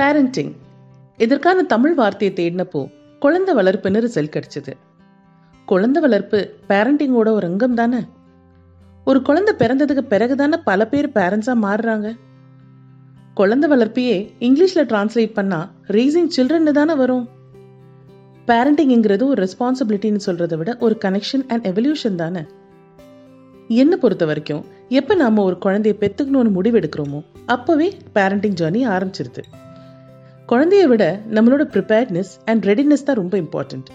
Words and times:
Parenting 0.00 0.52
இதற்கான 1.16 1.62
தமிழ் 1.62 1.94
வார்த்தையை 1.94 2.36
தேடினப்போ 2.36 2.90
குழந்தை 3.18 3.54
வளர்ப்புன்னு 3.54 4.00
ரிசல்ட் 4.04 4.36
கிடைச்சது. 4.36 4.72
குழந்தை 5.66 6.02
வளர்ப்பு 6.02 6.54
பேரண்டிங்கோட 6.68 7.30
ஒரு 7.30 7.46
அங்கம் 7.46 7.74
தானே? 7.74 7.98
ஒரு 9.04 9.22
குழந்தை 9.22 9.54
பிறந்ததுக்கு 9.58 9.98
பிறகு 9.98 10.36
தானே 10.36 10.56
பல 10.64 10.86
பேர் 10.86 11.08
பேரண்ட்ஸா 11.08 11.54
மாறுறாங்க. 11.62 12.16
குழந்தை 13.34 13.70
வளர்ப்பையே 13.70 14.16
இங்கிலீஷ்ல 14.40 14.84
டிரான்ஸ்லேட் 14.84 15.32
பண்ணா 15.32 15.70
ரீசிங் 15.88 16.30
சில்ட்ரன் 16.36 16.70
தானே 16.70 16.94
வரும். 16.94 17.28
பேரண்டிங்கிறது 18.46 19.24
ஒரு 19.24 19.48
ரெஸ்பான்சிபிலிட்டின்னு 19.48 20.20
சொல்றதை 20.26 20.56
விட 20.56 20.76
ஒரு 20.80 20.98
கனெக்ஷன் 21.04 21.44
அண்ட் 21.48 21.66
எவல்யூஷன் 21.66 22.14
தானே? 22.14 22.42
என்னை 23.68 23.98
பொறுத்த 23.98 24.24
வரைக்கும் 24.24 24.64
எப்போ 24.88 25.14
நாம 25.14 25.42
ஒரு 25.42 25.56
குழந்தைய 25.64 25.94
பெத்துக்கணும்னு 26.00 26.54
முடிவெடுக்கிறோமோ 26.58 27.24
அப்போவே 27.48 27.88
பேரண்டிங் 28.14 28.58
ஜேர்னி 28.60 28.82
ஆரம்பிச்சிருது. 28.88 29.42
குழந்தைய 30.50 30.84
விட 30.84 31.20
நம்மளோட 31.30 31.64
ப்ரிப்பேர்ட்னஸ் 31.72 32.30
அண்ட் 32.44 32.64
ரெடினஸ் 32.64 33.02
தான் 33.02 33.16
ரொம்ப 33.16 33.38
important 33.38 33.86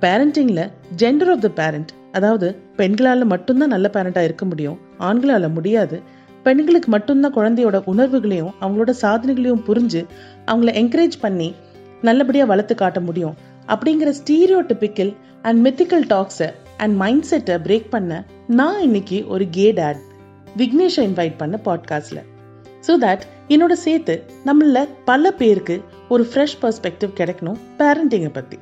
பேரண்டிங்கில் 0.00 0.70
gender 0.96 1.30
of 1.30 1.40
the 1.40 1.48
parent 1.48 1.90
அதாவது 2.12 2.56
பெண்களால் 2.76 3.24
மட்டும்தான் 3.24 3.68
நல்ல 3.68 3.90
பேரண்டாக 3.92 4.24
இருக்க 4.24 4.44
முடியும் 4.44 4.78
ஆண்களால் 4.98 5.52
முடியாது 5.52 6.00
பெண்களுக்கு 6.42 6.90
மட்டும்தான் 6.90 7.34
குழந்தையோட 7.34 7.82
உணர்வுகளையும் 7.84 8.54
அவங்களோட 8.60 8.92
சாதனைகளையும் 9.02 9.62
புரிஞ்சு 9.66 10.06
அவங்கள 10.46 10.80
என்கரேஜ் 10.80 11.18
பண்ணி 11.20 11.54
நல்லபடியாக 12.02 12.50
வளர்த்து 12.50 12.74
காட்ட 12.74 13.00
முடியும். 13.00 13.34
அப்படிங்கிற 13.68 14.12
ஸ்டீரியோ 14.24 14.60
டிபிக்கல் 14.62 15.16
அண்ட் 15.42 15.68
மித்திக்கல் 15.68 16.04
டாக்ஸை 16.08 16.52
அண்ட் 16.76 16.96
மைண்ட் 16.96 17.22
செட்டை 17.22 17.54
பிரேக் 17.54 17.88
பண்ண 17.90 18.24
நான் 18.46 18.80
இன்னைக்கு 18.80 19.26
ஒரு 19.28 19.46
கே 19.50 19.72
டேட் 19.72 19.96
விக்னேஷை 20.56 20.96
இன்வைட் 20.96 21.34
பண்ண 21.36 21.58
பாட்காஸ்டில் 21.64 22.29
ஸோ 22.90 22.94
தட் 22.98 23.24
என்னோட 23.48 23.72
சேர்த்து 23.72 24.22
நம்மள 24.46 24.88
பல 25.04 25.30
பேருக்கு 25.30 25.82
ஒரு 26.08 26.28
ஃப்ரெஷ் 26.30 26.54
பர்ஸ்பெக்டிவ் 26.62 27.10
கிடைக்கணும் 27.16 27.58
பேரண்டிங்கை 27.78 28.30
பற்றி 28.32 28.58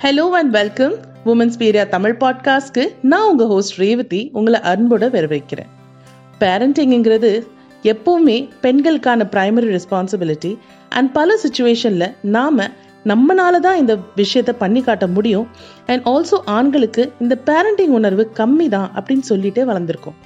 ஹலோ 0.00 0.30
அண்ட் 0.30 0.50
வெல்கம் 0.50 0.94
உமன்ஸ் 1.24 1.58
பீரியா 1.58 1.88
தமிழ் 1.88 2.16
பாட்காஸ்ட்க்கு 2.20 2.84
நான் 3.02 3.26
உங்கள் 3.28 3.46
ஹோஸ்ட் 3.46 3.78
ரேவதி 3.78 4.30
உங்களை 4.32 4.60
அன்போட 4.60 5.08
வரவேற்கிறேன். 5.10 5.70
பேரண்டிங்கிறது 6.40 7.32
எப்போவுமே 7.82 8.48
பெண்களுக்கான 8.60 9.28
பிரைமரி 9.30 9.68
ரெஸ்பான்சிபிலிட்டி 9.76 10.58
அண்ட் 10.88 11.12
பல 11.12 11.38
சுச்சுவேஷனில் 11.42 12.14
நாம 12.22 12.68
நம்மனால 13.04 13.60
தான் 13.60 13.76
இந்த 13.76 13.96
விஷயத்த 14.16 14.52
பண்ணி 14.52 14.82
காட்ட 14.82 15.06
முடியும். 15.06 15.46
அண்ட் 15.86 16.06
ஆல்சோ 16.06 16.38
ஆண்களுக்கு 16.44 17.12
இந்த 17.20 17.38
பேரண்டிங் 17.46 17.94
உணர்வு 18.00 18.30
கம்மி 18.36 18.68
தான் 18.68 18.90
அப்படின்னு 18.94 19.28
சொல்லிட்டே 19.28 19.64
வளர்ந்துருக்கோம். 19.64 20.18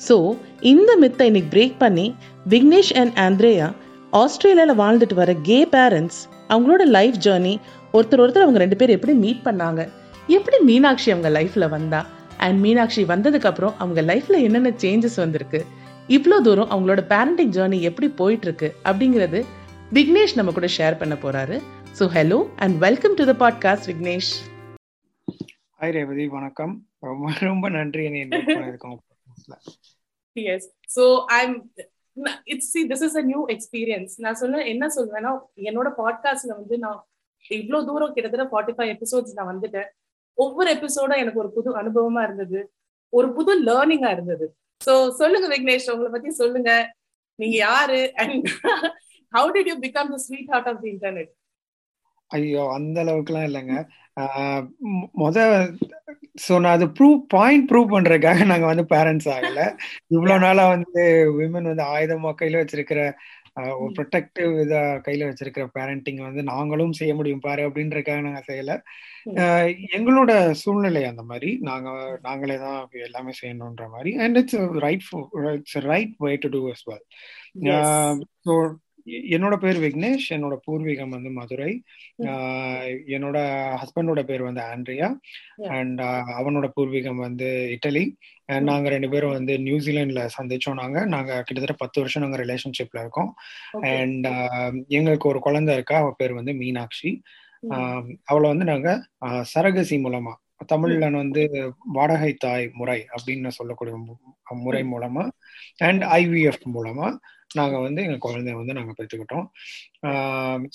ஸோ 0.00 0.36
இந்த 0.60 0.96
மித்தை 1.00 1.22
இன்னைக்கு 1.22 1.50
பிரேக் 1.56 1.76
பண்ணி 1.78 2.14
விக்னேஷ் 2.48 2.92
அண்ட் 3.00 3.12
ஆந்திரேயா 3.16 3.74
ஆஸ்திரேலியாவில் 4.12 4.80
வாழ்ந்துட்டு 4.80 5.14
வர 5.14 5.34
கே 5.34 5.64
பேரண்ட்ஸ் 5.64 6.18
அவங்களோட 6.48 6.82
லைஃப் 6.84 7.14
ஜேர்னி 7.14 7.60
ஒருத்தர் 7.92 8.22
ஒருத்தர் 8.22 8.42
அவங்க 8.42 8.58
ரெண்டு 8.58 8.76
பேரும் 8.76 8.96
எப்படி 8.96 9.14
மீட் 9.14 9.42
பண்ணாங்க? 9.44 9.88
எப்படி 10.28 10.58
மீனாட்சி 10.64 11.10
அவங்க 11.10 11.30
லைஃப்ல 11.30 11.68
வந்தா? 11.68 12.06
அண்ட் 12.36 12.60
மீனாட்சி 12.60 13.04
வந்ததுக்கு 13.04 13.44
அப்புறம் 13.44 13.74
அவங்க 13.78 14.02
லைஃப்ல 14.02 14.40
என்னென்ன 14.40 14.68
சேஞ்சஸ் 14.68 15.16
வந்திருக்கு? 15.16 15.64
இவ்வளோ 16.08 16.40
தூரம் 16.40 16.70
அவங்களோட 16.70 17.02
பேரண்டிங் 17.12 17.52
ஜேர்னி 17.56 17.80
எப்படி 17.80 18.08
போயிட்டு 18.08 18.46
இருக்கு? 18.46 18.74
அப்படிங்கிறது 18.84 19.44
விக்னேஷ் 19.92 20.34
நம்ம 20.34 20.52
கூட 20.52 20.66
ஷேர் 20.78 20.98
பண்ண 20.98 21.14
போறாரு. 21.14 21.62
So 21.98 22.06
hello 22.16 22.48
and 22.56 22.78
welcome 22.78 23.14
to 23.14 23.24
the 23.24 23.36
podcast 23.44 23.88
Vignesh. 23.92 24.32
Hi 25.80 25.90
Revathi. 25.90 26.26
வணக்கம். 26.28 26.86
ரொம்ப 27.00 27.32
ரொம்ப 27.40 27.68
நன்றி. 27.68 28.04
என்னை 28.04 28.40
yes 30.36 30.68
so 30.96 31.04
I'm 31.40 31.54
it's 32.44 32.70
see 32.70 32.80
this 32.86 33.04
is 33.08 33.16
a 33.16 33.22
new 33.22 33.40
experience 33.48 34.14
நான் 34.16 34.34
சொல்ல 34.34 34.62
என்ன 34.64 34.86
சொல்வேன்னா 34.96 35.32
என்னோட 35.68 35.88
பாட்காஸ்ட்ல 36.00 36.52
வந்து 36.60 36.78
நான் 36.78 37.00
இவ்வளோ 37.50 37.80
தூரம் 37.84 38.12
கிட்டத்தட்ட 38.12 38.46
ஃபார்ட்டி 38.52 38.74
ஃபைவ் 38.76 38.90
எபிசோட்ஸ் 38.94 39.34
நான் 39.34 39.50
வந்துட்டேன். 39.52 39.88
ஒவ்வொரு 40.38 40.68
எபிசோடும் 40.74 41.22
எனக்கு 41.22 41.42
ஒரு 41.42 41.50
புது 41.52 41.70
அனுபவமா 41.82 42.22
இருந்தது. 42.22 42.60
ஒரு 43.12 43.28
புது 43.32 43.52
லேர்னிங்கா 43.64 44.10
இருந்தது. 44.10 44.46
ஸோ 44.80 44.92
சொல்லுங்க 45.10 45.48
விக்னேஷ் 45.48 45.90
உங்களை 45.92 46.10
பத்தி 46.10 46.30
சொல்லுங்க. 46.30 46.70
நீங்க 47.38 47.56
யாரு? 47.56 48.00
And 48.14 48.48
how 49.32 49.50
did 49.54 49.70
you 49.70 49.76
become 49.78 50.10
the 50.14 50.18
sweetheart 50.50 50.68
of 50.68 50.80
the 50.82 50.88
internet 50.90 51.30
ஐயோ 52.30 52.62
அந்த 52.76 52.96
அளவுக்குலாம் 53.04 53.46
இல்லைங்க. 53.48 53.74
முத 55.20 55.38
ஸோ 56.44 56.52
நான் 56.62 56.76
அது 56.76 56.86
ப்ரூவ் 56.98 57.18
பாயிண்ட் 57.34 57.66
ப்ரூவ் 57.70 57.88
பண்றதுக்காக 57.92 58.44
நாங்க 58.52 58.66
வந்து 58.66 58.84
பேரண்ட்ஸ் 58.92 59.28
ஆகல. 59.34 59.60
இவ்வளவு 60.14 60.42
நாளா 60.46 60.64
வந்து 60.74 61.02
விமன் 61.38 61.70
வந்து 61.72 61.84
ஆயுதமா 61.94 62.30
கையில 62.40 62.60
வச்சிருக்கிற 62.62 63.00
ஒரு 63.80 63.90
ப்ரொடெக்டிவ் 63.98 64.52
இதா 64.62 64.80
கையில 65.04 65.26
வச்சிருக்கிற 65.28 65.64
பேரண்டிங் 65.76 66.20
வந்து 66.26 66.42
நாங்களும் 66.52 66.96
செய்ய 67.00 67.12
முடியும் 67.14 67.44
பாரு 67.46 67.62
அப்படின்றதுக்காக 67.68 68.22
நாங்க 68.26 68.42
செய்யல. 68.48 68.72
எங்களோட 69.96 70.30
சூழ்நிலை 70.62 71.02
அந்த 71.10 71.22
மாதிரி. 71.30 71.50
நாங்க 71.68 71.88
நாங்களே 72.22 72.56
தான் 72.64 72.78
எல்லாமே 73.08 73.34
செய்யணுன்ற 73.40 73.86
மாதிரி. 73.94 74.12
And 74.24 74.38
it's 74.42 74.58
right 74.86 75.04
it's 75.54 75.78
right 75.90 76.14
way 76.26 76.32
to 76.44 76.50
do 76.56 76.62
as 76.72 76.84
well 76.90 77.04
so 78.46 78.54
என்னோட 79.06 79.54
பேர் 79.56 79.78
விக்னேஷ் 79.80 80.26
என்னோட 80.34 80.54
பூர்வீகம் 80.66 81.12
வந்து 81.14 81.30
மதுரை. 81.30 81.72
என்னோட 83.14 83.38
ஹஸ்பண்டோட 83.80 84.22
பேர் 84.22 84.42
வந்து 84.42 84.62
ஆண்ட்ரியா. 84.70 85.08
அண்ட் 85.76 86.00
அவனோட 86.40 86.68
பூர்வீகம் 86.76 87.20
வந்து 87.26 87.48
இட்டலி. 87.74 88.04
அண்ட் 88.44 88.68
நாங்க 88.70 88.88
ரெண்டு 88.88 89.08
பேரும் 89.08 89.36
வந்து 89.38 89.56
நியூசிலாண்ட்ல 89.66 90.22
சந்திச்சோம் 90.38 90.80
நாங்க. 90.82 90.98
நாங்க 91.14 91.32
கிட்டத்தட்ட 91.42 91.76
பத்து 91.84 92.00
வருஷம் 92.00 92.24
நாங்க 92.24 92.40
ரிலேஷன்ஷிப்ல 92.44 93.02
இருக்கோம். 93.04 93.30
அண்ட் 93.94 94.28
எங்களுக்கு 94.88 95.28
ஒரு 95.28 95.42
குழந்தை 95.48 95.74
இருக்கா 95.74 95.98
அவ 95.98 96.14
பேர் 96.16 96.38
வந்து 96.40 96.54
மீனாட்சி. 96.62 97.12
அவளை 98.24 98.46
வந்து 98.50 98.64
நாங்க 98.64 98.90
சரகசி 99.54 99.98
மூலமா 100.06 100.32
தமிழ்ல 100.72 101.06
வந்து 101.12 101.42
வாடகை 101.96 102.32
தாய் 102.34 102.66
முறை 102.72 102.98
அப்படின்னு 103.14 103.50
சொல்லக்கூடிய 103.56 103.94
முறை 104.64 104.82
மூலமா 104.92 105.24
அண்ட் 105.76 106.02
ஐவிஎஃப் 106.18 106.66
மூலமா 106.74 107.08
நாங்க 107.54 107.76
வந்து 107.78 108.00
எங்க 108.02 108.18
குழந்தைய 108.26 108.54
வந்து 108.60 108.76
நாங்க 108.78 108.92
பெற்றுக்கிட்டோம் 108.98 109.46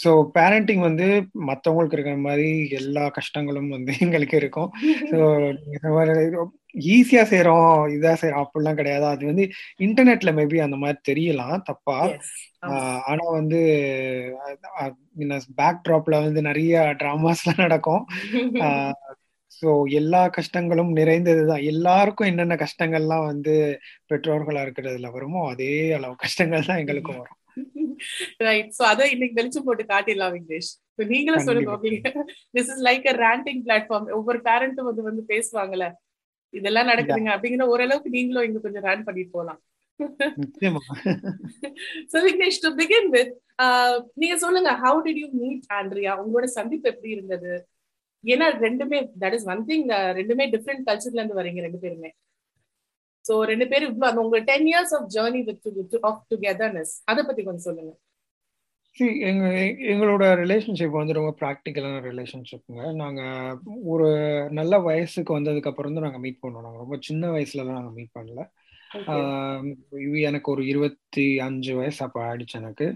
ஸோ 0.03 0.11
பேரண்டிங் 0.35 0.83
வந்து 0.89 1.07
மற்றவங்களுக்கு 1.49 1.97
இருக்கிற 1.97 2.17
மாதிரி 2.27 2.47
எல்லா 2.79 3.03
கஷ்டங்களும் 3.17 3.69
வந்து 3.69 3.93
எங்களுக்கு 4.05 4.37
இருக்கும். 4.37 4.69
ஸோ 5.11 5.19
ஈஸியா 6.95 7.21
செய்யறோம் 7.31 7.67
இதா 7.95 8.11
செய்யறோம் 8.21 8.43
அப்படிலாம் 8.45 8.79
கிடையாது. 8.79 9.05
அது 9.05 9.23
வந்து 9.25 9.45
இன்டர்நெட்ல 9.79 10.31
மேபி 10.39 10.57
அந்த 10.65 10.77
மாதிரி 10.77 10.99
தெரியலாம் 11.09 11.63
தப்பா. 11.69 11.97
ஆனா 13.09 13.25
வந்து 13.31 13.59
பேக் 15.59 15.83
ட்ராப்ல 15.85 16.15
வந்து 16.25 16.41
நிறைய 16.41 16.73
டிராமாஸ்லாம் 17.01 17.63
நடக்கும். 17.65 18.03
ஸோ 19.51 19.69
எல்லா 19.99 20.21
கஷ்டங்களும் 20.37 20.91
நிறைந்ததுதான். 20.99 21.63
எல்லாருக்கும் 21.71 22.29
என்னென்ன 22.31 22.55
கஷ்டங்கள்லாம் 22.63 23.25
வந்து 23.31 23.53
பெற்றோர்களா 24.11 24.63
இருக்கிறதுல 24.65 25.09
வருமோ 25.15 25.41
அதே 25.53 25.73
அளவு 25.97 26.15
கஷ்டங்கள் 26.23 26.67
தான் 26.69 26.81
எங்களுக்கும் 26.83 27.21
வரும். 27.21 27.35
ரைட் 28.47 28.69
சோ 28.77 28.83
அத 28.91 29.07
இன்னைக்கு 29.13 29.37
வெளிச்சம் 29.39 29.65
போட்டு 29.67 29.85
காட்டிடலாம் 29.93 30.33
விக்னேஷ். 30.35 30.69
நீங்களும் 31.13 31.47
சொல்லுங்க 31.47 31.73
this 32.55 32.69
is 32.71 32.83
like 32.87 33.07
a 33.11 33.15
ranting 33.25 33.63
platform 33.65 34.07
ஒவ்வொரு 34.19 34.39
பேரண்ட்டும் 34.47 34.89
வந்து 34.89 35.03
வந்து 35.09 35.23
பேசுவாங்கல்ல. 35.33 35.87
இதெல்லாம் 36.53 36.89
நடக்குதுங்க 36.91 37.31
அப்படிங்கிற 37.35 37.65
ஓரளவுக்கு 37.73 38.15
நீங்களும் 38.17 38.45
இங்க 38.47 38.61
கொஞ்சம் 38.61 38.87
ரன் 38.89 39.07
பண்ணிட்டு 39.07 39.35
போலாம். 39.37 39.59
So 42.11 42.17
Vignesh 42.27 42.61
to 42.63 42.69
begin 42.77 43.09
with 43.15 43.33
நீங்க 44.21 44.35
சொல்லுங்க 44.43 44.71
how 44.83 44.99
did 45.07 45.19
you 45.23 45.27
meet 45.41 45.65
Andrea 45.77 46.13
உங்களோட 46.21 46.47
சந்திப்பு 46.57 46.87
எப்படி 46.93 47.09
இருந்தது? 47.15 47.51
ஏன்னா 48.23 48.47
ரெண்டுமே 48.65 48.99
தட் 49.23 49.35
இஸ் 49.37 49.47
ஒன் 49.53 49.63
திங் 49.69 49.85
ரெண்டுமே 50.19 50.45
டிஃப்ரெண்ட் 50.55 50.85
கல்ச்சர்ல 50.89 51.21
இருந்து 51.21 51.39
வரீங்க 51.39 51.61
ரெண்டு 51.67 51.81
பேருமே. 51.85 52.11
ஸோ 53.25 53.33
ரெண்டு 53.51 53.65
பேரும் 53.71 53.91
இவ்வளவு 53.93 54.21
உங்க 54.25 54.37
ten 54.49 54.67
years 54.71 54.93
of 54.97 55.09
journey 55.15 55.41
with 55.49 55.97
of 56.09 56.21
togetherness 56.33 56.93
அதை 57.11 57.23
பத்தி 57.29 57.41
கொஞ்சம் 57.47 57.67
சொல்லுங்க. 57.69 57.91
எங்க 59.29 59.45
எங்களோட 59.91 60.23
ரிலேஷன்ஷிப் 60.41 60.95
வந்து 60.99 61.17
ரொம்ப 61.17 61.31
ப்ராக்டிக்கலான 61.41 61.99
ரிலேஷன்ஷிப்புங்க 62.07 62.85
நாங்கள் 63.01 63.59
ஒரு 63.93 64.07
நல்ல 64.59 64.79
வயசுக்கு 64.87 65.31
வந்ததுக்கப்புறம் 65.37 65.95
தான் 65.97 66.05
நாங்கள் 66.07 66.23
மீட் 66.25 66.41
பண்ணோம். 66.43 66.65
நாங்கள் 66.65 66.83
ரொம்ப 66.85 66.97
சின்ன 67.07 67.29
வயசுல 67.35 67.65
தான் 67.69 67.85
மீட் 67.99 68.15
பண்ணல. 68.17 68.43
எனக்கு 70.21 70.51
ஒரு 70.51 70.65
இருபத்தி 70.65 71.37
அஞ்சு 71.37 71.75
வயசு 71.75 72.05
அப்ப 72.05 72.23
ஆயிடுச்சு 72.23 72.53
எனக்கு. 72.53 72.87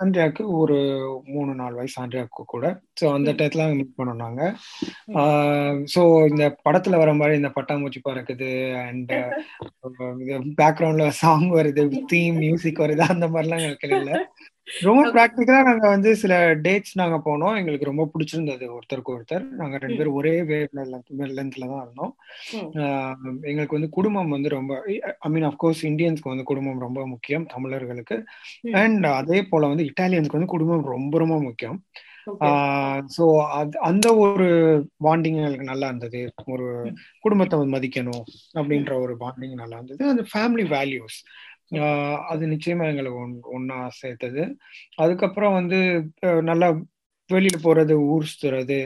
ஆண்ட்ரியாவுக்கு 0.00 0.44
ஒரு 0.46 0.76
மூணு 1.24 1.54
நாலு 1.54 1.74
வயசு 1.74 1.96
ஆண்ட்ரியாவுக்கு 2.02 2.44
கூட. 2.46 2.66
ஸோ 3.00 3.12
அந்த 3.12 3.32
டயத்துல 3.32 3.66
மீட் 3.74 3.96
பண்ணோம் 3.98 4.22
நாங்க. 4.24 4.42
ஸோ 5.94 6.28
இந்த 6.28 6.56
படத்துல 6.64 6.96
வர 6.96 7.14
மாதிரி 7.14 7.36
இந்த 7.36 7.48
பட்டாம்பூச்சி 7.48 8.02
பறக்குது 8.08 8.50
அண்ட் 8.86 9.12
பேக்ரவுண்ட்ல 10.62 11.08
சாங் 11.22 11.48
வருது 11.50 12.04
தீம் 12.06 12.36
மியூசிக் 12.36 12.78
வருது 12.78 13.04
அந்த 13.08 13.28
மாதிரிலாம் 13.28 13.62
எங்களுக்கு 13.62 13.96
இல்லை 13.98 14.16
ரொம்ப 14.86 15.02
ப்ராக்டிக்கலா 15.14 15.60
நாங்க 15.68 15.86
வந்து 15.94 16.10
சில 16.22 16.34
டேட்ஸ் 16.66 16.94
நாங்க 17.00 17.16
போனோம். 17.28 17.56
எங்களுக்கு 17.60 17.88
ரொம்ப 17.88 18.04
பிடிச்சிருந்தது. 18.12 18.66
ஒருத்தருக்கு 18.76 19.14
ஒருத்தர். 19.14 19.44
நாங்க 19.60 19.78
ரெண்டு 19.84 19.98
பேரும் 20.00 20.18
ஒரே 20.20 20.34
வேவ் 20.50 20.76
லென்த்ல 21.38 21.70
தான் 21.72 21.82
இருந்தோம். 21.84 22.12
எங்களுக்கு 23.50 23.78
வந்து 23.78 23.90
குடும்பம் 23.98 24.34
வந்து 24.36 24.50
ரொம்ப 24.58 24.82
ஐ 25.26 25.30
மீன் 25.36 25.48
அஃப்கோர்ஸ் 25.50 25.82
இந்தியன்ஸ்க்கு 25.90 26.32
வந்து 26.34 26.50
குடும்பம் 26.50 26.84
ரொம்ப 26.86 27.00
முக்கியம் 27.14 27.48
தமிழர்களுக்கு. 27.54 28.18
அண்ட் 28.82 29.08
அதே 29.20 29.40
போல 29.50 29.72
வந்து 29.72 29.88
இட்டாலியன்ஸ்க்கு 29.90 30.40
வந்து 30.40 30.54
குடும்பம் 30.54 30.86
ரொம்ப 30.94 31.18
ரொம்ப 31.24 31.38
முக்கியம். 31.48 31.78
ஸோ 33.14 33.24
அது 33.58 33.74
அந்த 33.88 34.06
ஒரு 34.24 34.48
பாண்டிங் 35.06 35.38
எனக்கு 35.46 35.70
நல்லா 35.70 35.86
இருந்தது. 35.90 36.20
ஒரு 36.54 36.66
குடும்பத்தை 37.24 37.54
வந்து 37.58 37.74
மதிக்கணும் 37.76 38.24
அப்படின்ற 38.58 38.92
ஒரு 39.04 39.14
பாண்டிங் 39.22 39.54
நல்லா 39.62 39.76
இருந்தது. 39.78 40.02
அந்த 40.12 40.24
ஃபேமிலி 40.32 40.66
வேல்யூஸ் 40.76 41.16
அது 42.30 42.44
நிச்சயமா 42.46 42.84
எங்களுக்கு 42.90 43.18
ஒன் 43.24 43.34
ஒன்னா 43.56 43.78
சேர்த்தது. 44.00 44.42
அதுக்கப்புறம் 44.96 45.56
வந்து 45.58 45.78
நல்லா 46.50 46.68
வெளியில 47.30 47.56
போறது 47.62 47.94
ஊர் 48.12 48.30
சுத்துறது 48.30 48.78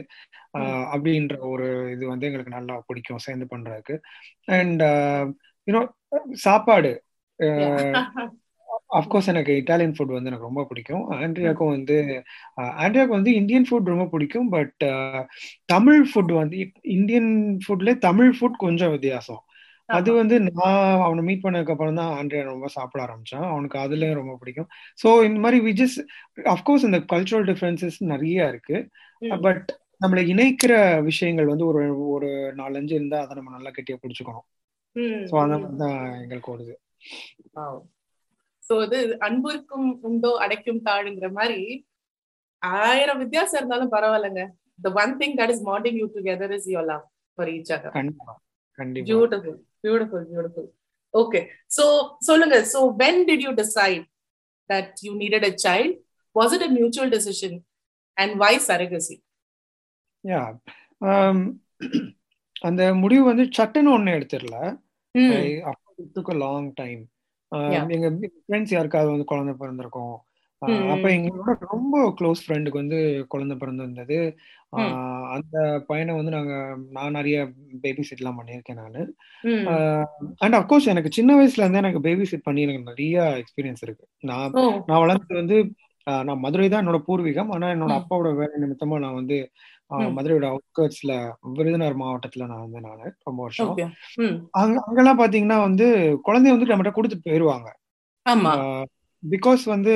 அப்படின்ற 0.95 1.35
ஒரு 1.53 1.67
இது 1.95 2.05
வந்து 2.09 2.27
எங்களுக்கு 2.27 2.57
நல்லா 2.57 2.75
பிடிக்கும் 2.89 3.25
சேர்ந்து 3.27 3.47
பண்றதுக்கு. 3.53 3.95
அண்ட் 4.59 4.83
யூனோ 5.67 5.83
சாப்பாடு 6.47 6.93
அஃப்கோர்ஸ் 8.99 9.31
எனக்கு 9.33 9.53
இட்டாலியன் 9.61 9.95
ஃபுட் 9.97 10.15
வந்து 10.17 10.31
எனக்கு 10.31 10.49
ரொம்ப 10.49 10.63
பிடிக்கும். 10.71 11.03
ஆண்ட்ரியாவுக்கும் 11.11 11.73
வந்து 11.77 11.97
ஆண்ட்ரியாவுக்கு 12.83 13.19
வந்து 13.19 13.33
இந்தியன் 13.35 13.67
ஃபுட் 13.71 13.91
ரொம்ப 13.93 14.07
பிடிக்கும் 14.13 14.49
பட் 14.49 14.85
தமிழ் 15.75 16.03
ஃபுட் 16.11 16.33
வந்து 16.41 16.59
இந்தியன் 16.97 17.33
ஃபுட்ல 17.65 17.95
தமிழ் 18.09 18.33
ஃபுட் 18.39 18.63
கொஞ்சம் 18.65 18.91
வித்தியாசம். 18.91 19.43
அது 19.89 20.11
வந்து 20.19 20.37
நான் 20.47 21.03
அவனை 21.07 21.23
மீட் 21.29 21.43
பண்ணதுக்கு 21.45 21.75
அப்புறம் 21.75 21.99
தான் 22.01 22.13
ஆண்ட்ரியா 22.19 22.43
ரொம்ப 22.51 22.69
சாப்பிட 22.75 23.01
ஆரம்பிச்சான். 23.07 23.47
அவனுக்கு 23.53 23.77
அதுலயும் 23.85 24.19
ரொம்ப 24.21 24.35
பிடிக்கும். 24.41 24.69
ஸோ 25.03 25.09
இந்த 25.29 25.39
மாதிரி 25.45 25.59
விஜஸ் 25.69 25.97
அஃப்கோர்ஸ் 26.55 26.87
இந்த 26.89 27.01
கல்ச்சுரல் 27.13 27.47
டிஃபரன்சஸ் 27.51 27.99
நிறைய 28.13 28.49
இருக்கு. 28.53 28.77
பட் 29.47 29.69
நம்மளை 30.05 30.23
இணைக்கிற 30.33 30.75
விஷயங்கள் 31.11 31.51
வந்து 31.53 31.67
ஒரு 31.71 31.83
ஒரு 32.15 32.31
நாலஞ்சு 32.61 32.95
இருந்தா 32.99 33.21
அதை 33.25 33.35
நம்ம 33.39 33.53
நல்லா 33.57 33.73
கெட்டியா 33.77 33.99
பிடிச்சுக்கணும். 34.03 34.47
ஸோ 35.31 35.35
அந்த 35.45 35.57
மாதிரி 35.63 35.79
தான் 35.85 35.99
எங்களுக்கு 36.25 36.53
ஓடுது. 36.55 36.75
சோ 38.69 38.75
இது 38.87 38.99
அன்புக்கும் 39.29 39.89
உண்டோ 40.09 40.33
அடைக்கும் 40.45 40.85
தாழுங்கிற 40.91 41.29
மாதிரி 41.39 41.61
ஆயிரம் 42.83 43.23
வித்தியாசம் 43.23 43.59
இருந்தாலும் 43.61 43.95
பரவாயில்லைங்க. 43.97 44.45
The 44.85 44.91
one 45.03 45.13
thing 45.19 45.33
that 45.39 45.51
is 45.55 45.61
bonding 45.67 45.97
you 46.01 46.07
together 46.17 46.47
is 46.57 46.65
your 46.75 46.85
love 46.91 47.03
for 47.39 47.47
each 47.57 47.71
other. 47.77 47.91
கண்டிப்பா. 47.99 48.33
கண்டிப்பா. 48.79 49.09
Beautiful. 49.11 49.55
Beautiful 49.85 50.23
beautiful 50.33 50.67
okay 51.15 51.43
so 51.77 51.85
சொல்லுங்க 52.29 52.57
when 53.01 53.17
did 53.31 53.41
you 53.47 53.53
decide 53.63 54.05
that 54.71 54.89
you 55.05 55.13
needed 55.23 55.45
a 55.51 55.55
child 55.65 55.93
was 56.35 56.53
it 56.57 56.63
a 56.69 56.71
mutual 56.79 57.09
decision 57.17 57.53
and 58.19 58.33
why 58.43 58.53
surrogacy 58.69 59.19
yeah 60.25 60.49
um, 61.09 61.39
அந்த 62.69 62.83
முடிவு 62.95 63.25
வந்து 63.25 63.45
சட்டுன்னு 63.57 63.95
ஒண்ணு 63.97 64.15
எடுத்துடல 64.19 64.59
a 66.35 66.39
long 66.47 66.67
time 66.83 67.03
எங்க 67.97 68.09
ஃப்ரெண்ட்ஸ் 68.47 68.75
யாருக்காவது 68.77 69.11
வந்து 69.11 69.27
குழந்தை 69.33 69.53
பிறந்திருக்கும் 69.55 70.15
அப்ப 70.93 71.07
எங்களோட 71.17 71.53
ரொம்ப 71.73 71.95
க்ளோஸ் 72.19 72.43
ஃப்ரெண்டுக்கு 72.45 72.83
வந்து 72.83 72.99
குழந்தை 73.33 73.57
பிறந்திருந்தது. 73.57 74.19
அந்த 75.35 75.57
பையனை 75.89 76.13
வந்து 76.15 76.35
நாங்க 76.37 76.55
நான் 76.91 77.17
நிறைய 77.19 77.37
பேபி 77.83 78.03
சிட் 78.09 78.23
எல்லாம் 78.23 78.39
பண்ணியிருக்கேன் 78.41 78.81
நானு 78.83 79.03
அண்ட் 80.45 80.59
அப்கோர்ஸ் 80.61 80.91
எனக்கு 80.93 81.17
சின்ன 81.19 81.37
வயசுல 81.39 81.65
இருந்தே 81.65 81.83
எனக்கு 81.83 82.07
பேபி 82.09 82.27
சிட் 82.33 82.47
பண்ணி 82.49 82.65
எனக்கு 82.67 82.91
நிறைய 82.91 83.23
எக்ஸ்பீரியன்ஸ் 83.43 83.85
இருக்கு. 83.87 84.05
நான் 84.31 84.57
நான் 84.89 85.03
வளர்ந்தது 85.05 85.41
வந்து 85.43 85.59
நான் 86.27 86.43
மதுரை 86.45 86.67
தான் 86.69 86.83
என்னோட 86.85 86.99
பூர்வீகம். 87.07 87.53
ஆனா 87.55 87.67
என்னோட 87.75 87.93
அப்பாவோட 88.01 88.31
வேலை 88.41 88.57
நிமித்தமா 88.65 88.97
நான் 89.05 89.19
வந்து 89.21 89.37
மதுரையோட 90.17 90.47
அவுட்கர்ட்ஸ்ல 90.53 91.13
விருதுநகர் 91.57 92.01
மாவட்டத்துல 92.03 92.47
நான் 92.51 92.65
வந்து 92.67 92.81
நானு 92.89 93.07
ரொம்ப 93.29 93.39
வருஷம். 93.43 93.71
அங்க 94.61 94.77
அங்கெல்லாம் 94.87 95.21
பாத்தீங்கன்னா 95.21 95.59
வந்து 95.69 95.87
குழந்தைய 96.29 96.55
வந்து 96.57 96.71
நம்மகிட்ட 96.71 96.95
கொடுத்துட்டு 96.97 97.29
போயிருவாங்க. 97.29 97.69
பிகாஸ் 99.23 99.63
வந்து 99.73 99.95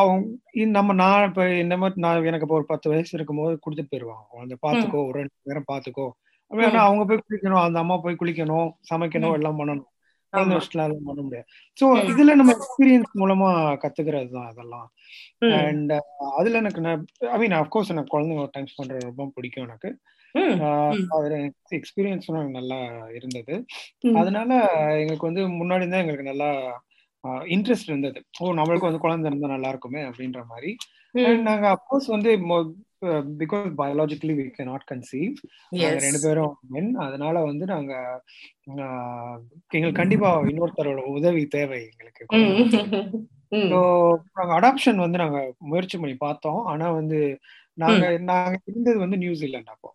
அவங்க 0.00 0.66
நம்ம 0.78 0.94
நான் 1.02 1.26
இப்ப 1.28 1.44
இந்த 1.62 1.74
மாதிரி 1.80 2.02
நான் 2.04 2.26
எனக்கு 2.30 2.46
இப்போ 2.46 2.58
ஒரு 2.60 2.66
பத்து 2.72 2.90
வயசு 2.92 3.12
இருக்கும் 3.16 3.40
போது 3.42 3.54
கொடுத்துட்டு 3.64 3.92
போயிருவாங்க. 3.92 4.24
குழந்தை 4.34 4.56
பாத்துக்கோ 4.66 5.00
ஒரு 5.08 5.16
ரெண்டு 5.20 5.50
நேரம் 5.50 5.70
பாத்துக்கோ. 5.72 6.06
அப்படின்னா 6.50 6.82
அவங்க 6.88 7.02
போய் 7.08 7.24
குளிக்கணும் 7.26 7.64
அந்த 7.64 7.78
அம்மா 7.82 7.96
போய் 8.04 8.20
குளிக்கணும் 8.20 8.68
சமைக்கணும் 8.90 9.36
எல்லாம் 9.38 9.58
பண்ணணும். 9.60 9.88
குழந்தை 10.32 10.56
எல்லாம் 10.74 11.08
பண்ண 11.08 11.22
முடியாது. 11.26 11.46
சோ 11.78 11.84
இதுல 12.10 12.34
நம்ம 12.38 12.52
எக்ஸ்பீரியன்ஸ் 12.56 13.10
மூலமா 13.22 13.48
கத்துக்கிறது 13.82 14.30
தான் 14.36 14.50
அதெல்லாம் 14.52 14.86
அண்ட் 15.60 15.92
அதுல 16.38 16.60
எனக்கு 16.62 16.82
ஐ 17.34 17.38
மீன் 17.42 17.56
அப்கோர்ஸ் 17.60 17.92
எனக்கு 17.94 18.12
குழந்தைங்க 18.14 18.46
டைம் 18.54 18.68
பண்றது 18.78 19.08
ரொம்ப 19.10 19.26
பிடிக்கும் 19.36 19.66
எனக்கு. 19.68 19.90
அதுல 21.16 21.34
எக்ஸ்பீரியன்ஸ் 21.78 22.30
எனக்கு 22.32 22.56
நல்லா 22.58 22.78
இருந்தது. 23.18 23.54
அதனால 24.20 24.50
எங்களுக்கு 25.02 25.30
வந்து 25.30 25.44
முன்னாடி 25.60 25.86
தான் 25.88 26.02
எங்களுக்கு 26.04 26.30
நல்லா 26.30 26.50
இன்ட்ரெஸ்ட் 27.54 27.88
இருந்தது. 27.88 28.18
ஓ 28.40 28.52
நம்மளுக்கு 28.54 28.88
வந்து 28.88 29.04
குழந்தை 29.04 29.28
இருந்தா 29.30 29.48
நல்லா 29.48 29.68
இருக்குமே 29.68 30.02
அப்படின்ற 30.08 30.40
மாதிரி. 30.46 30.70
நாங்க 31.48 31.66
அப்கோர்ஸ் 31.74 32.08
வந்து 32.08 32.30
because 33.38 33.68
biologically 33.80 34.34
we 34.38 34.44
can 34.50 34.64
not 34.64 34.86
conceive 34.90 35.32
ரெண்டு 36.04 36.20
பேரும் 36.24 36.52
மென் 36.70 36.90
அதனால 36.96 37.36
வந்து 37.44 37.64
நாங்க 37.66 37.92
எங்களுக்கு 39.70 40.00
கண்டிப்பா 40.00 40.30
இன்னொருத்தரோட 40.50 41.02
உதவி 41.12 41.42
தேவை 41.56 41.80
எங்களுக்கு. 41.90 42.24
ஸோ 43.70 43.78
அடாப்ஷன் 44.56 44.96
வந்து 44.96 45.18
நாங்க 45.18 45.38
முயற்சி 45.70 45.96
பண்ணி 45.98 46.16
பார்த்தோம். 46.18 46.60
ஆனா 46.64 46.86
வந்து 46.90 47.18
நாங்க 47.78 48.04
நாங்க 48.30 48.56
இருந்தது 48.66 48.98
வந்து 48.98 49.16
நியூசிலாந்து 49.16 49.74
அப்போ. 49.74 49.90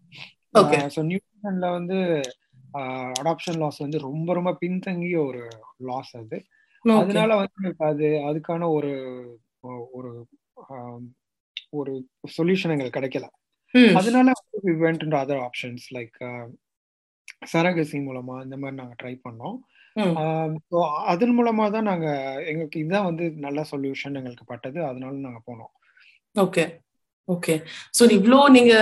ஸோ 0.95 1.01
நியூசிலாந்துல 1.12 1.69
வந்து 1.71 1.97
அடாப்ஷன் 3.19 3.59
லாஸ் 3.59 3.80
வந்து 3.80 4.00
ரொம்ப 4.00 4.30
ரொம்ப 4.33 4.51
பின்தங்கிய 4.62 5.18
ஒரு 5.25 5.41
லாஸ் 5.89 6.13
அது. 6.18 6.38
அதனால 7.01 7.35
வந்து 7.35 7.74
அது 7.89 8.07
அதுக்கான 8.29 8.69
ஒரு 8.77 8.91
ஒரு 9.97 10.12
ஒரு 11.74 11.94
சொல்யூஷன் 12.38 12.74
எங்களுக்கு 12.74 12.97
கிடைக்கல. 13.00 13.27
அதனால 14.00 14.27
went 14.83 15.03
into 15.06 15.19
other 15.21 15.41
options 15.47 15.88
like 15.97 16.18
surrogacy 17.51 17.97
மூலமா 18.06 18.35
இந்த 18.45 18.56
மாதிரி 18.57 18.79
நாங்க 18.81 18.95
ட்ரை 19.01 19.13
பண்ணோம். 19.25 19.57
அதன் 21.13 21.35
மூலமா 21.38 21.65
தான் 21.71 21.89
நாங்க 21.91 22.07
எங்களுக்கு 22.50 22.81
இதுதான் 22.81 23.07
வந்து 23.09 23.25
நல்ல 23.45 23.59
சொல்யூஷன் 23.71 24.18
எங்களுக்கு 24.19 24.45
பட்டது. 24.45 24.80
அதனால 24.83 25.13
நாங்க 25.27 25.41
போனோம். 25.50 25.71
ஓகே 26.35 26.65
ஓகே 27.30 27.53
ஸோ 27.97 28.03
இவ்வளோ 28.18 28.39
நீங்க 28.57 28.73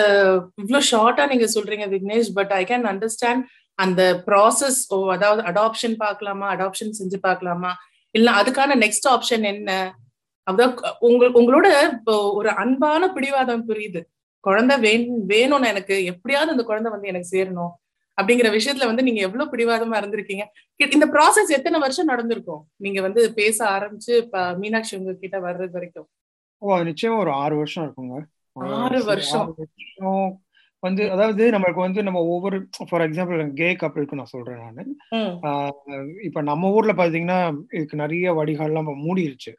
இவ்வளோ 0.61 0.81
ஷார்ட்டா 0.89 1.23
நீங்க 1.31 1.45
சொல்றீங்க 1.53 1.85
Vignesh 1.93 2.29
but 2.33 2.51
I 2.53 2.63
can 2.71 2.85
understand 2.91 3.43
அந்த 3.79 4.01
ப்ராசஸ் 4.27 4.79
ஓ 4.95 4.97
அதாவது 5.15 5.41
அடாப்ஷன் 5.51 5.95
பார்க்கலாமா? 6.03 6.47
அடாப்ஷன் 6.55 6.97
செஞ்சு 6.99 7.17
பார்க்கலாமா? 7.27 7.71
இல்ல 8.15 8.27
அதுக்கான 8.39 8.75
நெக்ஸ்ட் 8.83 9.07
ஆப்ஷன் 9.13 9.45
என்ன? 9.53 9.71
அதான் 10.47 10.73
உங்க 11.07 11.25
உங்களோட 11.39 11.67
ஒரு 12.39 12.49
அன்பான 12.63 13.07
பிடிவாதம் 13.15 13.65
புரியுது. 13.69 14.01
குழந்தை 14.43 14.75
வேணும் 14.85 15.23
வேணும்னு 15.29 15.71
எனக்கு 15.73 15.95
எப்படியாவது 16.11 16.53
அந்த 16.53 16.63
குழந்தை 16.63 16.89
வந்து 16.93 17.09
எனக்கு 17.11 17.29
சேரணும் 17.35 17.73
அப்படிங்கிற 18.17 18.49
விஷயத்துல 18.55 18.89
வந்து 18.89 19.05
நீங்க 19.07 19.21
எவ்வளவு 19.27 19.51
பிடிவாதமா 19.53 19.95
இருந்திருக்கீங்க? 20.01 20.43
இந்த 20.95 21.07
ப்ராசஸ் 21.15 21.55
எத்தனை 21.57 21.79
வருஷம் 21.85 22.11
நடந்திருக்கும்? 22.11 22.61
நீங்க 22.85 22.99
வந்து 23.01 23.21
பேச 23.39 23.57
ஆரம்பிச்சு 23.75 24.13
மீனாட்சி 24.61 24.93
உங்க 24.99 25.15
கிட்ட 25.23 25.39
வர்றது 25.47 25.75
வரைக்கும். 25.77 26.07
ஓ 26.61 26.77
நிச்சயமா 26.89 27.17
ஒரு 27.23 27.31
ஆறு 27.43 27.55
வருஷம் 27.61 27.85
இருக்குங்க. 27.85 28.19
ஆறு 28.83 28.99
வருஷம். 29.03 29.49
வந்து 30.83 31.03
அதாவது 31.11 31.43
நம்மளுக்கு 31.51 31.85
வந்து 31.85 32.01
நம்ம 32.03 32.19
ஒவ்வொரு 32.25 32.57
ஃபார் 32.89 33.01
எக்ஸாம்பிள் 33.01 33.53
கே 33.53 33.75
கப்பலுக்கு 33.75 34.15
நான் 34.15 34.33
சொல்றேன் 34.33 34.63
நான். 34.63 34.91
இப்ப 36.23 36.41
நம்ம 36.41 36.71
ஊர்ல 36.71 36.93
பாத்தீங்கன்னா 36.93 37.39
இதுக்கு 37.71 37.95
நிறைய 37.95 38.33
வடிகால்லாம் 38.33 38.89
மூடிருச்சு. 39.05 39.53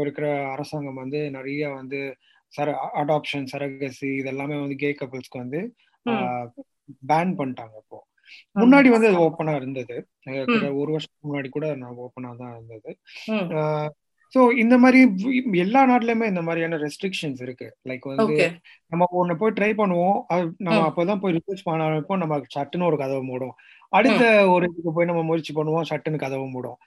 இருக்கிற 0.00 0.26
அரசாங்கம் 0.52 0.94
வந்து 0.94 1.30
நிறைய 1.30 1.70
வந்து 1.70 2.00
சர 2.52 2.70
அடாப்ஷன் 2.94 3.50
சரகசி 3.52 4.08
இதெல்லாமே 4.20 4.56
வந்து 4.60 4.76
கே 4.76 4.90
கப்பல்ஸ்க்கு 4.92 5.42
வந்து 5.44 5.60
பேன் 7.08 7.34
பண்ணிட்டாங்க 7.38 7.74
இப்போ. 7.82 7.98
முன்னாடி 8.56 8.88
வந்து 8.88 9.08
அது 9.08 9.18
ஓப்பனா 9.18 9.54
இருந்தது. 9.54 9.96
ஒரு 10.80 10.90
வருஷத்துக்கு 10.92 11.28
முன்னாடி 11.28 11.48
கூட 11.48 11.66
நான் 11.74 12.00
ஓப்பனா 12.04 12.30
தான் 12.36 12.54
இருந்தது. 12.54 12.90
ஸோ 14.34 14.40
இந்த 14.62 14.74
மாதிரி 14.82 14.98
எல்லா 15.62 15.80
நாட்டிலுமே 15.90 16.26
இந்த 16.32 16.42
மாதிரியான 16.46 16.76
ரெஸ்ட்ரிக்ஷன்ஸ் 16.84 17.40
இருக்கு. 17.46 17.66
லைக் 17.88 18.06
வந்து 18.10 18.46
நம்ம 18.92 19.08
ஒன்னு 19.20 19.34
போய் 19.42 19.56
ட்ரை 19.58 19.70
பண்ணுவோம். 19.80 20.18
நம்ம 20.66 20.78
அப்பதான் 20.88 21.20
போய் 21.22 21.36
ரிசர்ச் 21.38 21.66
பண்ணப்போ 21.68 22.16
நம்ம 22.22 22.38
சட்டுன்னு 22.56 22.88
ஒரு 22.90 22.98
கதவை 23.02 23.22
மூடும். 23.30 23.54
அடுத்த 23.92 24.22
ஒரு 24.54 24.64
இதுக்கு 24.70 24.92
போய் 24.96 25.10
நம்ம 25.10 25.22
முயற்சி 25.30 25.52
பண்ணுவோம். 25.58 25.86
சட்டுன்னு 25.90 26.22
கதவை 26.24 26.46
மூடும். 26.54 26.78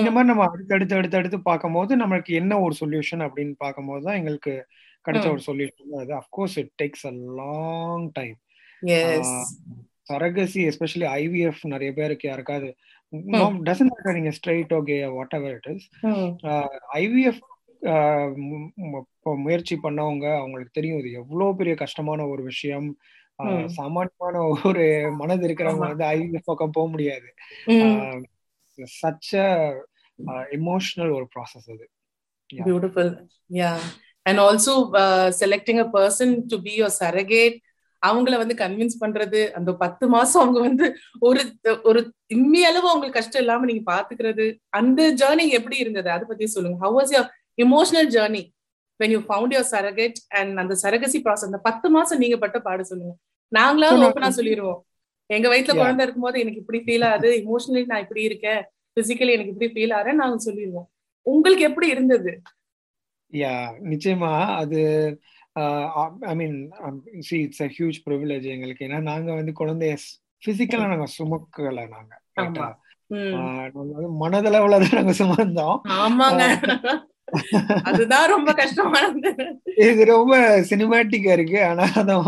இந்த 0.00 0.12
மாதிரி 0.16 0.30
நம்ம 0.32 0.46
அடுத்து 0.48 0.76
அடுத்து 0.78 0.96
அடுத்து 1.00 1.20
அடுத்து 1.20 1.40
பார்க்கும் 1.50 1.76
போது 1.78 1.98
நம்மளுக்கு 2.02 2.34
என்ன 2.42 2.60
ஒரு 2.66 2.76
சொல்யூஷன் 2.82 3.24
அப்படின்னு 3.28 3.56
பார்க்கும் 3.64 3.90
போது 3.92 4.04
தான் 4.08 4.18
எங்களுக்கு 4.20 4.54
கிடைச்ச 5.04 5.26
ஒரு 5.34 5.42
சொல்யூஷன் 5.48 6.00
அது 6.04 6.14
of course 6.22 6.56
it 6.62 6.72
takes 6.82 7.06
a 7.10 7.14
long 7.40 8.06
time 8.18 8.38
surrogacy 10.10 10.60
especially 10.70 11.06
IVF 11.20 11.60
நிறைய 11.64 11.90
பேருக்கு 11.92 12.26
யாருக்காவது 12.28 12.70
டசன் 13.66 13.90
மேட்டர் 13.90 14.14
நீங்க 14.14 14.30
straight 14.30 14.72
okay 14.72 14.96
whatever 15.34 15.56
it 15.58 15.70
is 15.74 15.88
IVF 16.98 17.40
முயற்சி 19.44 19.74
பண்ணவங்க 19.82 20.26
அவங்களுக்கு 20.38 20.70
தெரியும் 20.72 20.98
இது 20.98 21.10
எவ்வளவு 21.12 21.56
பெரிய 21.56 21.74
கஷ்டமான 21.74 22.26
ஒரு 22.26 22.42
விஷயம். 22.42 22.88
சாமானியமான 23.66 24.36
ஒரு 24.64 24.84
மனது 25.16 25.48
இருக்கிறவங்க 25.48 25.86
வந்து 25.92 26.04
ஐவிஎஃப் 26.04 26.50
பக்கம் 26.50 26.70
போக 26.70 26.88
முடியாது. 26.88 27.28
சச்ச 29.00 29.32
எமோஷனல் 30.58 31.12
ஒரு 31.14 31.26
ப்ராசஸ் 31.34 31.68
அது. 31.74 31.86
Beautiful 32.50 33.12
yeah 33.50 33.72
and 34.26 34.38
also 34.38 34.74
selecting 35.40 35.80
a 35.84 35.88
person 35.96 36.34
to 36.46 36.58
be 36.60 36.74
your 36.82 36.96
surrogate 37.00 37.56
அவங்கள 38.02 38.34
வந்து 38.38 38.54
கன்வின்ஸ் 38.54 38.96
பண்றது 39.00 39.40
அந்த 39.52 39.70
பத்து 39.82 40.04
மாசம் 40.08 40.42
அவங்க 40.42 40.60
வந்து 40.60 40.86
ஒரு 41.20 41.40
ஒரு 41.84 42.00
இம்மி 42.30 42.60
அளவு 42.64 42.86
அவங்களுக்கு 42.88 43.18
கஷ்டம் 43.18 43.42
இல்லாம 43.42 43.66
நீங்க 43.66 43.84
பாத்துக்கிறது 43.92 44.46
அந்த 44.78 45.02
ஜேர்னி 45.20 45.44
எப்படி 45.58 45.76
இருந்தது? 45.78 46.08
அதை 46.10 46.24
பத்தி 46.28 46.46
சொல்லுங்க. 46.54 46.78
How 46.84 46.96
was 46.98 47.12
your 47.16 47.28
emotional 47.58 48.10
journey 48.14 48.42
when 49.00 49.14
you 49.14 49.20
found 49.28 49.54
your 49.54 49.70
surrogate 49.72 50.18
and 50.38 50.60
அந்த 50.62 50.74
சரகசி 50.82 51.20
ப்ராசஸ் 51.24 51.50
அந்த 51.50 51.60
பத்து 51.68 51.86
மாசம் 51.90 52.18
நீங்க 52.18 52.38
பட்ட 52.38 52.58
பாடு 52.60 52.84
சொல்லுங்க. 52.84 53.14
நாங்களாவது 53.52 54.06
ஓப்பனா 54.08 54.30
சொல்லிடுவோம் 54.36 54.80
எங்க 55.30 55.46
வயிற்றுல 55.48 55.74
குழந்தை 55.80 56.04
இருக்கும்போது 56.04 56.40
எனக்கு 56.40 56.62
இப்படி 56.62 56.78
ஃபீல் 56.78 57.06
ஆகுது 57.08 57.28
இமோஷனலி 57.42 57.84
நான் 57.86 58.04
இப்படி 58.04 58.22
இருக்கேன் 58.22 58.62
பிசிக்கலி 58.96 59.34
எனக்கு 59.36 59.52
இப்படி 59.54 59.70
ஃபீல் 59.74 59.94
ஆறேன் 59.98 60.20
நாங்க 60.22 60.38
சொல்லிடுவோம் 60.46 60.88
உங்களுக்கு 61.26 61.64
எப்படி 61.68 61.86
இருந்தது? 61.88 62.32
யா 63.32 63.52
நிச்சயமா. 63.90 64.32
அது 64.62 64.80
I 66.26 66.34
mean 66.34 66.56
see 67.20 67.36
it's 67.46 67.62
a 67.62 67.68
huge 67.76 67.98
privilege 68.06 68.46
எங்களுக்கு. 68.54 68.86
ஏன்னா 68.88 69.00
நாங்க 69.10 69.30
வந்து 69.34 69.52
குழந்தைய 69.52 69.94
பிசிக்கலா 70.42 70.86
நாங்க 70.92 71.08
சுமக்கல 71.18 71.82
நாங்க 71.88 72.12
மனதளவுல 74.22 74.78
தான் 74.82 74.98
நாங்க 74.98 75.14
சுமந்தோம். 75.18 75.78
அதுதான் 77.88 78.26
ரொம்ப 78.28 78.50
கஷ்டமானது 78.52 79.30
இது 79.86 80.02
ரொம்ப 80.06 80.32
சினிமேட்டிக்கா 80.70 81.32
இருக்கு 81.32 81.58
ஆனா 81.64 81.84
அதான் 82.00 82.26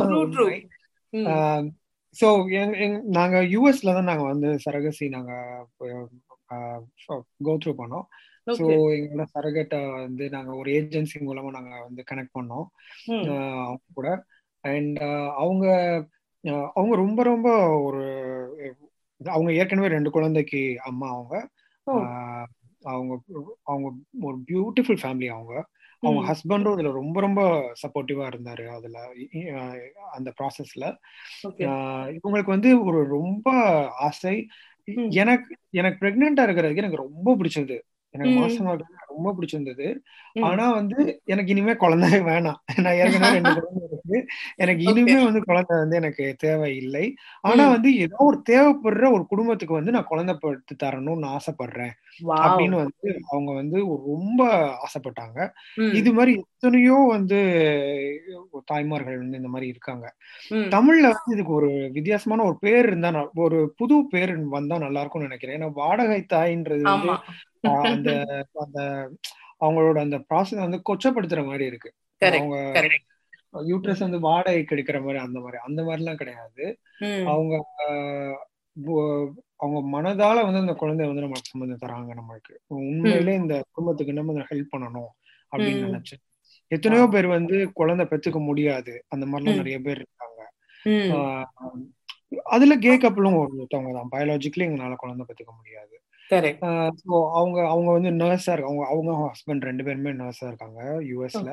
சோ 2.16 2.28
நாங்க 3.18 3.36
யூஎஸ்ல 3.52 3.94
தான் 3.94 4.08
நாங்க 4.10 4.24
வந்து 4.32 4.48
சரகசி 4.64 5.06
நாங்க 5.16 5.32
கோ 7.46 7.54
த்ரூ 7.62 7.72
பண்ணோம். 7.80 8.06
ஸோ 8.46 8.64
எங்களோட 8.94 9.24
சரகட்டை 9.34 9.92
வந்து 9.92 10.30
நாங்க 10.30 10.54
ஒரு 10.54 10.70
ஏஜென்சி 10.72 11.18
மூலமா 11.20 11.50
நாங்க 11.50 11.82
வந்து 11.82 12.04
கனெக்ட் 12.10 12.36
பண்ணோம். 12.38 12.66
அவங்க 13.64 13.80
கூட. 13.94 14.24
அண்ட் 14.60 14.98
அவங்க 15.36 15.66
அவங்க 16.74 16.96
ரொம்ப 16.96 17.22
ரொம்ப 17.22 17.48
ஒரு 17.80 18.02
அவங்க 19.20 19.52
ஏற்கனவே 19.52 19.88
ரெண்டு 19.88 20.10
குழந்தைக்கு 20.10 20.80
அம்மா 20.82 21.08
அவங்க. 21.08 21.48
அவங்க 22.82 23.20
அவங்க 23.62 23.92
ஒரு 24.20 24.36
பியூட்டிஃபுல் 24.48 25.00
ஃபேமிலி 25.02 25.26
அவங்க. 25.26 25.54
அவங்க 26.02 26.20
ஹஸ்பண்டும் 26.32 26.74
இதுல 26.74 26.92
ரொம்ப 26.92 27.20
ரொம்ப 27.20 27.40
சப்போர்ட்டிவா 27.82 28.24
இருந்தாரு 28.26 28.66
அதுல 28.66 28.98
அந்த 30.12 30.32
ப்ராசஸ்ல 30.40 30.86
இவங்களுக்கு 32.10 32.46
வந்து 32.46 32.84
ஒரு 32.84 33.04
ரொம்ப 33.08 33.48
ஆசை. 33.88 34.48
எனக்கு 35.08 35.56
எனக்கு 35.70 36.06
பிரெக்னெண்டா 36.06 36.44
இருக்கிறதுக்கு 36.46 36.76
எனக்கு 36.76 36.96
ரொம்ப 36.96 37.36
பிடிச்சது. 37.36 37.78
எனக்கு 38.14 38.34
மாசமா 38.40 38.72
ரொம்ப 39.06 39.28
பிடிச்சிருந்தது. 39.32 39.86
ஆனா 40.42 40.72
வந்து 40.72 40.98
எனக்கு 41.24 41.50
இனிமே 41.50 41.74
குழந்தை 41.74 42.10
வேணாம். 42.20 42.60
நான் 42.82 42.98
ஏற்கனவே 43.00 43.34
ரெண்டு 43.34 43.54
குழந்தை 43.58 43.93
இருக்கு 44.04 44.20
எனக்கு 44.56 44.82
இனிமே 44.84 45.18
வந்து 45.24 45.40
குழந்தை 45.44 45.76
வந்து 45.78 45.96
எனக்கு 45.96 46.34
தேவை 46.38 46.76
இல்லை 46.76 47.04
ஆனா 47.40 47.64
வந்து 47.68 47.90
ஏதோ 47.96 48.18
ஒரு 48.20 48.42
தேவைப்படுற 48.50 49.12
ஒரு 49.12 49.26
குடும்பத்துக்கு 49.26 49.74
வந்து 49.74 49.92
நான் 49.92 50.04
குழந்தை 50.04 50.34
படுத்து 50.36 50.74
தரணும்னு 50.84 51.28
ஆசைப்படுறேன். 51.36 51.94
அப்படின்னு 52.44 52.76
வந்து 52.76 53.08
அவங்க 53.26 53.52
வந்து 53.52 53.78
ரொம்ப 54.06 54.42
ஆசைப்பட்டாங்க. 54.84 55.38
இது 55.92 56.12
மாதிரி 56.12 56.32
எத்தனையோ 56.38 56.98
வந்து 57.08 57.38
தாய்மார்கள் 58.64 59.18
வந்து 59.18 59.36
இந்த 59.36 59.48
மாதிரி 59.48 59.68
இருக்காங்க. 59.68 60.06
தமிழ்ல 60.70 61.06
வந்து 61.08 61.34
இதுக்கு 61.34 61.52
ஒரு 61.52 61.70
வித்தியாசமான 61.92 62.44
ஒரு 62.44 62.58
பேர் 62.58 62.86
இருந்தா 62.86 63.10
ஒரு 63.36 63.74
புது 63.76 63.96
பேர் 64.10 64.32
வந்தா 64.48 64.78
நல்லா 64.78 65.00
இருக்கும்னு 65.00 65.28
நினைக்கிறேன். 65.28 65.58
ஏன்னா 65.58 65.72
வாடகை 65.74 66.20
தாயின்றது 66.28 66.84
வந்து 66.84 67.12
அந்த 67.86 68.10
அந்த 68.64 68.80
அவங்களோட 69.60 69.98
அந்த 69.98 70.18
ப்ராசஸ் 70.30 70.64
வந்து 70.66 70.80
கொச்சப்படுத்துற 70.88 71.46
மாதிரி 71.46 71.64
இருக்கு. 71.64 71.90
அவங்க 72.22 72.56
யூட்ரஸ் 73.70 74.04
வந்து 74.06 74.18
வாடகைக்கு 74.26 74.74
எடுக்கிற 74.76 74.98
மாதிரி 75.04 75.20
அந்த 75.26 75.38
மாதிரி. 75.40 75.58
அந்த 75.66 75.80
மாதிரி 75.86 76.02
எல்லாம் 76.02 76.20
கிடையாது 76.22 76.64
அவங்க 77.32 77.54
அவங்க 79.62 79.80
மனதால 79.94 80.38
வந்து 80.46 80.62
அந்த 80.64 80.74
குழந்தைய 80.80 81.10
வந்து 81.10 81.24
நம்மளுக்கு 81.24 81.50
சம்மந்தம் 81.50 81.82
தராங்க 81.82 82.14
நம்மளுக்கு. 82.20 82.54
உண்மையிலே 82.82 83.34
இந்த 83.42 83.56
குடும்பத்துக்கு 83.70 84.18
நம்ம 84.18 84.46
ஹெல்ப் 84.50 84.72
பண்ணணும் 84.74 85.12
அப்படின்னு 85.52 85.88
நினைச்சு 85.88 86.16
எத்தனையோ 86.70 87.04
பேர் 87.12 87.26
வந்து 87.36 87.56
குழந்தை 87.72 88.04
பெற்றுக்க 88.10 88.38
முடியாது. 88.48 88.92
அந்த 89.08 89.24
மாதிரிலாம் 89.26 89.60
நிறைய 89.60 89.78
பேர் 89.86 90.00
இருக்காங்க. 90.00 90.40
அதுல 92.54 92.76
கே 92.84 92.94
கப்பலும் 92.96 93.36
ஒருத்தவங்க 93.40 93.92
தான். 93.98 94.10
பயாலஜிக்கலி 94.14 94.66
எங்களால 94.68 94.96
குழந்தை 95.02 95.24
பெற்றுக்க 95.28 95.52
முடியாது. 95.58 95.96
அவங்க 97.38 97.56
அவங்க 97.68 97.88
வந்து 97.96 98.10
நர்ஸா 98.20 98.52
இருக்காங்க 98.52 98.84
அவங்க 98.90 99.10
அவங்க 99.10 99.30
ஹஸ்பண்ட் 99.30 99.66
ரெண்டு 99.68 99.84
பேருமே 99.84 100.12
நர்ஸா 100.20 100.46
இருக்காங்க 100.46 100.80
யூஎஸ்ல 101.10 101.50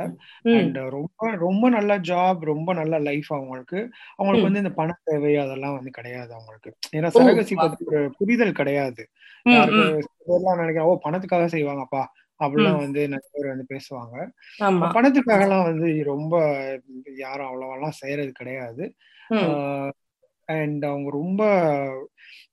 அண்ட் 0.57 0.77
ரொம்ப 0.97 1.31
ரொம்ப 1.45 1.69
நல்ல 1.69 1.97
ஜாப் 2.09 2.39
ரொம்ப 2.51 2.73
நல்ல 2.73 2.99
லைஃப் 2.99 3.29
அவங்களுக்கு. 3.33 3.79
அவங்களுக்கு 4.15 4.47
வந்து 4.49 4.63
இந்த 4.63 4.73
பண 4.79 4.97
தேவை 5.03 5.33
அதெல்லாம் 5.37 5.77
வந்து 5.77 5.89
கிடையாது 5.89 6.31
அவங்களுக்கு. 6.33 6.71
ஏன்னா 6.95 7.11
சரகசி 7.17 7.55
பத்தி 7.55 7.85
ஒரு 7.91 8.01
புரிதல் 8.17 8.57
கிடையாது. 8.61 9.05
நினைக்கிறேன் 9.45 10.87
ஓ 10.89 10.99
பணத்துக்காக 11.05 11.45
செய்வாங்கப்பா 11.55 12.03
அப்படிலாம் 12.39 12.81
வந்து 12.85 13.01
நிறைய 13.13 13.29
பேர் 13.33 13.53
வந்து 13.53 13.65
பேசுவாங்க. 13.73 14.15
பணத்துக்காக 14.95 15.45
எல்லாம் 15.47 15.67
வந்து 15.69 15.89
ரொம்ப 16.03 16.35
யாரும் 17.15 17.49
அவ்வளவெல்லாம் 17.49 17.99
செய்யறது 18.01 18.31
கிடையாது. 18.31 18.83
அண்ட் 20.49 20.83
அவங்க 20.85 21.09
ரொம்ப 21.09 21.41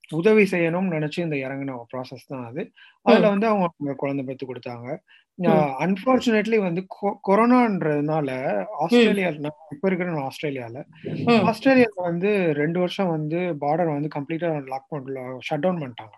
உதவி 0.09 0.43
செய்யணும்னு 0.43 0.95
நினைச்சு 0.97 1.19
இந்த 1.19 1.35
இறங்கின 1.35 1.75
ப்ராசஸ் 1.93 2.27
தான் 2.27 2.45
அது. 2.45 2.61
அதுல 3.05 3.29
வந்து 3.29 3.47
அவங்க 3.47 3.95
குழந்தை 3.95 4.25
பெற்று 4.25 4.45
கொடுத்தாங்க. 4.47 4.87
அன்பார்ச்சுனேட்லி 5.79 6.57
வந்து 6.57 6.81
கொரோனான்றதுனால 7.27 8.29
ஆஸ்திரேலியா 8.77 9.29
இப்ப 9.71 9.87
இருக்கிற 9.87 10.27
ஆஸ்திரேலியால. 10.29 10.77
ஆஸ்திரேலியால 11.49 12.01
வந்து 12.01 12.31
ரெண்டு 12.53 12.79
வருஷம் 12.79 13.07
வந்து 13.07 13.39
பார்டர் 13.61 13.95
வந்து 13.97 14.09
கம்ப்ளீட்டா 14.15 14.67
லாக் 14.67 14.89
பண்ண 14.89 15.19
ஷட் 15.49 15.59
டவுன் 15.59 15.81
பண்ணிட்டாங்க. 15.83 16.15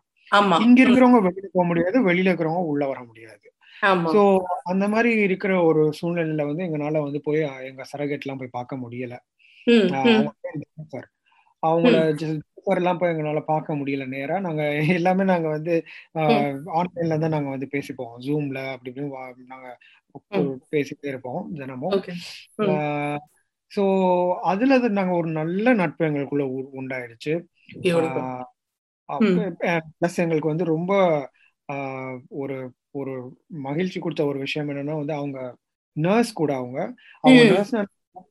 இங்க 0.63 0.79
இருக்கிறவங்க 0.83 1.21
வெளியில 1.21 1.47
போக 1.53 1.65
முடியாது 1.67 1.97
வெளியில 2.03 2.31
இருக்கிறவங்க 2.31 2.63
உள்ள 2.65 2.87
வர 2.87 3.03
முடியாது. 3.03 3.45
சோ 4.13 4.21
அந்த 4.63 4.87
மாதிரி 4.87 5.21
இருக்கிற 5.21 5.63
ஒரு 5.63 5.93
சூழ்நிலையில 6.01 6.45
வந்து 6.45 6.63
எங்களால 6.63 7.01
வந்து 7.03 7.21
போய் 7.21 7.39
எங்க 7.69 7.83
சரகேட் 7.93 8.25
எல்லாம் 8.25 8.37
போய் 8.37 8.55
பார்க்க 8.57 8.75
முடியல. 8.75 9.15
அவங்கள 11.63 11.97
எல்லாம் 12.65 12.97
போய் 12.97 13.11
எங்களால 13.13 13.39
பார்க்க 13.43 13.75
முடியல 13.75 14.07
நேரா. 14.07 14.39
நாங்க 14.39 14.63
எல்லாமே 14.93 15.23
நாங்க 15.23 15.47
வந்து 15.47 15.73
ஆன்லைன்ல 16.73 17.17
தான் 17.19 17.29
நாங்க 17.29 17.49
வந்து 17.49 17.67
பேசிப்போம். 17.71 18.13
ஜூம்ல 18.19 18.71
அப்படி 18.71 18.91
இப்படின்னு 18.91 19.47
நாங்க 19.47 19.69
பேசிட்டே 20.71 21.07
இருப்போம் 21.07 21.41
தினமும். 21.55 21.97
சோ 23.71 23.83
அதுல 24.43 24.77
நாங்க 24.89 25.13
ஒரு 25.13 25.27
நல்ல 25.31 25.73
நட்பு 25.73 26.05
எங்களுக்குள்ள 26.05 26.45
உண்டாயிடுச்சு 26.73 27.33
பிளஸ் 29.99 30.17
எங்களுக்கு 30.17 30.47
வந்து 30.47 30.65
ரொம்ப 30.65 30.91
ஒரு 32.29 32.57
ஒரு 32.91 33.13
மகிழ்ச்சி 33.47 33.99
கொடுத்த 33.99 34.25
ஒரு 34.25 34.39
விஷயம் 34.39 34.69
என்னன்னா 34.69 34.95
வந்து 34.95 35.13
அவங்க 35.13 35.39
நர்ஸ் 35.95 36.33
கூட 36.33 36.55
அவங்க. 36.55 36.79
அவங்க 37.23 37.41
நர்ஸ் 37.53 37.73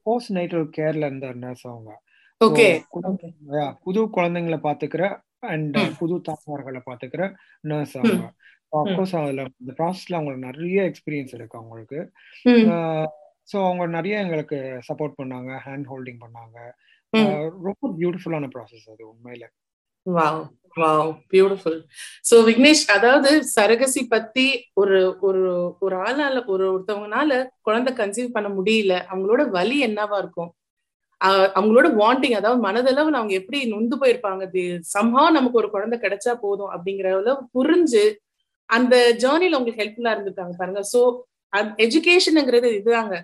போஸ்ட் 0.03 0.33
நைட்டல் 0.33 0.67
கேர்ல 0.77 1.07
இருந்த 1.07 1.33
நர்ஸ் 1.35 1.67
அவங்க. 1.67 1.91
புது 3.87 4.01
குழந்தைங்களை 4.17 4.59
பாத்துக்கிற 4.67 5.05
அண்ட் 5.53 5.77
புது 5.99 6.17
தாய்மார்களை 6.29 6.81
பாத்துக்கிற 6.89 7.23
நர்ஸ் 7.65 7.97
அவங்க 8.01 8.27
அப்கோர்ஸ் 8.73 9.15
அதுல 9.21 9.45
இந்த 9.63 9.73
ப்ராசஸ்ல 9.79 10.17
அவங்களுக்கு 10.19 10.47
நிறைய 10.49 10.81
எக்ஸ்பீரியன்ஸ் 10.91 11.35
இருக்கு 11.37 11.59
அவங்களுக்கு. 11.61 12.01
ஸோ 13.49 13.57
அவங்க 13.67 13.85
நிறைய 13.97 14.15
எங்களுக்கு 14.25 14.59
சப்போர்ட் 14.89 15.19
பண்ணாங்க 15.21 15.51
ஹேண்ட் 15.67 15.89
ஹோல்டிங் 15.93 16.21
பண்ணாங்க. 16.25 16.59
ரொம்ப 17.67 17.91
பியூட்டிஃபுல்லான 17.99 18.49
ப்ராசஸ் 18.55 18.87
அது 18.93 19.03
உண்மையில. 19.13 19.45
Wow 20.07 20.41
wow 20.77 21.11
beautiful 21.33 21.79
so 22.29 22.37
Vignesh 22.49 22.85
அதாவது 22.97 23.31
சரகசி 23.57 24.03
பத்தி 24.15 24.47
ஒரு 24.75 24.99
ஒரு 25.29 25.43
ஒரு 25.81 25.97
ஆளால 26.07 26.45
ஒரு 26.47 26.65
ஒருத்தவங்கனால 26.75 27.41
குழந்தை 27.69 27.93
கன்சீவ் 28.01 28.35
பண்ண 28.37 28.51
முடியல 28.59 28.95
அவங்களோட 29.11 29.45
வலி 29.57 29.79
என்னவா 29.89 30.19
இருக்கும்? 30.19 30.51
அவங்களோட 31.57 31.89
வாண்டிங் 32.01 32.37
அதாவது 32.39 32.61
மனதளவு 32.67 33.11
அவங்க 33.19 33.35
எப்படி 33.41 33.59
நொந்து 33.73 33.97
போயிருப்பாங்க 34.03 34.45
சம்ஹா 34.95 35.25
நமக்கு 35.37 35.61
ஒரு 35.63 35.69
குழந்தை 35.75 35.97
கிடைச்சா 36.05 36.33
போதும் 36.45 36.73
அப்படிங்கிற 36.75 37.09
அளவு 37.15 37.33
புரிஞ்சு 37.57 38.05
அந்த 38.69 38.95
ஜேர்னில 39.23 39.59
உங்களுக்கு 39.59 39.83
ஹெல்ப்ஃபுல்லா 39.83 40.15
இருந்திருக்காங்க 40.15 40.55
பாருங்க. 40.61 40.83
சோ 40.93 41.01
எஜுகேஷனுங்கிறது 41.85 42.69
இதுதாங்க. 42.79 43.15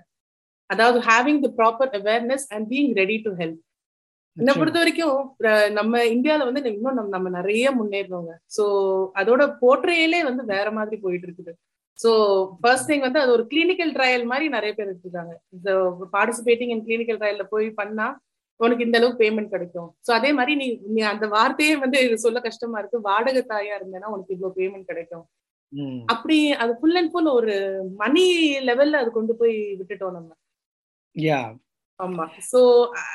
அதாவது 0.71 0.99
having 1.09 1.41
the 1.45 1.50
proper 1.59 1.93
awareness 1.99 2.47
and 2.55 2.67
being 2.73 2.91
ready 3.00 3.17
to 3.26 3.33
help 3.41 3.61
என்னை 4.37 4.53
பொறுத்த 4.61 4.79
வரைக்கும் 4.83 5.19
நம்ம 5.79 6.00
இந்தியால 6.15 6.47
வந்து 6.49 6.62
இன்னும் 6.73 6.97
நம்ம 6.99 7.12
நம்ம 7.17 7.29
நிறைய 7.37 7.67
முன்னேறோங்க 7.79 8.33
சோ 8.57 8.65
அதோட 9.21 9.43
போற்றையிலே 9.62 10.21
வந்து 10.29 10.43
வேற 10.55 10.67
மாதிரி 10.79 10.97
போயிட்டு 11.05 11.26
இருக்குது. 11.29 11.53
ஸோ 11.99 12.11
ஃபர்ஸ்ட் 12.62 12.88
திங் 12.91 13.05
வந்து 13.07 13.21
அது 13.23 13.31
ஒரு 13.37 13.45
கிளினிக்கல் 13.53 13.93
ட்ரையல் 13.97 14.25
மாதிரி 14.33 14.47
நிறைய 14.57 14.73
பேர் 14.79 14.91
எடுத்துருக்காங்க. 14.91 15.35
இந்த 15.57 15.71
பார்ட்டிசிபேட்டிங் 16.15 16.73
இன் 16.75 16.85
கிளினிக்கல் 16.88 17.21
ட்ரையல்ல 17.21 17.45
போய் 17.55 17.69
பண்ணா 17.81 18.07
உனக்கு 18.61 18.85
இந்த 18.87 18.99
அளவுக்கு 18.99 19.23
பேமெண்ட் 19.23 19.55
கிடைக்கும். 19.55 19.88
ஸோ 20.07 20.11
அதே 20.19 20.31
மாதிரி 20.38 20.53
நீ 20.61 20.67
நீ 20.95 21.00
அந்த 21.12 21.26
வார்த்தையே 21.37 21.75
வந்து 21.85 21.99
இது 22.07 22.17
சொல்ல 22.26 22.41
கஷ்டமா 22.47 22.79
இருக்கு. 22.83 22.99
வாடகை 23.09 23.43
தாயா 23.53 23.75
இருந்தேன்னா 23.79 24.12
உனக்கு 24.15 24.35
இவ்வளவு 24.37 24.57
பேமெண்ட் 24.61 24.91
கிடைக்கும். 24.93 25.25
அப்படி 26.15 26.38
அது 26.62 26.73
ஃபுல் 26.81 26.99
அண்ட் 27.00 27.12
ஃபுல் 27.12 27.31
ஒரு 27.38 27.55
மணி 28.03 28.25
லெவல்ல 28.69 29.00
அது 29.03 29.11
கொண்டு 29.19 29.33
போய் 29.41 29.57
விட்டுட்டோம் 29.81 30.17
நம்ம. 30.19 30.31
யா 31.17 31.41
ஆமா. 32.00 32.25
சோ 32.53 32.61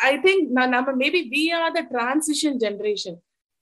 ஐ 0.09 0.13
திங்க் 0.25 0.45
நம்ம 0.75 0.93
maybe 1.03 1.19
we 1.33 1.43
are 1.57 1.75
the 1.77 1.83
transition 1.93 2.57
generation 2.63 3.17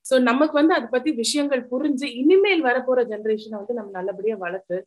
so 0.06 0.18
நமக்கு 0.30 0.56
வந்து 0.60 0.74
அதை 0.78 0.88
பத்தி 0.94 1.10
விஷயங்கள் 1.24 1.64
புரிஞ்சு 1.72 2.08
இனிமேல் 2.22 2.64
வரப்போற 2.70 3.00
ஜென்ரேஷனை 3.12 3.58
வந்து 3.62 3.78
நம்ம 3.80 3.92
நல்லபடியா 3.98 4.36
வளர்த்து 4.46 4.78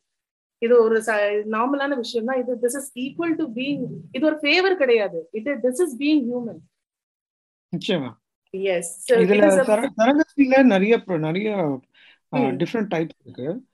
இது 0.63 0.83
ஒரு 0.83 1.01
நார்மலான 1.49 1.95
விஷயம் 1.95 2.25
தான் 2.25 2.39
இது 2.39 2.57
this 2.61 2.77
is 2.77 2.99
equal 2.99 3.35
to 3.35 3.47
being 3.55 3.85
இது 4.11 4.25
ஒரு 4.25 4.37
ஃபேவர் 4.41 4.75
கிடையாது. 4.75 5.29
இது 5.31 5.53
திஸ் 5.53 5.81
இஸ் 5.81 5.97
பீங் 5.99 6.23
ஹியூமன் 6.29 6.61
நிச்சயமா. 7.77 8.11
எஸ் 8.49 9.13
இதுல 9.13 9.45
சர- 9.67 9.87
சரகசில 9.97 10.63
நிறைய 10.63 11.03
நிறைய. 11.05 11.51
டிஃப்ரெண்ட் 12.31 12.91
டைப்ஸ் 12.93 13.19
இருக்கு. 13.23 13.65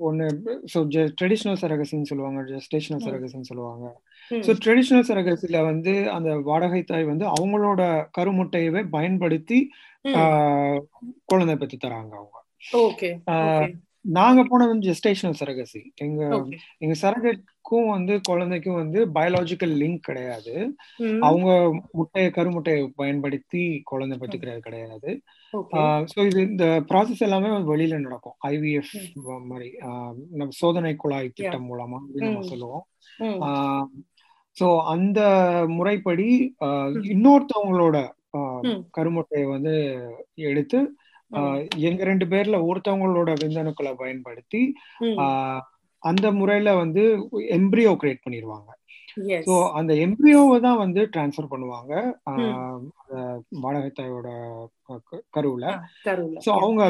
ஒண்ணு 0.00 0.58
ஸோ 0.74 1.12
ட்ரெடிஷ்னல் 1.20 1.56
சரகசின்னு 1.60 2.02
சொல்லுவாங்க 2.02 2.40
ஜெஸ்டேஷனல். 2.42 3.04
சரகசின்னு 3.06 3.40
சொல்லுவாங்க. 3.40 4.00
ஸோ 4.30 4.54
ட்ரெடிஷ்னல் 4.64 5.08
சரகசில 5.10 5.64
வந்து 5.64 6.10
அந்த 6.10 6.36
வாடகை 6.36 6.82
தாய் 6.82 7.04
வந்து 7.04 7.26
அவங்களோட 7.26 8.06
கருமுட்டையவே 8.18 8.88
பயன்படுத்தி 8.90 9.70
குழந்தை 11.24 11.56
பெற்று 11.56 11.78
தராங்க 11.84 12.10
அவங்க. 12.10 12.42
நாங்க 14.04 14.40
போனது 14.44 14.72
வந்து 14.72 14.88
ஜெஸ்டேஷனல் 14.88 15.38
சரகசி 15.40 15.80
எங்க 15.96 16.20
எங்க 16.78 16.94
சரகத்துக்கும் 17.02 17.88
வந்து 17.88 18.14
குழந்தைக்கும் 18.22 18.74
வந்து 18.74 19.00
பயாலஜிக்கல் 19.08 19.74
லிங்க் 19.82 19.98
கிடையாது. 20.00 20.54
அவங்க 21.20 21.48
முட்டைய 21.98 22.28
கருமுட்டையை 22.36 22.84
பயன்படுத்தி 22.96 23.62
குழந்தை 23.82 24.16
பெற்றுக்கிறது 24.18 24.60
கிடையாது. 24.60 25.10
ஸோ 26.12 26.18
இது 26.26 26.40
இந்த 26.42 26.66
ப்ராசஸ் 26.90 27.24
எல்லாமே 27.28 27.50
வெளியில 27.72 27.98
நடக்கும். 28.00 28.36
ஐவிஎஃப் 28.48 28.94
மாதிரி. 29.46 29.68
நம்ம 30.32 30.50
சோதனை 30.60 30.94
குழாய் 30.96 31.34
திட்டம் 31.34 31.68
மூலமா 31.70 32.00
நம்ம. 32.22 32.42
சொல்லுவோம். 32.42 32.84
ஸோ 34.56 34.68
அந்த 34.86 35.20
முறைப்படி. 35.68 36.28
இன்னொருத்தவங்களோட. 37.14 37.98
கருமுட்டையை 38.96 39.46
வந்து 39.48 39.74
எடுத்து 40.48 40.78
எங்க 41.84 42.04
ரெண்டு 42.04 42.26
பேர்ல 42.26 42.58
ஒருத்தவங்களோட 42.66 43.30
விந்தணுக்களை 43.42 43.92
பயன்படுத்தி 43.96 44.62
அந்த 46.02 46.26
முறையில 46.32 46.74
வந்து 46.76 47.02
எம்ப்ரியோ 47.54 47.90
கிரியேட் 47.96 48.24
பண்ணிடுவாங்க 48.24 48.70
ஸோ 49.46 49.54
அந்த 49.72 49.92
எம்ப்ரியோவை 50.02 50.60
தான் 50.60 50.78
வந்து 50.78 51.00
டிரான்ஸ்ஃபர் 51.12 51.50
பண்ணுவாங்க 51.50 51.92
ஆஹ் 52.30 52.44
அந்த 53.00 53.14
வாடகை 53.58 53.90
தாயோட 53.90 54.28
க- 55.02 55.22
கருவுல. 55.34 55.66
ஸோ 56.38 56.50
அவங்க 56.58 56.82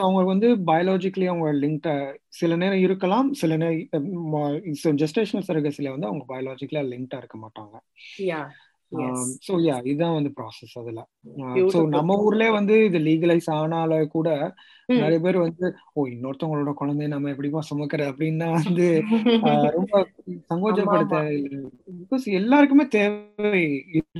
அவங்க 0.00 0.22
வந்து 0.24 0.48
பயாலஜிக்கலி 0.66 1.26
அவங்க 1.26 1.52
லிங்க்ட 1.58 1.92
சில 2.28 2.56
நேரம் 2.56 2.78
இருக்கலாம் 2.78 3.28
சில 3.34 3.56
நேரம் 3.56 4.98
ஜெஸ்டேஷனல் 4.98 5.48
சர்வீஸ்ல 5.48 5.90
வந்து 5.90 6.06
அவங்க 6.06 6.26
பயாலஜிக்கலா 6.28 6.82
லிங்க்டா 6.88 7.16
இருக்க 7.16 7.38
மாட்டாங்க. 7.38 7.76
ஸோ 9.46 9.54
யா 9.64 9.84
இதுதான் 9.84 10.14
வந்து 10.14 10.32
ப்ராசஸ் 10.36 10.78
அதுல. 10.78 11.00
ஸோ. 11.72 11.78
நம்ம 11.88 12.14
ஊர்லயே 12.24 12.50
வந்து 12.50 12.84
இது 12.84 12.98
லீகலைஸ் 12.98 13.48
ஆனால 13.50 14.06
கூட. 14.06 14.28
நிறைய 14.88 15.20
பேர் 15.20 15.36
வந்து 15.36 15.74
ஓ 15.92 16.06
இன்னொருத்தவங்களோட 16.06 16.72
குழந்தைய 16.80 17.06
நம்ம 17.06 17.30
எப்படிமா 17.30 17.60
சுமக்கிறது 17.70 18.10
அப்படின்னு 18.12 18.46
வந்து 18.52 18.86
ரொம்ப 19.72 19.94
சங்கோஜப்படுத்த 20.50 21.16
பிகாஸ் 22.00 22.24
எல்லாருக்குமே 22.32 22.88
தேவை 22.88 23.62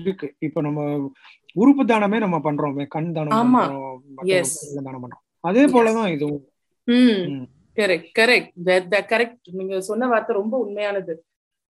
இருக்கு. 0.01 0.35
இப்போ 0.39 0.61
நம்ம 0.61 1.11
உறுப்பு 1.55 1.85
தானமே 1.85 2.19
நம்ம 2.19 2.39
பண்றோமே 2.39 2.87
கண் 2.87 3.13
தானம். 3.13 3.35
பண்றோம் 3.55 4.85
தானம் 4.85 5.05
பண்றோம். 5.05 5.25
அதே 5.41 5.65
போலதான் 5.67 6.13
இதுவும். 6.13 6.45
கரெக்ட் 7.77 8.11
கரெக்ட் 8.19 8.53
கரெக்ட் 9.13 9.49
நீங்க 9.53 9.81
சொன்ன 9.81 10.07
வார்த்தை 10.07 10.37
ரொம்ப 10.37 10.59
உண்மையானது. 10.59 11.15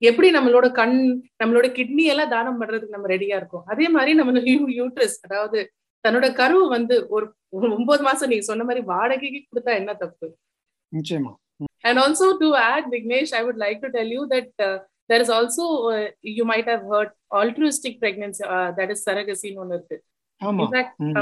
எப்படி 0.03 0.29
நம்மளோட 0.37 0.67
கண் 0.73 0.97
நம்மளோட 1.43 1.67
கிட்னி 1.79 2.05
எல்லாம் 2.05 2.33
தானம் 2.35 2.61
பண்றதுக்கு 2.61 2.97
நம்ம 2.97 3.11
ரெடியா 3.15 3.37
இருக்கோம் 3.37 3.67
அதே 3.67 3.89
மாதிரி 3.89 4.13
நம்ம 4.15 4.43
யூட்ரஸ் 4.79 5.17
அதாவது 5.27 5.61
தன்னோட 6.05 6.27
கருவு 6.35 6.67
வந்து 6.69 6.97
ஒரு 7.09 7.27
ஒன்பது 7.73 8.03
மாசம் 8.03 8.31
நீங்க 8.33 8.47
சொன்ன 8.51 8.65
மாதிரி 8.65 8.83
வாடகைக்கு 8.85 9.41
கொடுத்தா 9.43 9.73
என்ன 9.75 9.95
தப்பு 9.95 10.29
நிச்சயமா 10.93 11.33
And 11.85 11.99
also 11.99 12.39
to 12.39 12.55
add, 12.57 12.85
Vignesh, 12.85 13.33
I 13.33 13.43
would 13.43 13.57
like 13.57 13.81
to 13.83 13.91
tell 13.91 14.07
you 14.07 14.27
that 14.27 14.49
uh, 14.59 14.79
there 15.11 15.21
is 15.21 15.31
also, 15.31 15.65
uh, 15.89 16.09
you 16.23 16.45
might 16.45 16.67
have 16.67 16.83
heard 16.83 17.11
altruistic 17.31 18.01
pregnancy, 18.01 18.45
uh, 18.45 18.73
that 18.73 18.91
is 18.91 19.01
surrogacy 19.05 19.49
ன்னு 19.51 19.63
ஒண்ணு 19.65 19.77
இருக்கு. 19.79 19.97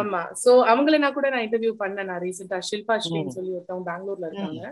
ஆமா. 0.00 0.22
So 0.34 0.50
அவங்கள 0.72 0.98
நான் 0.98 1.12
கூட 1.12 1.28
நான் 1.30 1.44
இன்டர்வியூ 1.46 1.72
பண்ணேன் 1.82 2.08
நான் 2.10 2.22
ரீசெண்டா 2.22 2.58
ஷில்பா 2.70 2.96
ஸ்ரீன்னு. 3.06 3.34
சொல்லி 3.36 3.52
ஒருத்தவங்க 3.56 3.86
பெங்களூர்ல 3.90 4.28
இருக்காங்க. 4.28 4.64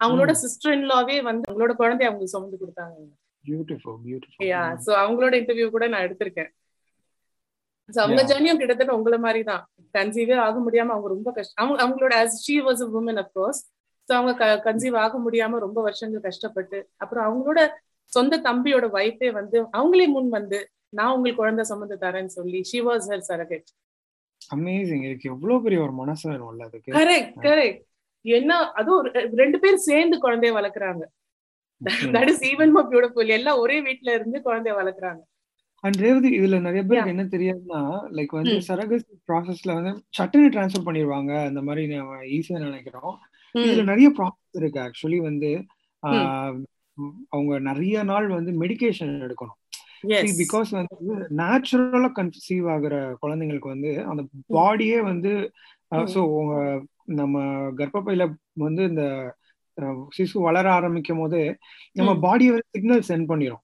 அவங்களோட 0.00 0.32
சிஸ்டர் 0.44 0.76
இன்லாவே 0.78 1.16
வந்து 1.28 1.46
அவங்களோட 1.48 1.74
குழந்தைய 1.82 2.10
அவங்க 2.10 2.28
சுமந்து 2.34 2.60
கொடுத்தாங்க. 2.62 2.96
பியூட்டிஃபுல் 3.44 3.98
பியூட்டிஃபுல் 4.06 4.48
யா 4.50 4.62
சோ 4.86 4.90
அவங்களோட 5.02 5.34
இன்டர்வியூ 5.40 5.68
கூட 5.74 5.86
நான் 5.92 6.06
எடுத்திருக்கேன். 6.08 6.50
So 7.88 7.98
அவங்க. 8.02 8.22
ஜர்னியும் 8.30 8.60
கிட்டத்தட்ட 8.60 8.92
உங்கள 8.98 9.16
மாதிரி 9.24 9.40
தான். 9.48 9.62
கன்சீவே 9.94 10.36
ஆக 10.46 10.58
முடியாம 10.66 10.92
அவங்க 10.94 11.08
ரொம்ப 11.14 11.30
கஷ்டம் 11.38 11.60
அவங்க 11.62 11.78
அவங்களோட 11.84 12.14
as 12.24 12.34
she 12.44 12.56
was 12.68 12.80
a 12.86 12.90
woman 12.96 13.16
of 13.22 13.30
course. 13.38 13.60
So 14.08 14.12
அவங்க 14.18 14.32
கன்சீவ் 14.66 14.96
ஆக 15.04 15.16
முடியாம 15.24 15.58
ரொம்ப 15.64 15.80
வருஷங்கள் 15.86 16.26
கஷ்டப்பட்டு 16.28 16.78
அப்புறம் 17.02 17.26
அவங்களோட 17.28 17.60
சொந்த 18.12 18.38
தம்பியோட 18.46 18.86
வைஃபே 18.96 19.28
வந்து 19.36 19.58
அவங்களே 19.78 20.06
முன் 20.14 20.30
வந்து 20.38 20.58
நான் 20.98 21.12
உங்களுக்கு 21.16 21.40
குழந்தை 21.42 21.64
சுமந்து 21.68 21.96
தரேன்னு 22.02 22.32
சொல்லி 22.38 22.60
she 22.70 22.78
was 22.88 23.06
her 23.12 23.24
surrogate 23.28 23.68
amazing 24.40 25.04
இதுக்கு 25.08 25.30
எவ்வளவு 25.34 25.62
பெரிய 25.66 25.80
ஒரு 25.86 25.94
மனசு 26.00 26.24
வேணும்ல 26.30 26.66
அதுக்கு? 26.68 26.90
கரெக்ட் 26.98 27.36
கரெக்ட் 27.46 27.80
என்ன 28.24 28.56
அதுவும் 28.80 29.06
ரெண்டு 29.42 29.58
பேர் 29.62 29.84
சேர்ந்து 29.88 30.16
குழந்தைய 30.24 30.52
வளர்க்குறாங்க. 30.58 31.02
That 32.14 32.30
is 32.32 32.42
even 32.48 32.72
more 32.72 32.88
beautiful 32.90 33.34
எல்லாம் 33.36 33.58
ஒரே 33.58 33.76
வீட்ல 33.80 34.14
இருந்து 34.14 34.38
குழந்தைய 34.44 34.74
வளர்க்குறாங்க. 34.78 35.22
அண்ட் 35.84 35.96
ரேவதி 35.96 36.28
இதுல 36.38 36.58
நிறைய 36.60 36.82
பேருக்கு. 36.82 37.12
என்ன 37.14 37.24
தெரியாதுன்னா 37.32 37.80
லைக் 38.16 38.34
வந்து 38.36 38.52
ம். 38.52 38.64
சரகஸ் 38.66 39.06
ப்ராசஸ்ல 39.28 39.74
வந்து 39.78 39.92
சட்டுன்னு 40.18 40.52
டிரான்ஸ்ஃபர் 40.54 40.86
பண்ணிடுவாங்க. 40.88 41.32
அந்த 41.48 41.62
மாதிரி 41.62 41.84
நம்ம 41.92 42.18
ஈஸியா 42.32 42.58
நினைக்கிறோம். 42.60 43.14
ம், 43.54 43.64
இதுல 43.64 43.84
நிறைய 43.84 44.08
ப்ராசஸ் 44.10 44.60
இருக்கு. 44.60 44.80
ஆக்சுவலி 44.80 45.18
வந்து 45.22 45.50
ஆஹ், 46.02 46.54
அவங்க 47.28 47.52
நிறைய 47.66 47.96
நாள் 48.04 48.28
வந்து 48.30 48.52
மெடிகேஷன் 48.62 49.12
எடுக்கணும். 49.22 49.58
Yes. 50.04 50.30
பிகாஸ் 50.38 50.70
வந்து 50.76 50.96
நேச்சுரலா 51.38 52.08
கன்சீவ் 52.16 52.66
ஆகுற 52.70 52.94
குழந்தைங்களுக்கு 53.20 53.68
வந்து 53.68 53.90
அந்த 54.04 54.22
பாடியே 54.54 54.98
வந்து. 55.02 55.32
ஸோ 56.12 56.20
உங்க 56.36 56.54
நம்ம 57.14 57.36
கர்ப்பப்பையில 57.78 58.24
வந்து 58.58 58.82
இந்த 58.84 59.04
சிசு 60.16 60.40
வளர 60.40 60.72
ஆரம்பிக்கும் 60.72 61.18
போது 61.18 61.40
நம்ம 61.92 62.14
ம். 62.14 62.22
பாடியை 62.22 62.48
வந்து 62.48 62.70
சிக்னல் 62.70 63.06
சென்ட் 63.08 63.30
பண்ணிரும் 63.30 63.62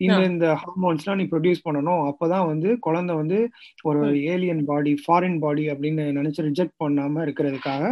இந்த. 0.00 0.16
இந்த 0.24 0.46
ஹார்மோன்ஸ்லாம் 0.54 1.14
நீ 1.14 1.24
ப்ரொடியூஸ் 1.24 1.64
பண்ணணும் 1.64 2.02
அப்பதான் 2.08 2.46
வந்து 2.46 2.78
குழந்தை 2.78 3.16
வந்து 3.16 3.38
ஒரு. 3.82 4.00
ஏலியன் 4.24 4.64
பாடி 4.64 5.02
ஃபாரின் 5.02 5.38
பாடி 5.38 5.70
அப்படின்னு 5.70 6.04
நினைச்சு 6.12 6.40
ரிஜெக்ட் 6.42 6.76
பண்ணாம 6.84 7.24
இருக்கிறதுக்காக. 7.24 7.84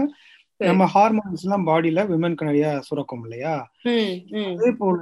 நம்ம 0.61 0.85
ஹார்மோன்ஸ் 0.95 1.43
எல்லாம் 1.43 1.67
பாடியில 1.67 2.07
விமனுக்கு 2.07 2.45
நிறைய 2.45 2.81
சுரக்கும் 2.81 3.23
இல்லையா. 3.23 3.55
அதே 4.53 4.73
போல 4.79 5.01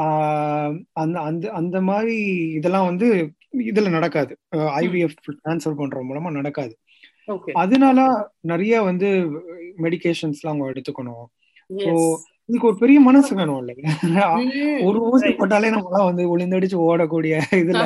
ஆஹ், 0.00 0.72
அந்த 0.92 1.20
அந்த 1.20 1.52
அந்த 1.52 1.80
மாதிரி 1.80 2.16
இதெல்லாம் 2.52 2.86
வந்து 2.86 3.06
இதுல 3.64 3.90
நடக்காது 3.90 4.32
ஐவிஎஃப் 4.80 5.14
ட்ரான்ஸ்ஃபர் 5.36 5.74
பண்ற 5.74 6.00
மூலமா 6.02 6.30
நடக்காது. 6.30 6.74
அதனால 7.54 8.00
நிறைய 8.42 8.82
வந்து 8.82 9.08
மெடிகேஷன்ஸ்லாம் 9.78 10.52
அவங்க 10.52 10.70
எடுத்துக்கணும். 10.72 11.24
இதுக்கு 12.48 12.66
ஒரு 12.66 12.76
பெரிய 12.78 13.00
மனசு 13.00 13.30
வேணும் 13.36 13.68
இல்லையா. 13.68 14.26
ஒரு 14.88 14.98
ஊசி. 15.10 15.30
போட்டாலே 15.38 15.70
நம்மளாம் 15.74 16.08
வந்து 16.10 16.24
உளிந்தடிச்சு 16.32 16.76
ஓடக்கூடிய 16.88 17.40
இதுல 17.60 17.82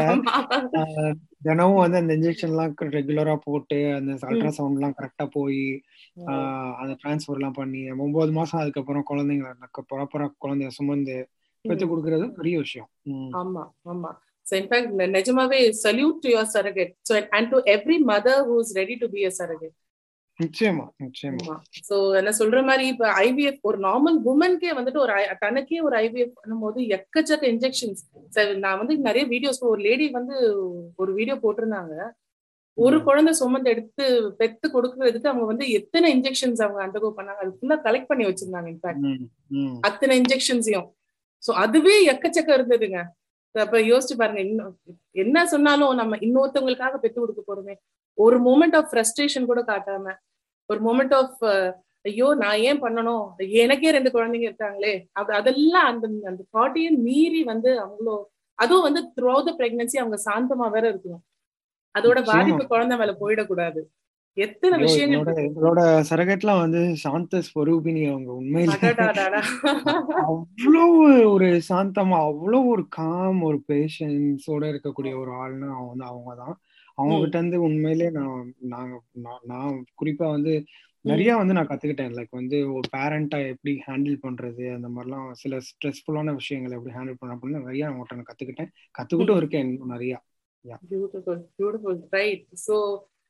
தினமும் 1.47 1.83
வந்து 1.83 2.01
அந்த 2.01 2.16
இன்ஜெக்ஷன் 2.16 2.53
எல்லாம் 2.55 2.75
ரெகுலரா 2.97 3.37
போட்டு 3.45 3.79
அந்த 3.99 4.16
அல்ட்ராசவுண்ட் 4.29 4.79
எல்லாம் 4.79 4.97
கரெக்டா 4.99 5.27
போய் 5.37 5.62
அந்த 6.83 6.93
டிரான்ஸ்ஃபர் 7.03 7.38
எல்லாம் 7.40 7.59
பண்ணி 7.61 7.90
ஒன்பது 8.07 8.33
மாசம் 8.33 8.61
அதுக்கப்புறம் 8.61 9.09
குழந்தைங்க 9.11 9.55
ப்ராப்பரா 9.93 10.29
குழந்தைய 10.47 10.66
சுமந்து 10.79 11.16
பெத்து 11.64 11.87
கொடுக்கறது 11.87 12.27
பெரிய 12.40 12.59
விஷயம். 12.59 12.90
ஆமா 13.43 13.64
ஆமா. 13.93 14.12
So 14.47 14.57
in 14.57 14.66
fact 14.69 14.87
நிஜமாவே 15.16 15.59
salute 15.83 16.19
to 16.23 16.29
your 16.29 16.47
surrogate. 16.55 16.93
So 17.09 17.14
and 17.31 17.51
to 17.51 17.59
every 17.75 17.99
mother 17.99 18.37
who 18.47 18.55
is 18.62 18.71
ready 18.79 18.97
to 19.03 19.09
be 19.09 19.21
a 19.25 19.33
surrogate. 19.40 19.75
நிச்சயமா 20.42 20.85
நிச்சயமா. 21.05 21.55
சோ 21.88 21.96
என்ன 22.18 22.31
சொல்ற 22.38 22.59
மாதிரி 22.68 22.85
இப்ப 22.92 23.09
ஐவிஎஃப் 23.26 23.66
ஒரு 23.68 23.79
நார்மல் 23.87 24.16
உமன்கே 24.33 24.70
வந்துட்டு 24.79 25.03
ஒரு 25.05 25.14
தனக்கே 25.44 25.81
ஒரு 25.88 25.96
ஐவிஎஃப் 26.05 26.38
பண்ணும்போது 26.40 26.81
எக்கச்சக்க 26.96 27.44
இன்ஜெக்ஷன்ஸ் 27.55 28.03
நான் 28.64 28.81
வந்து 28.81 28.96
நிறைய 29.09 29.24
வீடியோஸ் 29.35 29.61
ஒரு 29.72 29.81
லேடி 29.88 30.09
வந்து 30.18 30.37
ஒரு 31.03 31.11
வீடியோ 31.18 31.37
போட்டிருந்தாங்க. 31.44 31.94
ஒரு. 32.79 32.96
குழந்தை 33.07 33.33
சுமந்து 33.40 33.70
எடுத்து 33.74 34.05
பெத்து 34.40 34.66
கொடுக்கறதுக்கு 34.74 35.31
அவங்க 35.31 35.46
வந்து 35.53 35.66
எத்தனை 35.79 36.09
இன்ஜெக்ஷன்ஸ் 36.16 36.62
அவங்க 36.64 36.81
அண்டர்கோ 36.87 37.11
பண்ணாங்க 37.18 37.42
அது 37.44 37.57
ஃபுல்லா 37.59 37.79
கலெக்ட் 37.87 38.11
பண்ணி 38.11 38.24
வச்சிருந்தாங்க 38.29 38.68
இன்ஃபேக்ட். 38.74 39.07
அத்தனை 39.88 40.14
இன்ஜெக்ஷன்ஸையும் 40.20 40.88
சோ 41.42 41.50
அதுவே 41.64 41.96
எக்கச்சக்கம் 42.12 42.57
இருந்ததுங்க. 42.59 43.00
அப்ப 43.55 43.79
யோசிச்சு 43.90 44.14
பாருங்க 44.18 44.40
இன்னும் 44.48 44.74
என்ன 45.22 45.46
சொன்னாலும் 45.53 45.94
நம்ம 46.00 46.16
இன்னொருத்தவங்களுக்காக 46.26 46.98
பெத்து 47.05 47.18
கொடுக்க 47.20 47.42
போறோமே. 47.48 47.74
ஒரு 48.18 48.37
மூமெண்ட் 48.46 48.76
ஆஃப் 48.79 48.90
ஃப்ரஸ்ட்ரேஷன் 48.90 49.48
கூட 49.50 49.61
காட்டாம. 49.70 50.14
ஒரு 50.70 50.80
மூமெண்ட் 50.80 51.14
ஆஃப் 51.14 51.38
ஐயோ 52.04 52.35
நான் 52.35 52.61
ஏன் 52.68 52.83
பண்ணணும்? 52.83 53.24
எனக்கே 53.62 53.90
ரெண்டு 53.90 54.11
குழந்தைங்க 54.11 54.46
இருக்காங்களே. 54.50 54.92
அது 55.12 55.35
அதெல்லாம் 55.35 55.88
அந்த 55.92 56.06
அந்த 56.26 56.42
தாட்டையும் 56.56 56.98
மீறி 56.98 57.42
வந்து 57.44 57.70
அவங்களோ 57.85 58.16
அதுவும் 58.59 58.87
வந்து 58.88 59.02
த்ரூ 59.16 59.35
த 59.44 59.52
பிரெக்னன்சி 59.59 59.96
அவங்க 59.98 60.18
சாந்தமா 60.28 60.66
வேற 60.70 60.85
இருக்கணும். 60.92 61.24
அதோட. 61.94 62.18
பாதிப்பு 62.24 62.66
குழந்தை 62.66 62.96
மேல 62.98 63.12
போயிடக்கூடாது. 63.20 63.80
எத்தனை 64.37 64.74
விஷயங்கள் 64.83 65.40
எங்களோட 65.44 65.80
சரகட்லாம் 66.11 66.61
வந்து 66.61 66.80
சாந்த 66.96 67.40
ஸ்வரூபினி 67.48 68.02
அவங்க 68.11 68.30
உண்மையில. 68.33 68.74
அவ்வளவு 70.24 71.30
ஒரு 71.33 71.48
சாந்தமா 71.68 72.18
அவ்வளவு 72.28 72.68
ஒரு 72.68 72.85
காம் 72.88 73.40
ஒரு 73.42 73.59
பேஷன்ஸோட 73.68 74.62
இருக்கக்கூடிய 74.72 75.14
ஒரு 75.22 75.33
ஆள்னா 75.42 75.70
அவங்க 75.78 76.30
வந்து 76.33 76.54
அவங்க. 77.01 77.19
கிட்ட 77.23 77.39
இருந்து 77.39 77.59
உண்மையிலே 77.67 78.09
நான் 78.19 78.49
நாங்க 78.73 78.95
நான் 79.27 79.45
நான் 79.53 79.77
குறிப்பா 80.01 80.29
வந்து 80.37 80.55
நிறைய 81.05 81.37
வந்து 81.41 81.55
நான் 81.57 81.69
கத்துக்கிட்டேன். 81.69 82.15
லைக் 82.17 82.39
வந்து 82.39 82.57
ஒரு 82.77 82.87
பேரண்டா 82.95 83.39
எப்படி 83.53 83.73
ஹேண்டில் 83.87 84.19
பண்றது 84.25 84.65
அந்த 84.77 84.89
மாதிரிலாம் 84.95 85.29
சில 85.43 85.61
ஸ்ட்ரெஸ்ஃபுல்லான 85.69 86.35
விஷயங்களை 86.41 86.75
எப்படி 86.79 86.95
ஹேண்டில் 86.97 87.21
பண்ண 87.21 87.37
அப்படின்னு 87.37 87.63
நிறைய 87.63 87.87
அவங்ககிட்ட 87.89 88.19
நான் 88.19 88.31
கத்துக்கிட்டேன். 88.31 88.71
கத்துக்கிட்டும் 88.99 89.41
இருக்கேன் 89.43 89.71
நிறைய. 89.95 90.15
பியூட்டிஃபுல் 90.91 91.41
பியூட்டிஃபுல் 91.59 92.01
ரைட் 92.17 92.43
சோ 92.67 92.77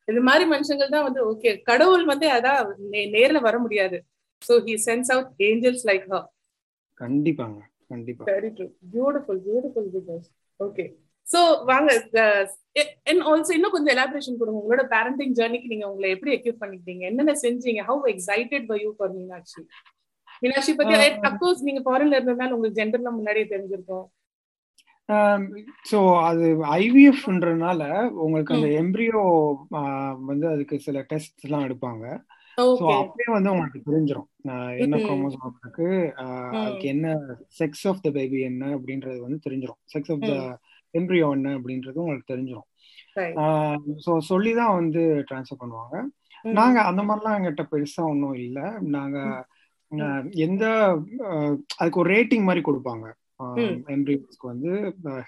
இந்த 0.09 0.21
மாதிரி 0.29 0.45
மனுஷங்கள் 0.53 0.95
தான் 0.95 1.07
வந்து 1.09 1.21
ஓகே 1.33 1.51
கடவுள் 1.69 2.05
வந்து 2.13 2.27
அதான் 2.37 2.71
நேர்ல 3.15 3.41
வர 3.47 3.57
முடியாது. 3.65 3.99
So 4.43 4.55
he 4.67 4.75
sends 4.87 5.11
out 5.15 5.31
angels 5.49 5.85
like 5.91 6.07
her 6.13 6.27
கண்டிப்பாங்க 7.01 7.61
கண்டிப்பா. 7.93 8.25
Very 8.31 8.51
true 8.57 8.67
beautiful 8.97 9.41
beautiful 9.47 10.21
okay 10.61 10.87
so 11.31 11.41
வாங்க 11.71 11.89
அண்ட் 13.11 13.25
ஆல்சோ 13.31 13.53
இன்னும் 13.57 13.75
கொஞ்சம் 13.75 13.95
எலாபரேஷன் 13.97 14.39
கொடுங்க. 14.41 14.61
உங்களோட 14.63 14.85
பேரண்டிங் 14.95 15.35
ஜர்னிக்கு 15.39 15.73
நீங்க 15.73 15.87
உங்களை 15.91 16.11
எப்படி 16.15 16.33
எக்யூப் 16.37 16.63
பண்ணிக்கிட்டீங்க? 16.63 17.05
என்னென்ன 17.11 17.35
செஞ்சீங்க? 17.45 17.83
How 17.91 18.05
excited 18.15 18.67
by 18.71 18.79
you 18.85 18.91
for 18.99 19.13
Meenakshi? 19.19 19.61
Meenakshi 20.43 20.73
பத்தி 20.79 20.95
அப்கோர்ஸ் 21.29 21.67
நீங்க 21.69 21.83
ஃபாரின்ல 21.87 22.19
இருந்ததுனால 22.19 22.55
உங்களுக்கு 22.57 22.81
ஜெண்டர்லாம் 22.81 23.19
முன்னாடியே 23.19 23.47
தெரிஞ்சிருக்கும். 23.53 24.07
ஸோ 25.91 25.99
அது 26.27 26.45
ஐவிஎஃப்ன்றனால 26.83 27.83
உங்களுக்கு 28.25 28.55
அந்த 28.57 28.69
எம்ப்ரியோ 28.83 29.23
வந்து 30.29 30.47
அதுக்கு 30.53 30.77
சில 30.85 31.01
டெஸ்ட் 31.13 31.47
எல்லாம் 31.47 31.67
எடுப்பாங்க. 31.69 32.05
ஸோ 32.59 32.87
அப்படியே 33.01 33.29
வந்து 33.35 33.53
உங்களுக்கு 33.53 33.81
தெரிஞ்சிடும் 33.89 34.29
என்ன. 34.85 35.01
குரோமோசோம் 35.07 35.57
இருக்கு? 35.63 35.89
அதுக்கு 36.61 36.87
என்ன 36.95 37.17
செக்ஸ் 37.61 37.85
ஆஃப் 37.91 38.03
த 38.07 38.11
பேபி 38.19 38.41
என்ன 38.51 38.65
அப்படின்றது 38.77 39.19
வந்து 39.27 39.39
தெரிஞ்சிடும் 39.47 39.81
செக்ஸ் 39.95 40.13
ஆஃப் 40.15 40.27
த 40.31 40.35
எம்ப்ரியோ 40.99 41.29
என்ன 41.37 41.49
அப்படின்றது 41.59 42.03
உங்களுக்கு 42.05 42.33
தெரிஞ்சிடும். 42.33 42.69
ஸோ 44.05 44.13
சொல்லி 44.31 44.53
தான் 44.61 44.77
வந்து 44.81 45.03
ட்ரான்ஸ்ஃபர் 45.29 45.63
பண்ணுவாங்க. 45.63 45.97
நாங்க 46.59 46.79
அந்த 46.91 47.03
மாதிரிலாம் 47.09 47.37
எங்கிட்ட 47.39 47.65
பெருசா 47.73 48.03
ஒன்றும் 48.13 48.37
இல்லை. 48.47 48.67
நாங்க 48.97 49.19
எந்த 50.47 50.65
அதுக்கு 51.81 52.01
ஒரு 52.03 52.11
ரேட்டிங் 52.17 52.47
மாதிரி 52.49 52.63
கொடுப்பாங்க. 52.67 53.07
ம். 53.61 53.75
எம்ப்ரியோஸ்க்கு 53.89 54.47
வந்து 54.47 54.71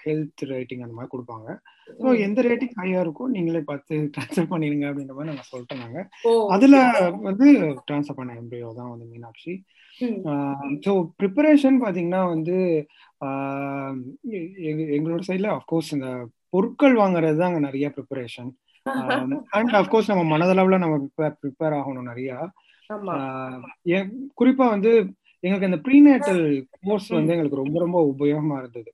ஹெல்த் 0.01 0.43
ரேட்டிங் 0.49 0.83
அந்த 0.83 0.95
மாதிரி 0.95 1.11
கொடுப்பாங்க. 1.13 1.47
ஸோ. 1.95 2.05
எந்த 2.25 2.39
ரேட்டிங் 2.41 2.75
ஹையா 2.77 2.99
இருக்கோ 3.03 3.23
நீங்களே 3.31 3.61
பார்த்து 3.63 3.95
ட்ரான்ஸ்ஃபர் 4.15 4.51
பண்ணிடுங்க 4.51 4.85
அப்படின்ற 4.89 5.13
மாதிரி 5.13 5.31
நாங்க 5.75 6.01
ஓ 6.23 6.33
அதுல 6.55 6.75
வந்து 7.21 7.47
ட்ரான்ஸ்ஃபர் 7.87 8.19
பண்ண 8.19 8.33
எம்ப்ரியோ 8.35 8.69
தான் 8.73 8.91
வந்து 8.93 9.07
மீனாட்சி. 9.07 9.53
ஸோ 10.85 10.91
ப்ரிப்பரேஷன் 11.19 11.77
பார்த்தீங்கன்னா 11.81 12.21
வந்து 12.29 12.57
எங்களோட 14.93 15.21
சைடில் 15.27 15.55
அஃப்கோர்ஸ் 15.55 15.91
இந்த 15.91 16.09
பொருட்கள் 16.53 16.95
வாங்குறது 16.97 17.37
தான் 17.37 17.49
அங்கே 17.49 17.67
நிறைய 17.67 17.87
ப்ரிப்பரேஷன் 17.95 18.51
அண்ட் 19.57 19.75
அஃப்கோர்ஸ் 19.79 20.11
நம்ம 20.11 20.23
மனதளவில் 20.31 20.83
நம்ம 20.83 20.95
ப்ரிப்பேர் 21.37 21.77
ஆகணும் 21.77 22.09
நிறையா. 22.11 22.37
குறிப்பா 24.37 24.65
வந்து 24.69 24.91
எங்களுக்கு 25.43 25.69
அந்த 25.69 25.79
ப்ரீநேட்டல் 25.85 26.43
கோர்ஸ் 26.81 27.07
வந்து 27.09 27.31
எங்களுக்கு 27.33 27.61
ரொம்ப 27.63 27.79
ரொம்ப 27.79 27.97
உபயோகமா 28.11 28.57
இருந்தது. 28.59 28.91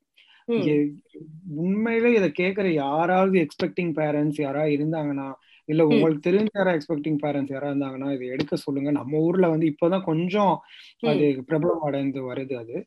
உண்மையிலே 1.63 2.11
இதை 2.13 2.29
கேட்குற 2.39 2.67
யாராவது 2.73 3.35
எக்ஸ்பெக்டிங் 3.41 3.91
பேரண்ட்ஸ் 3.99 4.39
யாராவது 4.41 4.77
இருந்தாங்கன்னா 4.77 5.27
இல்ல. 5.69 5.81
உங்களுக்கு 5.87 6.23
தெரிஞ்ச 6.27 6.47
யாராவது 6.53 6.79
எக்ஸ்பெக்டிங் 6.79 7.19
பேரண்ட்ஸ் 7.23 7.53
யாராவது 7.55 7.77
இருந்தாங்கன்னா 7.77 8.13
இதை 8.13 8.27
எடுக்க 8.27 8.55
சொல்லுங்க. 8.55 8.91
நம்ம 8.91 9.19
ஊர்ல 9.19 9.49
வந்து 9.49 9.67
இப்போதான் 9.73 10.03
கொஞ்சம் 10.03 10.55
அது 11.03 11.25
பிரபலம் 11.49 11.85
அடைந்து 11.89 12.19
வருது 12.31 12.55
அது. 12.63 12.77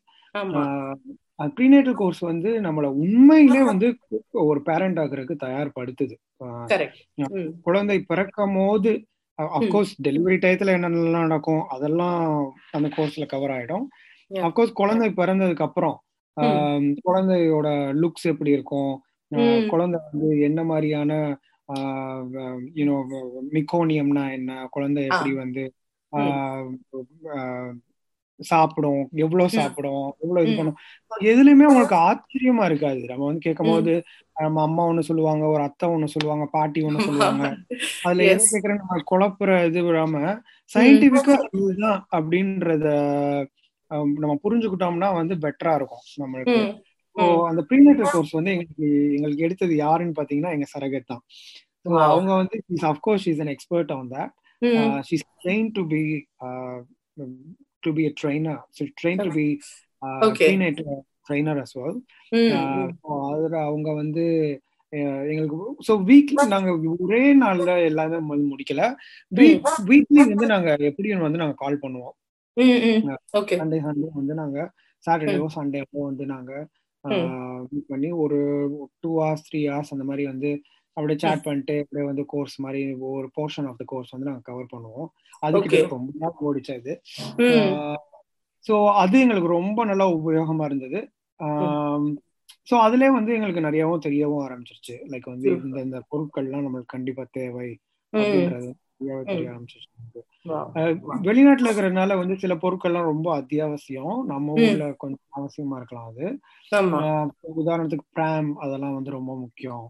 ப்ரீநேட்டல் 1.57 1.93
கோர்ஸ் 1.93 2.21
வந்து 2.31 2.49
நம்மள 2.61 2.87
உண்மையிலே 3.03 3.61
வந்து 3.63 3.87
ஒரு 4.47 4.59
பேரண்ட் 4.61 4.99
ஆகுறதுக்கு 4.99 5.35
தயார்படுத்துது. 5.43 6.15
குழந்தை 7.61 7.97
பிறக்கும் 8.01 8.55
போது 8.55 8.91
அப்கோர்ஸ் 9.57 9.93
டெலிவரி 10.07 10.37
டயத்துல 10.43 10.73
என்னென்னலாம் 10.77 11.27
நடக்கும் 11.27 11.61
அதெல்லாம் 11.75 12.21
அந்த 12.71 12.89
கோர்ஸ்ல 12.95 13.25
கவர் 13.25 13.53
ஆயிடும். 13.57 13.85
அப்கோர்ஸ் 14.47 14.79
குழந்தை 14.81 15.07
பிறந்ததுக்கு 15.09 15.65
அப்புறம் 15.67 15.97
குழந்தையோட 17.07 17.67
லுக்ஸ் 18.01 18.29
எப்படி 18.31 18.51
இருக்கும். 18.57 18.93
குழந்தை 19.67 19.99
வந்து 20.09 20.29
என்ன 20.39 20.59
மாதிரியான 20.63 21.11
யூனோ 22.79 22.95
மிக்கோனியம்னா 23.53 24.23
என்ன? 24.37 24.67
குழந்தை 24.71 25.03
எப்படி 25.03 25.33
வந்து 25.33 25.63
சாப்பிடும்? 28.39 29.03
எவ்வளவு 29.23 29.49
சாப்பிடும்? 29.49 30.05
எவ்வளவு 30.19 30.45
இது. 30.47 30.57
பண்ணும்? 30.57 30.77
எதுலயுமே 31.31 31.65
உங்களுக்கு 31.69 31.97
ஆச்சரியமா 32.07 32.63
இருக்காது. 32.65 33.01
நம்ம 33.11 33.25
வந்து 33.25 33.45
கேட்கும் 33.45 33.71
போது 33.71 33.93
நம்ம 34.35 34.61
அம்மா 34.61 34.83
ஒண்ணு 34.85 35.01
சொல்லுவாங்க 35.01 35.43
ஒரு 35.47 35.63
அத்தை 35.63 35.89
ஒண்ணு 35.89 36.07
சொல்லுவாங்க 36.07 36.45
பாட்டி 36.51 36.79
ஒண்ணு 36.81 37.05
சொல்லுவாங்க. 37.05 37.43
அதுல. 38.07 38.23
எது 38.29 38.45
கேக்குறேன் 38.45 38.79
நம்ம 38.81 39.01
குழப்புற 39.11 39.65
இது 39.65 39.81
விடாம 39.83 40.21
சயின்டிபிக்கா 40.71 41.35
இதுதான் 41.59 41.99
அப்படின்றத 42.11 42.87
நம்ம 44.19 44.35
புரிஞ்சுக்கிட்டோம்னா 44.43 45.09
வந்து 45.13 45.35
பெட்டரா 45.43 45.73
இருக்கும் 45.75 46.05
நம்மளுக்கு. 46.17 46.61
ஸோ 47.15 47.25
அந்த 47.49 47.61
ப்ரீநேட்டல் 47.69 48.11
கோர்ஸ் 48.13 48.37
வந்து 48.37 48.53
எங்களுக்கு 48.53 48.85
எங்களுக்கு 49.17 49.45
எடுத்தது 49.47 49.73
யாருன்னு 49.77 50.17
பாத்தீங்கன்னா 50.19 50.53
எங்க 50.53 50.67
சரகத் 50.73 51.11
தான். 51.11 51.23
அவங்க 52.07 52.31
வந்து 52.33 52.57
of course 52.91 53.27
is 53.31 53.41
an 53.41 53.53
expert 53.53 53.91
on 53.91 54.09
that 54.09 54.33
she's 55.07 55.25
train 55.43 55.69
to 55.71 55.83
be 55.87 56.03
to 57.83 57.91
be 57.93 58.05
a 58.05 58.13
trainer 58.21 58.61
train 59.01 59.23
to 59.25 59.31
be 59.31 59.47
Okay. 60.23 60.47
Trainer 61.27 61.61
as 61.63 61.75
well 61.79 61.97
அதுல 63.31 63.55
அவங்க 63.69 63.89
வந்து 64.01 64.25
எங்களுக்கு 65.33 65.57
ஸோ 65.87 65.93
வீக்லி 66.09 66.45
நாங்க 66.53 66.71
ஒரே 67.03 67.21
நாள்ல 67.43 67.71
எல்லாமே 67.89 68.17
வந்து 68.33 68.47
முடிக்கல. 68.51 68.83
வீக்லி 69.89 70.19
வந்து 70.31 70.47
நாங்க 70.53 70.69
எப்படியும் 70.89 71.25
வந்து 71.27 71.41
நாங்க 71.43 71.57
கால் 71.63 71.81
பண்ணுவோம். 71.83 72.15
சண்டே 73.59 73.79
சண்டே 73.87 74.09
வந்து 74.19 74.33
நாங்க 74.41 74.59
சாட்டர்டேவோ 75.05 75.47
சண்டேவோ 75.57 75.99
வந்து 76.09 76.25
நாங்க 76.33 76.51
மீட் 77.71 77.89
பண்ணி 77.89 78.11
ஒரு 78.23 78.37
டூ 78.99 79.11
ஹவர்ஸ் 79.21 79.47
த்ரீ 79.47 79.61
ஹவர்ஸ் 79.69 79.93
அந்த 79.95 80.05
மாதிரி 80.09 80.25
வந்து 80.31 80.51
அப்படியே 80.97 81.19
சாட் 81.19 81.45
பண்ணிட்டு 81.45 81.75
அப்படியே 81.83 82.05
வந்து 82.09 82.23
கோர்ஸ் 82.25 82.55
மாதிரி 82.61 82.81
ஒரு 83.11 83.27
போர்ஷன் 83.37 83.67
ஆஃப் 83.69 83.79
த 83.79 83.85
கோர்ஸ் 83.85 84.11
வந்து 84.11 84.29
நாங்க 84.29 84.43
கவர் 84.49 84.73
பண்ணுவோம். 84.73 85.09
Okay. 85.43 85.79
ரொம்ப 85.93 86.11
நாள் 86.19 86.43
ஓடிச்சு 86.49 86.73
ஸோ 88.65 88.73
அது 88.95 89.15
எங்களுக்கு 89.19 89.49
ரொம்ப 89.51 89.79
நல்லா 89.85 90.05
உபயோகமா 90.17 90.65
இருந்தது. 90.65 90.99
ஸோ 92.67 92.75
அதுலயே 92.83 93.09
வந்து 93.11 93.31
எங்களுக்கு 93.33 93.61
நிறையவும் 93.61 94.03
தெரியவும் 94.05 94.43
ஆரம்பிச்சிருச்சு. 94.45 94.95
லைக் 95.11 95.27
வந்து. 95.27 95.49
இந்த 95.63 95.77
இந்த 95.81 95.97
பொருட்கள்லாம் 96.11 96.65
நம்மளுக்கு 96.65 96.95
கண்டிப்பா 96.95 97.23
தேவை 97.31 97.69
அப்படின்றது 98.13 98.69
தெரிய 99.27 99.47
ஆரம்பிச்சிருச்சு. 99.49 99.89
வெளிநாட்டுல 101.25 101.67
இருக்கிறதுனால 101.67 102.15
வந்து 102.17 102.35
சில 102.37 102.53
பொருட்கள்லாம் 102.55 103.11
ரொம்ப 103.11 103.27
அத்தியாவசியம். 103.39 104.15
நம்ம. 104.25 104.47
ஊர்ல 104.61 104.85
கொஞ்சம் 104.97 105.19
அவசியமா 105.31 105.77
இருக்கலாம் 105.79 106.09
அது. 106.11 106.25
உதாரணத்துக்கு 107.61 108.07
பிராம் 108.15 108.49
அதெல்லாம் 108.59 108.95
வந்து 108.95 109.11
ரொம்ப 109.11 109.33
முக்கியம். 109.37 109.85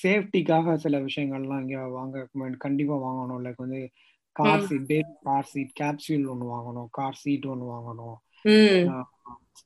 சேஃப்டிக்காக 0.00 0.74
சில 0.76 0.96
விஷயங்கள்லாம் 1.06 1.62
இங்க 1.62 1.78
வாங்க 1.90 2.26
கண்டிப்பா 2.58 2.96
வாங்கணும். 3.00 3.42
லைக் 3.44 3.64
வந்து 3.64 3.80
car. 4.36 4.64
Seat 4.68 4.86
baby 4.86 5.12
car 5.26 5.48
seat 5.52 5.72
capsule 5.80 6.26
ஒன்று 6.32 6.46
வாங்கணும் 6.54 6.88
கார் 6.90 7.20
சீட் 7.22 7.46
ஒன்று 7.52 7.66
வாங்கணும். 7.74 8.16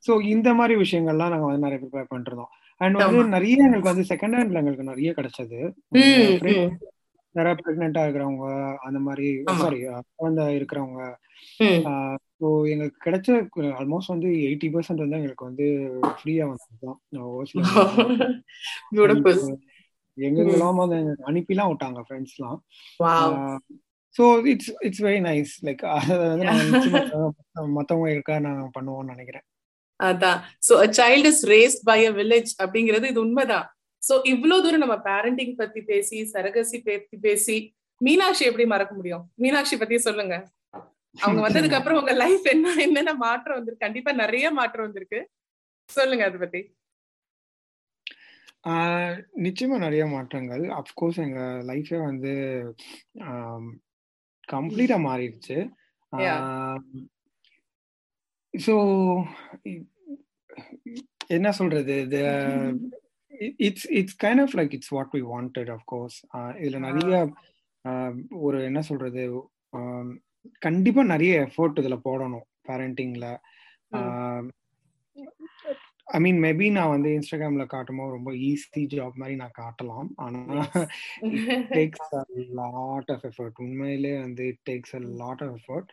ஸோ 0.06 0.14
இந்த 0.26 0.48
மாதிரி 0.54 0.74
விஷயங்கள்லாம் 0.82 1.32
நாங்க 1.34 1.46
வந்து 1.46 1.66
நிறைய 1.66 1.78
ப்ரிப்பேர் 1.82 2.10
பண்ணிருந்தோம் 2.10 2.52
அண்ட் 2.80 2.98
வந்து. 2.98 3.22
நிறைய 3.36 3.64
எங்களுக்கு 3.66 3.92
வந்து 3.92 4.08
செகண்ட் 4.10 4.36
ஹேண்ட்ல 4.38 4.60
எங்களுக்கு 4.62 4.90
நிறைய 4.90 5.12
கிடைச்சது. 5.12 5.60
நிறைய 7.34 7.54
பிரெக்னெண்டா 7.60 8.02
இருக்கிறவங்க 8.04 8.46
அந்த 8.86 8.98
மாதிரி. 9.06 9.26
சாரி 9.62 9.80
குழந்தை 10.20 10.44
இருக்கிறவங்க. 10.58 11.02
ஸோ 12.40 12.48
எங்களுக்கு 12.72 12.98
கிடைச்ச 13.06 13.28
ஆல்மோஸ்ட் 13.80 14.14
வந்து 14.14 14.28
எயிட்டி 14.48 14.68
பர்சன்ட் 14.74 15.04
வந்து 15.04 15.18
எங்களுக்கு 15.20 15.48
வந்து 15.50 15.66
ஃப்ரீயா 16.18 16.46
வந்ததுதான். 16.52 16.98
பியூட்டிஃபுல் 18.94 19.42
எங்கெங்கெல்லாம் 20.18 20.80
வந்து 20.82 20.96
அனுப்பிலாம் 21.28 21.70
விட்டாங்க 21.72 22.00
ஃப்ரெண்ட்ஸ்லாம் 22.06 22.56
so 24.18 24.24
it's 24.52 24.72
it's 24.86 25.02
very 25.08 25.20
nice 25.28 25.52
like 25.66 25.82
அதை 25.94 26.14
வந்து 26.22 26.46
நாங்கள் 26.50 27.74
மற்றவங்க 27.78 28.08
இருக்கா 28.16 28.36
நான் 28.46 28.70
பண்ணுவோம்னு 28.76 29.12
நினைக்கிறேன். 29.14 29.44
அதான். 30.00 30.38
So 30.66 30.74
a 30.86 30.88
child 30.98 31.24
is 31.30 31.38
raised 31.52 31.80
by 31.90 31.98
a 32.10 32.12
village 32.20 32.50
அப்படிங்கிறது 32.62 33.06
இது 33.12 33.20
உண்மைதான். 33.26 33.66
சோ 34.02 34.14
இவ்வளவு 34.32 34.62
தூரம் 34.64 34.84
நம்ம 34.84 34.96
பேரண்டிங் 35.08 35.54
பத்தி 35.62 35.80
பேசி 35.90 36.18
சரகசி 36.34 36.78
பத்தி 36.88 37.16
பேசி 37.26 37.56
மீனாட்சி 38.00 38.44
எப்படி 38.48 38.66
மறக்க 38.72 38.92
முடியும்? 38.98 39.24
மீனாட்சி 39.42 39.76
பத்தி 39.76 39.96
சொல்லுங்க. 40.08 40.34
அவங்க 41.14 41.40
வந்ததுக்கு 41.46 41.78
அப்புறம் 41.80 41.98
உங்க 42.00 42.12
லைஃப் 42.22 42.46
என்ன 42.54 42.74
என்னென்ன 42.86 43.14
மாற்றம் 43.24 43.56
வந்திருக்கு? 43.58 43.86
கண்டிப்பா 43.86 44.12
நிறைய 44.24 44.50
மாற்றம் 44.58 44.86
வந்திருக்கு. 44.86 45.20
சொல்லுங்க 45.88 46.24
அதை 46.28 46.38
பத்தி. 46.44 46.60
நிச்சயமா 49.46 49.76
நிறைய 49.86 50.04
மாற்றங்கள். 50.14 50.64
அப்கோர்ஸ் 50.80 51.20
எங்க 51.26 51.40
லைஃபே 51.70 51.98
வந்து 52.10 52.32
கம்ப்ளீட்டா 54.52 54.96
மாறிடுச்சு. 55.08 55.58
ஸோ 58.54 58.74
என்ன 61.26 61.48
சொல்றது? 61.52 61.96
It's 63.56 63.88
it's 63.90 64.18
kind 64.24 64.40
of 64.40 64.54
like 64.54 64.72
it's 64.72 64.94
what 64.96 65.12
we 65.12 65.20
wanted 65.34 65.70
of course 65.76 66.16
இதுல 66.62 66.78
நிறைய 66.78 67.16
ஒரு 68.46 68.64
என்ன 68.64 68.80
சொல்றது? 68.82 69.24
கண்டிப்பா 70.58 71.02
நிறைய 71.02 71.34
எஃபோர்ட் 71.46 71.80
இதுல 71.82 71.98
போடணும் 72.04 72.46
பேரண்டிங்ல 72.68 73.26
ஐ 76.08 76.18
மீன் 76.24 76.38
மேபி 76.42 76.66
நான் 76.72 76.92
வந்து 76.92 77.08
இன்ஸ்டாகிராம்ல 77.16 77.64
காட்டும்போது 77.72 78.14
ரொம்ப 78.14 78.30
ஈஸி 78.46 78.82
ஜாப் 78.92 79.18
மாதிரி 79.20 79.34
நான் 79.36 79.58
காட்டலாம். 79.58 80.08
ஆனா 80.18 80.62
takes 81.76 82.12
a 82.12 82.22
lot 82.60 83.10
of 83.14 83.24
effort 83.28 83.58
உண்மையிலே 83.64 84.12
வந்து 84.22 84.44
takes 84.68 84.94
a 84.98 85.00
lot 85.20 85.42
of 85.46 85.56
effort 85.58 85.90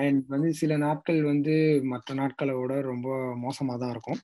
and 0.00 0.22
வந்து 0.34 0.50
சில 0.60 0.72
நாட்கள் 0.84 1.20
வந்து 1.30 1.54
மற்ற 1.92 2.14
நாட்களை 2.20 2.54
விட 2.58 2.74
ரொம்ப 2.90 3.08
மோசமா 3.44 3.74
தான் 3.82 3.92
இருக்கும். 3.94 4.20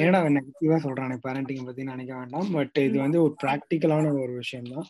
ஏன்னா 0.00 0.18
நெகட்டிவா 0.36 0.76
சொல்றானே? 0.84 1.16
பேரண்டிங் 1.24 1.66
பத்தி 1.68 1.82
நினைக்க 1.90 2.12
வேண்டாம். 2.18 2.48
பட் 2.56 2.78
இது 2.86 2.96
வந்து 3.04 3.18
ஒரு 3.24 3.34
ப்ராக்டிக்கலான 3.42 4.12
ஒரு 4.22 4.32
விஷயம் 4.40 4.70
தான். 4.74 4.88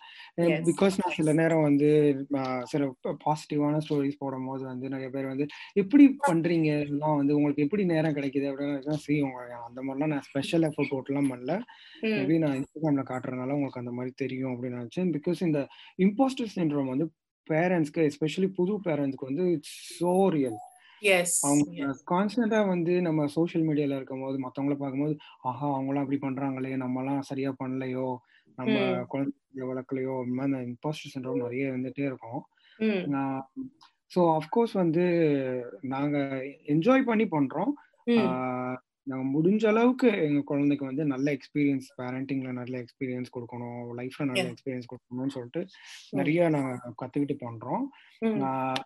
பிகாஸ் 0.69 0.99
நான் 1.01 1.17
சில 1.19 1.33
நேரம் 1.40 1.67
வந்து 1.69 1.90
சில 2.73 2.83
பாசிட்டிவான 3.25 3.81
ஸ்டோரிஸ் 3.85 4.21
போடும் 4.21 4.49
போது 4.51 4.64
வந்து 4.71 4.93
நிறைய 4.95 5.11
பேர் 5.11 5.33
வந்து 5.33 5.47
எப்படி 5.77 6.07
பண்றீங்க? 6.25 6.71
இதெல்லாம் 6.81 7.19
வந்து 7.21 7.37
உங்களுக்கு 7.38 7.67
எப்படி 7.67 7.85
நேரம் 7.93 8.17
கிடைக்குது? 8.19 8.49
அப்படின்னு 8.53 8.99
சரி 9.05 9.19
உங்க 9.29 9.40
அந்த 9.66 9.80
மாதிரிலாம் 9.83 10.12
நான் 10.14 10.26
ஸ்பெஷல் 10.28 10.66
எஃபர்ட் 10.68 10.92
போட்டுலாம் 10.92 11.30
பண்ணல. 11.33 11.54
மேபி 12.14 12.37
நான் 12.44 12.57
இன்ஸ்டாகிராம்ல 12.59 13.04
காட்டுறதுனால 13.11 13.57
உங்களுக்கு 13.57 13.83
அந்த 13.83 13.94
மாதிரி 13.98 14.12
தெரியும் 14.22 14.52
அப்படின்னு 14.54 14.80
நினைச்சேன். 14.80 15.11
பிகாஸ் 15.16 15.40
இந்த 15.48 15.62
இம்போஸ்டர் 16.07 16.52
சிண்ட்ரோம் 16.57 16.92
வந்து 16.92 17.07
பேரண்ட்ஸ்க்கு 17.46 18.07
எஸ்பெஷலி 18.11 18.48
புது 18.59 18.74
பேரண்ட்ஸ்க்கு 18.87 19.30
வந்து 19.30 19.46
இட்ஸ் 19.57 19.74
சோ 19.98 20.14
ரியல் 20.37 20.61
அவங்க 21.46 21.87
கான்ஸ்டன்டா 22.12 22.61
வந்து 22.70 22.92
நம்ம 23.07 23.26
சோஷியல் 23.35 23.66
மீடியால 23.68 23.96
இருக்கும் 23.98 24.22
போது 24.24 24.37
மத்தவங்கள 24.44 24.76
பார்க்கும்போது 24.83 25.16
ஆஹா 25.48 25.66
அவங்களாம் 25.74 26.04
அப்படி 26.04 26.18
பண்றாங்களே 26.22 26.72
நம்ம 26.83 27.02
எல்லாம் 27.02 27.26
சரியா 27.30 27.50
பண்ணலையோ 27.62 28.07
நம்ம 28.59 28.74
குழந்தை 29.12 29.64
வளர்க்கலையோ 29.70 30.14
அந்த 30.22 30.35
மாதிரி 30.38 30.70
இம்போஸ்டர் 30.70 31.12
சிண்ட்ரோம் 31.14 31.44
நிறைய 31.44 31.64
வந்துட்டே 31.74 32.04
இருக்கும். 32.11 32.42
ஸோ 34.12 34.22
அஃப்கோர்ஸ் 34.38 34.74
வந்து 34.80 35.04
நாங்க 35.92 36.16
என்ஜாய் 36.74 37.09
பண்ணி 37.11 37.26
பண்றோம். 37.37 37.72
ஆஹ் 39.07 39.11
நாங்க 39.11 39.25
முடிஞ்ச 39.33 39.62
அளவுக்கு 39.67 40.09
எங்க 40.27 40.40
குழந்தைக்கு 40.43 40.85
வந்து 40.87 41.05
நல்ல 41.05 41.27
எக்ஸ்பீரியன்ஸ் 41.33 41.88
பேரண்டிங்ல 41.99 42.51
நல்ல 42.53 42.75
எக்ஸ்பீரியன்ஸ் 42.79 43.33
கொடுக்கணும் 43.35 43.90
லைஃப்ல 43.99 44.25
நல்ல. 44.25 44.45
எக்ஸ்பீரியன்ஸ் 44.53 44.88
கொடுக்கணும்னு 44.93 45.35
சொல்லிட்டு 45.35 45.62
நிறைய 46.12 46.49
நாங்க 46.55 46.71
கத்துக்கிட்டு 47.03 47.37
பண்றோம். 47.43 47.85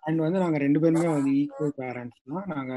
அண்ட் 0.06 0.20
வந்து 0.24 0.38
நாங்க 0.38 0.58
ரெண்டு 0.58 0.80
பேருமே 0.80 1.08
வந்து 1.08 1.32
ஈக்குவல் 1.40 1.74
பேரண்ட்ஸ் 1.78 2.22
தான். 2.30 2.46
நாங்க 2.46 2.74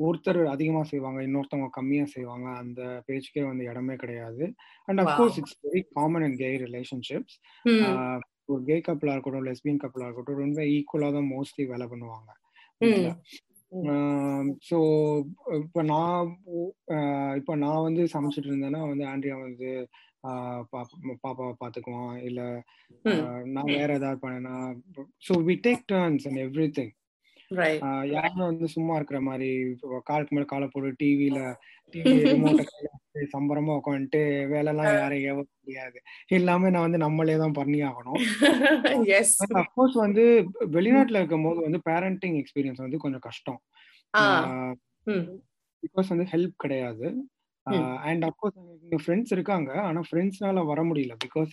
ஒருத்தர் 0.00 0.40
அதிகமா 0.46 0.82
செய்வாங்க 0.84 1.20
இன்னொருத்தவங்க 1.22 1.70
கம்மியா 1.70 2.06
செய்வாங்க. 2.14 2.48
அந்த 2.62 2.80
பேச்சுக்கே 3.06 3.44
வந்து 3.44 3.64
இடமே 3.64 3.96
கிடையாது. 3.96 4.44
And. 4.88 5.02
Of course 5.04 5.38
it's 5.42 5.58
very 5.66 5.82
common 5.94 6.26
and 6.28 6.38
gay 6.38 6.50
relationships 6.66 7.38
ஒரு 8.48 8.62
கே 8.64 8.76
கப்பலா 8.86 9.12
இருக்கட்டும் 9.12 9.46
லெஸ்பியன் 9.46 9.82
கப்பலா 9.82 10.06
இருக்கட்டும் 10.06 10.40
ரொம்ப 10.40 10.60
ஈக்குவலா 10.72 11.10
தான் 11.12 11.30
மோஸ்ட்லி 11.32 11.66
வேலை 11.66 11.86
பண்ணுவாங்க 11.86 12.30
வீட்ல. 12.80 13.10
ஸோ 14.68 14.78
இப்போ 15.60 15.82
நான் 15.82 16.30
இப்போ 17.36 17.52
நான் 17.56 17.82
வந்து 17.82 18.02
சமைச்சிட்டு 18.12 18.50
இருந்தேன்னா 18.50 18.80
வந்து 18.88 19.04
ஆண்ட்ரியா 19.04 19.36
வந்து 19.40 19.70
பாப்பாவை 21.22 21.52
பார்த்துக்குவான் 21.60 22.16
இல்லை 22.22 22.48
நான் 23.44 23.72
வேற 23.72 23.90
ஏதாவது 23.94 24.22
பண்ணேன்னா 24.22 24.56
so 25.28 25.34
we 25.42 25.56
take 25.66 25.84
turns 25.92 26.26
and 26.28 26.42
everything 26.78 26.92
யாரும் 28.12 28.46
வந்து 28.46 28.66
சும்மா 28.68 28.96
இருக்கிற 28.96 29.20
மாதிரி 29.20 29.48
காலுக்கு 30.04 30.34
மேல 30.34 30.44
காலை 30.44 30.68
போட்டு 30.68 30.92
டிவியில 30.98 31.40
டிவி 31.94 32.14
ரிமோட்டை 32.24 32.66
சம்பரமா 33.32 33.72
உட்காந்துட்டு 33.78 34.20
வேலைலாம் 34.52 34.92
யாரையும் 34.98 35.28
ஏவ 35.32 35.40
முடியாது. 35.48 35.98
எல்லாமே 36.38 36.70
நான் 36.74 36.86
வந்து 36.86 37.00
நம்மளே 37.04 37.36
தான் 37.42 37.56
பண்ணி 37.60 37.80
ஆகணும். 37.90 38.18
எஸ் 39.18 39.34
அஃப்கோர்ஸ் 39.62 39.96
வந்து 40.04 40.24
வெளிநாட்டுல 40.76 41.20
இருக்கும் 41.20 41.46
போது 41.48 41.60
வந்து 41.66 41.80
பேரண்டிங் 41.90 42.36
எக்ஸ்பீரியன்ஸ் 42.42 42.82
வந்து 42.84 43.02
கொஞ்சம் 43.04 43.24
கஷ்டம். 43.28 43.60
பிகாஸ் 45.82 46.10
வந்து 46.14 46.26
ஹெல்ப் 46.32 46.56
கிடையாது. 46.64 47.06
அண்ட் 48.08 48.24
அப்கோர்ஸ் 48.28 48.58
ஃப்ரெண்ட்ஸ் 49.04 49.34
இருக்காங்க. 49.36 49.70
ஆனா 49.88 50.00
ஃப்ரெண்ட்ஸ்னால 50.08 50.64
வர 50.72 50.80
முடியல. 50.90 51.16
பிகாஸ் 51.26 51.52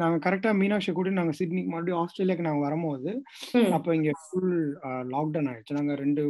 நாங்க 0.00 0.16
கரெக்டா 0.24 0.50
மீனாட்சி 0.60 0.90
கூட 0.92 1.10
நாங்க 1.16 1.32
சிட்னி 1.38 1.62
மறுபடியும் 1.72 2.00
ஆஸ்திரேலியாக்கு 2.02 2.46
நாங்க 2.46 2.62
வரும்போது 2.66 3.10
அப்ப 3.76 3.94
இங்க 3.98 4.10
ஃபுல் 4.22 4.54
லாக்டவுன் 5.14 5.48
ஆயிடுச்சு. 5.50 5.78
நாங்க 5.78 5.94
ரெண்டு 6.02 6.22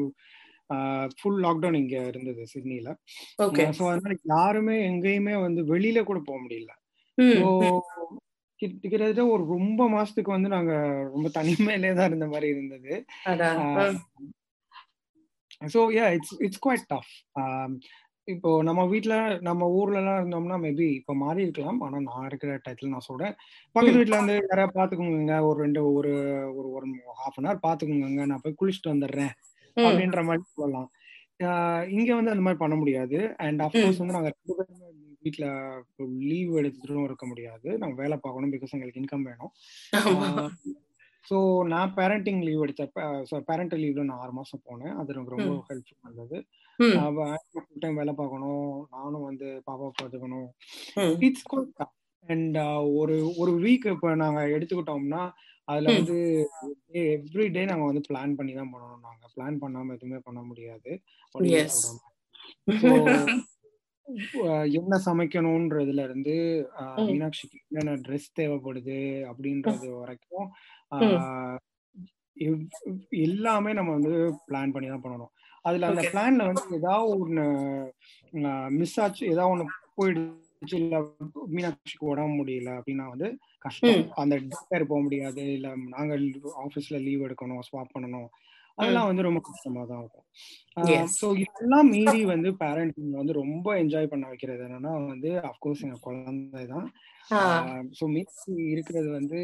ஃபுல் 1.18 1.38
லாக்டவுன் 1.44 1.81
இங்க 1.83 1.96
இருந்தது 2.11 2.42
சிட்னில. 2.54 2.90
ஸோ 3.78 3.85
அதனால 3.92 4.16
யாருமே 4.35 4.76
எங்கேயுமே 4.90 5.37
வந்து 5.46 5.62
வெளியில 5.72 6.02
கூட 6.04 6.20
போக 6.28 6.38
முடியல. 6.44 6.72
ஸோ 7.18 7.46
கிட்டத்தட்ட 8.61 9.24
ஒரு 9.35 9.42
ரொம்ப 9.46 9.81
மாசத்துக்கு 9.88 10.31
வந்து 10.31 10.48
நாங்க 10.54 10.72
ரொம்ப 11.14 11.28
தனிமையிலே 11.37 11.92
தான் 11.94 12.09
இருந்த 12.11 12.26
மாதிரி 12.26 12.48
இருந்தது. 12.54 12.92
So 15.74 15.81
yeah 15.96 16.07
it's 16.16 16.37
it's 16.46 16.62
quite 16.66 16.85
tough 16.92 17.12
இப்போ 18.28 18.50
நம்ம 18.68 18.81
வீட்ல 18.87 19.14
நம்ம 19.46 19.66
ஊர்ல 19.76 20.00
எல்லாம் 20.00 20.18
இருந்தோம்னா 20.20 20.57
மேபி 20.64 20.87
இப்போ 20.96 21.12
மாறி 21.22 21.40
இருக்கலாம். 21.46 21.78
ஆனா 21.85 21.98
நான் 22.09 22.26
இருக்கிற 22.26 22.50
டயத்துல 22.64 22.90
நான் 22.94 23.07
சொல்றேன். 23.09 23.35
பக்கத்து 23.74 24.00
வீட்டுல 24.00 24.18
வந்து 24.20 24.35
யாராவது 24.50 24.76
பாத்துக்கோங்க 24.78 25.38
ஒரு 25.48 25.59
ரெண்டு 25.64 25.83
ஒரு 25.98 26.12
ஒரு 26.59 26.68
ஒரு 26.76 26.87
ஹாஃப் 27.20 27.38
அன் 27.38 27.48
ஹவர் 27.48 27.64
பாத்துக்கோங்க 27.66 28.26
நான் 28.33 28.42
போய் 28.44 28.59
குளிச்சுட்டு 28.61 28.92
வந்துடுறேன். 28.94 29.33
அப்படின்ற 29.86 30.22
மாதிரி 30.28 30.44
சொல்லலாம். 30.54 30.88
இங்க 31.96 32.10
வந்து 32.18 32.32
அந்த 32.32 32.44
மாதிரி 32.44 32.62
பண்ண 32.62 32.76
முடியாது. 32.82 33.18
அண்ட் 33.46 33.60
அஃப்கோர்ஸ் 33.66 34.00
வந்து 34.02 34.16
நாங்க 34.16 34.30
ரெண்டு 34.34 34.56
பேருமே 34.58 34.88
வீட்டுல 35.24 35.46
லீவ் 36.30 36.50
எடுத்துட்டும் 36.60 37.06
இருக்க 37.08 37.24
முடியாது. 37.30 37.68
நாங்க 37.82 37.96
வேலை 38.02 38.16
பார்க்கணும் 38.24 38.52
பிகாஸ் 38.54 38.74
எங்களுக்கு 38.76 39.02
இன்கம் 39.02 39.28
வேணும். 39.30 39.52
ஸோ 41.28 41.38
நான் 41.72 41.94
பேரண்டிங் 41.96 42.42
லீவ் 42.46 42.62
எடுத்தப்ப 42.64 43.06
ஸோ 43.30 43.38
பேரண்டல் 43.48 43.82
லீவ்ல 43.84 44.04
நான் 44.10 44.22
ஆறு 44.24 44.32
மாசம் 44.38 44.62
போனேன். 44.68 44.94
அது 45.00 45.12
எனக்கு 45.14 45.34
ரொம்ப 45.34 45.50
ஹெல்ப்ஃபுல் 45.68 46.04
இருந்தது 46.06 46.38
ஃபுல் 46.78 47.82
டைம் 47.82 48.00
வேலை 48.00 48.12
பார்க்கணும். 48.20 48.70
நானும் 48.96 49.26
வந்து 49.28 49.48
பாப்பா 49.68 49.88
பார்த்துக்கணும். 50.00 50.48
இட்ஸ் 51.28 51.46
அண்ட் 52.24 52.58
ஒரு 53.00 53.16
ஒரு 53.42 53.52
வீக் 53.64 53.86
இப்போ 53.94 54.08
நாங்க 54.22 54.40
எடுத்துக்கிட்டோம்னா 54.54 55.22
அதுல 55.68 55.92
வந்து 55.98 56.16
எவ்ரி 57.14 57.46
டே 57.54 57.62
நாங்க 57.70 57.85
வந்து 57.85 58.02
பிளான் 58.09 58.37
பண்ணி 58.38 58.52
தான் 58.54 58.72
பண்ணணும். 58.72 59.04
நாங்க 59.07 59.26
பிளான் 59.35 59.61
பண்ணாம 59.62 59.94
எதுவுமே 59.96 60.20
பண்ண 60.28 60.40
முடியாது. 60.42 60.90
என்ன 64.78 64.94
சமைக்கணும்ன்றதுல 65.07 66.04
இருந்து 66.07 66.35
மீனாட்சிக்கு 67.09 67.59
என்னென்ன 67.70 67.96
ட்ரெஸ் 68.07 68.28
தேவைப்படுது 68.38 69.00
அப்படின்றது 69.31 69.88
வரைக்கும் 69.98 70.46
எல்லாமே 73.26 73.70
நம்ம 73.78 73.90
வந்து 73.98 74.14
பிளான் 74.46 74.72
பண்ணி 74.74 74.88
தான் 74.88 75.04
பண்ணணும். 75.04 75.33
அதுல 75.64 75.88
அந்த 75.90 76.02
பிளான்ல 76.12 76.46
வந்து 76.50 76.78
ஏதாவது 76.81 77.12
ஒண்ணு 77.16 77.44
மிஸ் 78.78 78.98
ஆச்சு 79.04 79.24
ஏதாவது 79.33 79.52
ஒண்ணு 79.54 79.66
போயிடுச்சு 79.98 80.47
இல்ல 80.62 80.96
மீனாட்சிக்கு 81.52 82.04
உடம்பு 82.04 82.36
முடியல 82.38 82.70
அப்படின்னா 82.78 83.04
வந்து 83.10 83.28
கஷ்டம். 83.64 84.02
அந்த 84.22 84.34
டாக்டர் 84.46 84.88
போக 84.90 85.00
முடியாது. 85.00 85.42
இல்ல 85.56 85.68
நாங்க 85.94 86.12
ஆபீஸ்ல 86.64 86.98
லீவ் 87.06 87.26
எடுக்கணும் 87.26 87.66
ஸ்வாப் 87.68 87.94
பண்ணணும். 87.96 88.28
அதெல்லாம் 88.78 89.08
வந்து 89.10 89.26
ரொம்ப 89.26 89.40
கஷ்டமா 89.46 89.82
தான் 89.90 90.00
இருக்கும். 90.02 90.26
ஸோ 91.16 91.28
இதெல்லாம் 91.42 91.88
மீறி 91.92 92.20
வந்து 92.32 92.50
பேரண்டிங் 92.60 93.14
வந்து 93.20 93.32
ரொம்ப 93.40 93.68
என்ஜாய் 93.82 94.10
பண்ண 94.12 94.26
வைக்கிறது 94.28 94.62
என்னன்னா 94.66 94.92
வந்து 95.06 95.30
அஃப்கோர்ஸ் 95.50 95.84
எங்க 95.86 95.98
குழந்தை 96.06 96.62
தான். 96.74 96.86
ஸோ 97.98 98.04
மீறி 98.14 98.32
இருக்கிறது 98.74 99.08
வந்து 99.18 99.40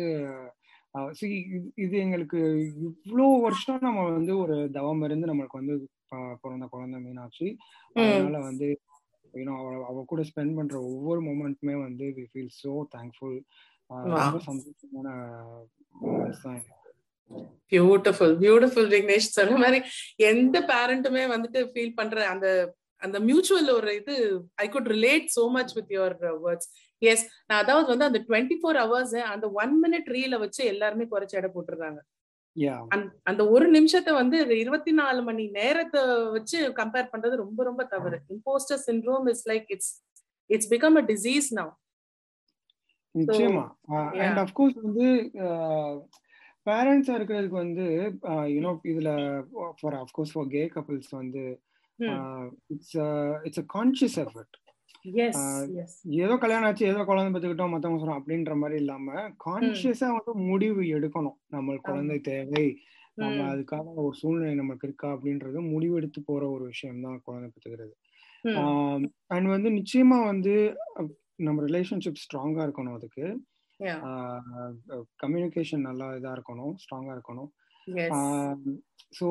இது 1.84 1.94
எங்களுக்கு 2.02 2.40
இவ்வளோ 2.88 3.28
வருஷம் 3.44 3.84
நம்ம 3.86 4.02
வந்து 4.10 4.32
ஒரு 4.38 4.56
தவம் 4.76 5.02
இருந்து 5.02 5.30
நம்மளுக்கு 5.30 5.60
வந்து 5.62 5.76
பிறந்த 6.42 6.66
குழந்தை 6.74 6.98
மீனாட்சி. 7.00 7.48
அதனால 8.02 8.34
வந்து 8.48 8.68
யூனோ 9.34 9.54
அவ 9.60 9.70
அவ 9.84 10.04
கூட 10.04 10.22
ஸ்பெண்ட் 10.28 10.56
பண்ற 10.56 10.76
ஒவ்வொரு 10.88 11.20
மூமெண்ட்டுமே 11.22 11.74
வந்து 11.80 12.06
வி 12.16 12.24
ஃபீல் 12.30 12.52
சோ 12.60 12.72
தேங்க்ஃபுல் 12.94 13.36
ரொம்ப 14.14 14.38
சந்தோஷமான 14.46 15.08
மூமெண்ட்ஸ் 16.02 16.44
தான் 16.44 16.62
பியூட்டிஃபுல் 17.72 18.34
பியூட்டிஃபுல் 18.36 18.88
விக்னேஷ் 18.88 19.34
சொன்ன 19.34 19.58
மாதிரி 19.58 19.78
எந்த 20.30 20.56
பேரண்ட்டுமே 20.70 21.22
வந்துட்டு 21.26 21.60
ஃபீல் 21.72 21.94
பண்ற 21.94 22.26
அந்த 22.32 22.48
அந்த 23.02 23.18
மியூச்சுவல் 23.20 23.70
ஒரு 23.70 23.92
இது 23.94 24.14
I 24.56 24.66
could 24.68 24.90
relate 24.90 25.26
so 25.36 25.44
much 25.50 25.72
with 25.78 25.92
your 25.96 26.14
words 26.44 26.68
yes 27.02 27.24
நான் 27.48 27.60
அதாவது 27.62 27.88
வந்து 27.92 28.08
அந்த 28.08 28.20
டுவெண்ட்டி 28.28 28.56
ஃபோர் 28.60 28.78
ஹவர்ஸ் 28.82 29.14
அந்த 29.32 29.46
ஒன் 29.62 29.74
மினிட் 29.84 30.08
ரீல 30.14 30.38
வச்சு 30.38 30.62
எல்லாருமே 30.64 31.06
குறைச்சு 31.06 31.38
எடை 31.40 31.50
போட்டுருக்காங்க 31.52 32.00
அந்த 33.28 33.42
ஒரு 33.48 33.66
நிமிஷத்தை 33.70 34.12
வந்து 34.14 34.36
இருபத்தி 34.56 34.92
நாலு 34.92 35.20
மணி 35.22 35.44
நேரத்தை 35.50 36.00
வச்சு 36.30 36.58
கம்பேர் 36.76 37.12
பண்றது 37.12 37.36
ரொம்ப 37.36 37.60
ரொம்ப 37.64 37.84
தவறு. 37.84 38.18
Impostor 38.30 38.82
syndrome 38.88 39.26
is 39.32 39.44
like 39.50 39.66
it's 39.68 39.92
it's 40.50 40.70
become 40.74 40.98
a 41.02 41.04
disease 41.12 41.48
now 41.58 41.72
நிச்சயமா. 43.14 43.64
அண்ட் 44.22 44.38
அஃப்கோர்ஸ் 44.44 44.78
வந்து 44.82 45.08
பேரண்ட்ஸா 46.66 47.14
இருக்கிறதுக்கு 47.18 47.58
வந்து 47.64 47.86
யூனோ 48.54 48.72
இதுல 48.92 49.10
for 49.80 49.96
of course 50.02 50.34
for 50.34 50.48
gay 50.48 50.62
couples 50.76 51.10
வந்து 51.14 51.44
it's 52.68 52.96
it's 53.46 53.62
a 53.64 53.66
conscious 53.76 54.18
effort 54.24 54.56
ஏதோ 56.24 56.34
கல்யாணம் 56.42 56.66
ஆச்சு 56.68 56.84
ஏதோ 56.90 57.00
குழந்தை 57.08 57.30
பெற்றுக்கிட்டோம் 57.32 57.72
மத்தவங்க 57.74 58.00
சொல்றோம் 58.00 58.20
அப்படின்ற 58.20 58.52
மாதிரி 58.60 58.76
இல்லாம 58.82 59.08
கான்சியஸா 59.44 60.08
வந்து 60.16 60.32
முடிவு 60.50 60.82
எடுக்கணும். 60.96 61.38
நம்ம 61.54 61.76
குழந்தை 61.88 62.18
தேவை 62.30 62.64
நம்ம 63.22 63.40
அதுக்கான 63.50 63.94
ஒரு 64.04 64.14
சூழ்நிலை 64.20 64.54
நமக்கு 64.54 64.86
இருக்கா 64.88 65.08
அப்படின்றது 65.16 65.58
முடிவு 65.74 65.94
எடுத்து 66.00 66.20
போற 66.22 66.42
ஒரு 66.54 66.64
விஷயம் 66.72 67.02
தான் 67.06 67.18
குழந்தை 67.26 67.48
பெற்றுக்கிறது. 67.50 67.94
அண்ட் 69.34 69.48
வந்து 69.54 69.68
நிச்சயமா 69.78 70.18
வந்து 70.32 70.54
நம்ம 71.46 71.58
ரிலேஷன்ஷிப் 71.68 72.22
ஸ்ட்ராங்கா 72.24 72.64
இருக்கணும் 72.66 72.96
அதுக்கு. 72.98 73.26
கம்யூனிகேஷன் 75.22 75.86
நல்லா 75.88 76.08
இதா 76.18 76.32
இருக்கணும் 76.38 76.74
ஸ்ட்ராங்கா 76.82 77.14
இருக்கணும். 77.16 77.50
ஸோ 79.18 79.28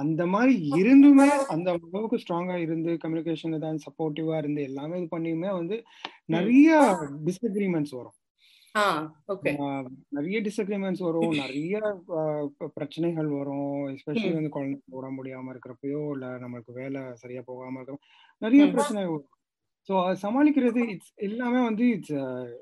அந்த 0.00 0.22
மாதிரி 0.26 0.54
இருந்துமே 0.80 1.28
அந்த 1.54 1.68
அளவுக்கு 1.74 2.20
ஸ்ட்ராங்கா 2.22 2.56
இருந்து 2.66 2.92
கம்யூனிகேஷன் 3.04 3.56
ஏதாவது 3.58 3.86
சப்போர்ட்டிவா 3.88 4.36
இருந்து 4.36 4.62
எல்லாமே 4.62 5.00
இது 5.00 5.16
பண்ணியுமே 5.16 5.50
வந்து 5.60 5.76
நிறைய 6.36 6.70
டிஸ்அக்ரிமெண்ட்ஸ் 7.26 7.96
வரும். 7.98 8.16
நிறைய 10.16 10.38
டிஸ்அக்ரிமெண்ட்ஸ் 10.46 11.04
வரும் 11.06 11.30
நிறைய 11.42 11.76
பிரச்சனைகள் 12.74 13.28
வரும். 13.38 13.70
எஸ்பெஷலி 13.92 14.32
வந்து 14.38 14.54
குழந்தை 14.56 14.80
போட 14.94 15.06
முடியாம 15.18 15.54
இருக்கிறப்பயோ 15.54 16.02
இல்ல 16.14 16.26
நம்மளுக்கு 16.42 16.72
வேலை 16.82 17.02
சரியா 17.22 17.42
போகாம 17.46 17.80
இருக்கிறப்ப 17.80 18.12
நிறைய 18.42 18.64
பிரச்சனை 18.74 19.04
வரும். 19.06 19.30
ஸோ 19.88 19.94
அது 20.04 20.16
சமாளிக்கிறது 20.22 20.80
இட்ஸ் 20.92 21.12
எல்லாமே 21.26 21.60
வந்து 21.64 21.84
it's 21.88 22.14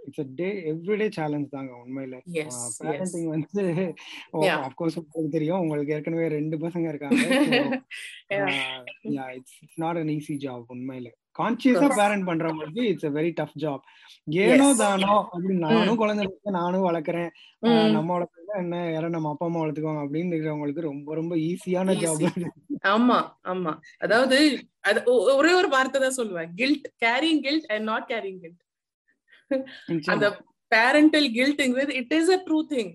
it's 0.06 0.34
day 0.34 0.48
everyday 0.72 1.06
challenge 1.10 1.48
தாங்க 1.50 1.72
உண்மையில. 1.82 2.16
பேரண்டிங் 2.80 3.28
வந்து 3.34 3.62
அப்கோர்ஸ் 4.66 4.98
உங்களுக்கு 4.98 5.34
தெரியும். 5.36 5.60
உங்களுக்கு 5.60 5.94
ஏற்கனவே 5.96 6.26
ரெண்டு 6.28 6.58
பசங்க 6.58 6.88
இருக்காங்க. 6.88 7.22
It's 9.38 9.54
not 9.76 10.00
an 10.02 10.12
easy 10.16 10.36
job 10.46 10.72
உண்மையில. 10.76 11.10
கான்சியஸா 11.36 11.86
பேரண்ட் 11.98 12.26
பண்றவங்களுக்கு 12.28 12.82
it's 12.90 13.08
a 13.08 13.12
very 13.16 13.30
tough 13.38 13.56
job 13.62 13.82
ஏனோ 14.42 14.66
தானோ 14.80 15.12
அப்படி 15.24 15.54
நானும் 15.64 16.00
குழந்தை 16.02 16.24
நானும் 16.58 16.86
வளர்க்குறேன். 16.88 17.30
நம்ம 17.96 18.08
வளர்க்குறது 18.16 18.52
என்ன 18.60 18.76
யாரும் 18.88 19.14
நம்ம 19.16 19.30
அப்பா 19.32 19.46
அம்மா 19.48 19.62
வளர்த்துக்குவாங்க 19.62 20.04
அப்படின்னு 20.04 20.32
இருக்கிறவங்களுக்கு 20.32 20.88
ரொம்ப 20.88 21.16
ரொம்ப 21.20 21.34
ஈஸியான 21.48 21.96
ஜாப் 22.02 22.24
ஆமா 22.92 23.18
ஆமா. 23.52 23.72
அதாவது 24.04 24.38
அது 24.88 24.98
ஒரே 25.34 25.52
ஒரு 25.60 25.68
வார்த்தை 25.74 26.00
தான் 26.00 26.18
சொல்லுவேன். 26.18 26.50
Guilt 26.60 26.88
caring 27.04 27.40
guilt 27.46 27.68
and 27.72 27.86
not 27.92 28.08
caring 28.12 28.40
guilt 28.44 28.60
அந்த 30.14 30.26
parental 30.72 31.28
கில்ட்ங்கிறது 31.38 31.94
it 32.00 32.14
is 32.18 32.32
a 32.36 32.40
true 32.46 32.60
thing 32.72 32.92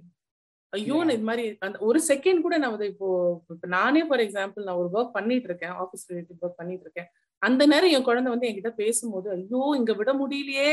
ஐயோ 0.73 0.97
இது 1.13 1.23
மாதிரி 1.27 1.43
அந்த 1.65 1.77
ஒரு 1.87 1.99
செகண்ட் 2.09 2.43
கூட 2.45 2.55
நான் 2.61 2.73
வந்து 2.73 2.89
இப்போ 2.91 3.07
இப்போ 3.53 3.67
நானே 3.75 4.01
ஃபார் 4.07 4.23
எக்ஸாம்பிள் 4.25 4.67
நான் 4.67 4.79
ஒரு 4.81 4.89
ஒர்க் 4.95 5.15
பண்ணிட்டு 5.15 5.49
இருக்கேன் 5.49 5.75
ஆஃபீஸ் 5.83 6.05
ரிலேட்டட் 6.09 6.43
ஒர்க் 6.43 6.59
பண்ணிட்டு 6.59 6.85
இருக்கேன். 6.87 7.09
அந்த 7.41 7.63
நேரம் 7.65 7.89
என் 7.89 8.03
குழந்தை 8.03 8.29
வந்து 8.31 8.47
என்கிட்ட 8.47 8.71
பேசும்போது 8.75 9.27
ஐயோ 9.31 9.61
இங்க 9.77 9.93
விட 9.93 10.11
முடியலையே. 10.13 10.71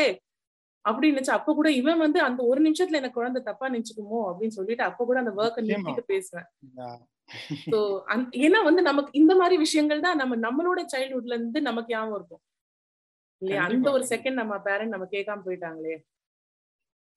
அப்படின்னு 0.84 1.30
அப்ப 1.30 1.54
கூட 1.54 1.68
இவன் 1.70 1.98
வந்து 1.98 2.18
அந்த 2.20 2.40
ஒரு 2.42 2.60
நிமிஷத்துல 2.62 3.00
எனக்கு 3.00 3.18
குழந்தை 3.18 3.42
தப்பா 3.42 3.66
நினைச்சுக்குமோ 3.68 4.20
அப்படின்னு 4.28 4.56
சொல்லிட்டு 4.58 4.84
அப்ப 4.84 5.04
கூட 5.04 5.18
அந்த 5.18 5.32
ஒர்க்கை 5.36 5.62
நிறுத்திட்டு 5.64 6.04
பேசுவேன். 6.06 6.48
சோ 7.72 7.78
ஏன்னா 8.44 8.58
வந்து 8.64 8.82
நமக்கு 8.82 9.10
இந்த 9.12 9.34
மாதிரி 9.34 9.56
விஷயங்கள் 9.56 10.00
தான் 10.00 10.16
நம்ம 10.16 10.36
நம்மளோட 10.36 10.82
சைல்ட்ஹுட்ல 10.92 11.36
இருந்து 11.38 11.60
நமக்கு 11.60 11.92
ஞாபகம் 11.94 12.18
இருக்கும். 12.18 12.42
இல்லையா? 13.42 13.62
அந்த 13.64 13.86
ஒரு 13.92 14.04
செகண்ட் 14.08 14.40
நம்ம 14.42 14.58
பேரண்ட் 14.58 14.94
நம்ம 14.94 15.08
கேட்காம 15.10 15.42
போயிட்டாங்களே. 15.46 15.96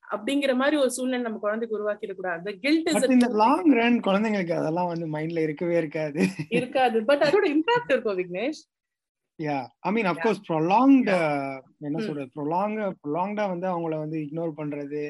அப்படிங்கிற 0.04 0.52
மாதிரி 0.56 0.76
ஒரு 0.76 0.90
சூழ்நிலை 0.90 1.22
நம்ம 1.22 1.38
குழந்தைக்கு 1.38 1.76
உருவாக்கிட 1.78 2.14
கூடாது. 2.14 2.52
கில்ட் 2.58 2.88
இஸ் 2.90 3.10
இந்த 3.16 3.28
லாங் 3.42 3.70
ரன் 3.72 4.00
குழந்தைங்களுக்கு 4.00 4.52
அதெல்லாம் 4.52 4.86
வந்து 4.86 5.06
மைண்ட்ல 5.08 5.42
இருக்கவே 5.42 5.76
இருக்காது. 5.76 6.20
இருக்காது. 6.48 7.04
பட் 7.04 7.22
அதோட 7.28 7.46
இம்பாக்ட் 7.54 7.92
இருக்கும் 7.94 8.18
Vignesh. 8.18 8.60
Yeah 9.40 9.56
I 9.86 9.90
mean 9.90 10.08
of course 10.10 10.40
prolonged 10.46 11.08
என்ன 11.86 11.98
சொல்றது? 12.00 12.26
ப்ரொலாங் 12.34 12.74
ப்ரொலாங்டா 13.02 13.44
வந்து 13.52 13.66
அவங்கள 13.70 13.94
வந்து 14.02 14.18
இக்னோர் 14.24 14.52
பண்றது 14.58 15.02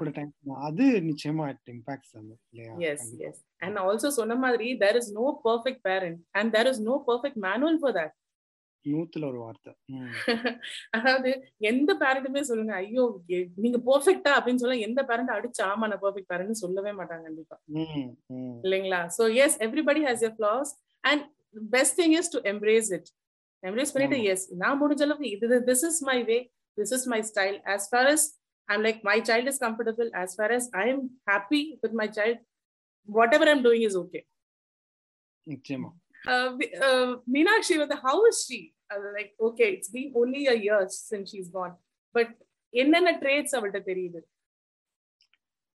கூட 0.00 0.10
டைம் 0.16 0.30
அது 0.68 0.86
நிச்சயமா 1.08 1.44
இட் 1.52 1.70
இம்பாக்ட்ஸ் 1.74 2.14
them 2.14 2.26
இல்லையா? 2.46 2.72
எஸ் 2.90 3.06
எஸ் 3.28 3.40
அண்ட் 3.60 3.78
ஆல்சோ 3.82 4.10
சொன்ன 4.16 4.38
மாதிரி 4.44 4.68
there 4.82 4.98
is 5.00 5.12
no 5.18 5.26
perfect 5.46 5.84
parent 5.88 6.18
and 6.38 6.52
there 6.56 6.70
is 6.72 6.82
no 6.88 6.96
perfect 7.08 7.40
manual 7.46 7.78
for 7.82 7.96
that 7.98 8.14
நூத்துல 8.84 9.24
ஒரு 9.28 9.38
வார்த்தை. 9.42 9.72
அதாவது 10.96 11.30
எந்த 11.68 11.90
பேரண்ட்டுமே 12.00 12.42
சொல்லுங்க 12.48 12.72
ஐயோ 12.80 13.04
நீங்க 13.64 13.78
பெர்ஃபெக்ட்டா 13.88 14.32
அப்படின்னு 14.38 14.62
சொல்ல 14.62 14.86
எந்த 14.86 15.00
பேரண்ட் 15.10 15.36
அடிச்சு 15.36 15.62
ஆமா 15.68 15.88
நான் 15.90 16.02
பெர்ஃபெக்ட் 16.04 16.30
பேரண்ட் 16.32 16.62
சொல்லவே 16.62 16.92
மாட்டாங்க 16.98 17.24
கண்டிப்பா. 17.28 17.56
இல்லைங்களா? 18.64 19.00
So 19.16 19.24
yes 19.44 19.58
everybody 19.66 20.02
has 20.08 20.24
a 20.24 20.34
flaws 20.36 20.72
and 21.04 21.22
best 21.72 21.98
thing 22.00 22.16
is 22.18 22.32
to 22.34 22.40
embrace 22.52 22.90
it 22.96 23.08
embrace 23.62 23.92
பண்ணிட்டு 23.94 24.18
எஸ் 24.32 24.44
நான் 24.62 24.80
முடிஞ்ச 24.82 25.02
அளவுக்கு 25.06 25.32
இது 25.36 25.58
this 25.70 25.84
is 25.90 26.00
my 26.10 26.18
way 26.30 26.38
this 26.78 26.94
is 26.96 27.06
my 27.12 27.20
style 27.30 27.58
as 27.74 27.86
far 27.92 28.08
as 28.12 28.26
I'm 28.68 28.84
like 28.86 29.00
my 29.10 29.16
child 29.30 29.50
is 29.52 29.60
comfortable 29.64 30.10
as 30.22 30.34
far 30.38 30.54
as 30.58 30.68
I 30.82 30.84
am 30.92 31.02
happy 31.30 31.62
with 31.84 31.96
my 32.02 32.08
child 32.18 32.40
whatever 33.38 33.50
I'm 33.54 33.64
doing 33.66 33.86
is 33.88 33.98
okay 34.02 34.20
நிச்சயமா. 35.46 35.90
மீனாட்சி 37.34 37.76
வந்து 37.82 37.96
how 38.04 38.24
is 38.32 38.42
she 38.48 38.58
like 39.16 39.32
okay 39.46 39.66
it's 39.74 39.92
been 39.94 40.10
only 40.20 40.42
a 40.52 40.56
years 40.64 40.98
since 41.10 41.30
she 41.32 41.38
is 41.44 41.52
born 41.56 41.74
but 42.14 42.32
என்னென்ன 42.74 43.10
traits 43.22 43.54
அவள்கிட்ட 43.56 43.80
தெரியுது? 43.88 44.20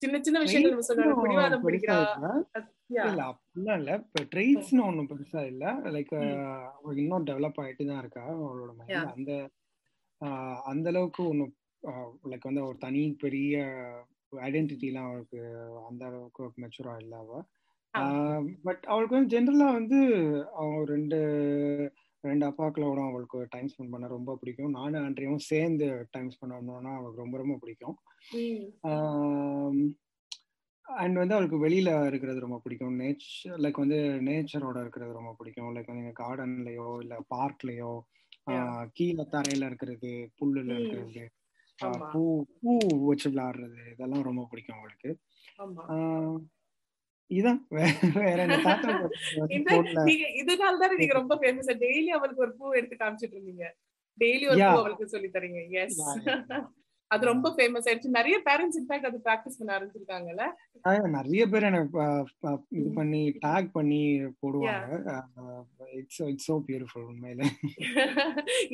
சின்ன 0.03 0.17
சின்ன 0.27 0.39
விஷயங்கள் 0.43 0.75
பிடிவாதம் 1.23 1.65
பிடிக்கிறா. 1.67 1.97
இல்ல 2.91 3.23
அப்படிலாம் 3.31 3.79
இல்ல. 3.79 3.93
இப்ப 4.03 4.23
ட்ரெயிட்ஸ்னு 4.33 4.87
ஒண்ணும் 4.87 5.11
பெருசா 5.11 5.43
இல்ல. 5.53 5.65
லைக் 5.95 6.13
இன்னும் 7.03 7.29
டெவலப் 7.31 7.61
ஆயிட்டு 7.63 7.85
தான் 7.87 8.03
இருக்கா 8.03 8.25
அவளோட 8.37 8.73
மைண்ட் 8.79 8.93
அந்த 9.17 9.33
அந்த 10.73 10.89
அளவுக்கு 10.93 11.23
ஒன்னும் 11.29 11.55
லைக் 12.31 12.49
வந்து 12.51 12.67
ஒரு 12.67 12.79
தனி 12.79 13.03
பெரிய 13.25 13.55
ஐடென்டிட்டிலாம் 14.47 15.09
அவளுக்கு 15.09 15.41
அந்த 15.89 16.03
அளவுக்கு 16.07 16.63
மெச்சூரா 16.63 16.95
இல்ல 17.03 17.17
அவ. 17.25 17.33
பட் 18.67 18.85
அவளுக்கு 18.93 19.17
வந்து 19.17 19.33
ஜென்ரலா 19.35 19.67
வந்து 19.73 19.99
அவங்க 20.61 20.85
ரெண்டு 20.95 21.19
ரெண்டு 22.25 22.45
அப்பாக்களோட 22.49 23.01
அவளுக்கு 23.09 23.39
டைம் 23.51 23.69
ஸ்பெண்ட் 23.73 23.91
பண்ண 23.91 24.07
ரொம்ப 24.09 24.37
பிடிக்கும். 24.41 24.71
நானும் 24.71 25.03
ஆண்ட்ரியும் 25.05 25.43
சேர்ந்து 25.51 25.87
டைம் 26.11 26.31
ஸ்பெண்ட் 26.35 26.57
பண்ணோம்னா 26.57 26.93
அவளுக்கு 26.99 27.23
ரொம்ப 27.25 27.37
ரொம்ப 27.43 27.57
பிடிக்கும். 27.63 27.97
அண்ட் 30.89 31.17
வந்து 31.19 31.35
அவளுக்கு 31.35 31.59
வெளியில 31.59 31.91
இருக்கிறது 32.07 32.39
ரொம்ப 32.41 32.59
பிடிக்கும். 32.65 32.99
நேச்சர் 33.01 33.61
லைக் 33.65 33.83
வந்து 33.83 33.99
நேச்சரோட 34.27 34.79
இருக்கிறது 34.81 35.13
ரொம்ப 35.13 35.33
பிடிக்கும். 35.39 35.73
லைக் 35.77 35.93
வந்து 35.93 36.13
கார்டன்லயோ 36.21 36.89
இல்ல 37.03 37.17
பார்க்லயோ 37.35 37.93
கீழே 38.97 39.25
தரையில 39.35 39.69
இருக்கிறது 39.71 40.11
புல்லுல 40.39 40.73
இருக்கிறது 40.75 41.23
பூ 42.13 42.21
பூ 42.59 42.73
வச்சு 43.07 43.29
விளையாடுறது 43.31 43.81
இதெல்லாம் 43.93 44.27
ரொம்ப 44.29 44.43
பிடிக்கும் 44.51 44.79
அவளுக்கு. 44.79 45.11
இதான். 47.31 47.61
வேற 48.25 48.39
என்ன 48.45 48.57
தாத்தா 48.65 48.89
இதனால 50.41 50.75
தானே 50.83 50.95
நீங்க 51.01 51.15
ரொம்ப 51.21 51.35
ஃபேமஸ் 51.41 51.71
டெய்லி 51.85 52.11
அவளுக்கு 52.17 52.45
ஒரு 52.47 52.53
பூ 52.59 52.73
எடுத்து 52.79 52.97
காமிச்சிட்டு 52.97 53.37
இருந்தீங்க. 53.37 53.67
டெய்லி 54.19 54.45
ஒரு 54.49 54.95
பூ 54.99 55.07
சொல்லி 55.15 55.31
தரீங்க. 55.37 55.61
எஸ் 55.83 56.01
அது 57.15 57.25
ரொம்ப 57.31 57.49
ஃபேமஸ் 57.57 57.87
ஆயிடுச்சு. 57.89 58.11
நிறைய 58.19 58.37
பேரண்ட்ஸ் 58.49 58.79
இன்ஃபேக்ட் 58.81 59.09
அது 59.11 59.19
பிராக்டிஸ் 59.27 59.59
பண்ண 59.59 59.71
ஆரம்பிச்சிருக்காங்கல்ல? 59.77 60.45
நிறைய 61.17 61.43
பேர் 61.53 61.69
எனக்கு 61.71 62.03
இது 62.81 62.89
பண்ணி 62.99 63.23
டாக் 63.45 63.69
பண்ணி 63.77 64.03
போடுவாங்க. 64.43 64.99
இட்ஸ் 66.01 66.21
இட்ஸ் 66.31 66.49
சோ 66.51 66.57
பியூட்டிஃபுல் 66.69 67.07
உண்மையில. 67.13 67.43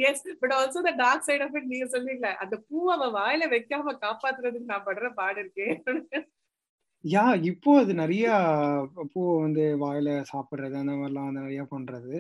Yes 0.09 0.25
but 0.43 0.55
also 0.59 0.83
the 0.89 0.95
dark 1.05 1.29
side 1.29 1.45
of 1.47 1.57
it 1.61 1.71
நீங்க 1.73 1.89
சொல்றீங்களா 1.95 2.33
அந்த 2.45 2.59
பூ 2.69 2.91
அவ 2.97 3.09
வாயில 3.21 3.51
வைக்காம 3.55 3.97
காப்பாத்துறதுக்கு 4.05 4.73
நான் 4.75 4.89
படுற 4.91 5.11
பாடு 5.21 5.41
இருக்கேன் 5.45 6.27
யா 7.05 7.27
இப்போ 7.51 7.71
அது 7.83 7.93
நிறைய 8.01 8.25
பூ 9.13 9.21
வந்து 9.45 9.63
வாயில 9.83 10.09
சாப்பிடுறது 10.33 10.77
அந்த 10.81 10.95
மாதிரிலாம் 10.99 11.29
வந்து 11.29 11.45
நிறைய 11.45 11.63
பண்றது. 11.75 12.17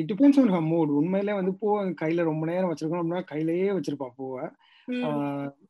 It 0.00 0.08
depends 0.10 0.38
on 0.42 0.52
her 0.54 0.64
mood 0.70 0.94
உண்மையிலே 1.00 1.34
வந்து 1.38 1.52
பூ 1.60 1.66
கையில 2.00 2.24
ரொம்ப 2.28 2.44
நேரம் 2.50 2.70
வச்சிருக்கணும் 2.70 3.02
அப்படின்னா 3.02 3.24
கையிலேயே 3.32 3.68
வச்சிருப்பா 3.76 4.08
பூவை. 4.20 4.46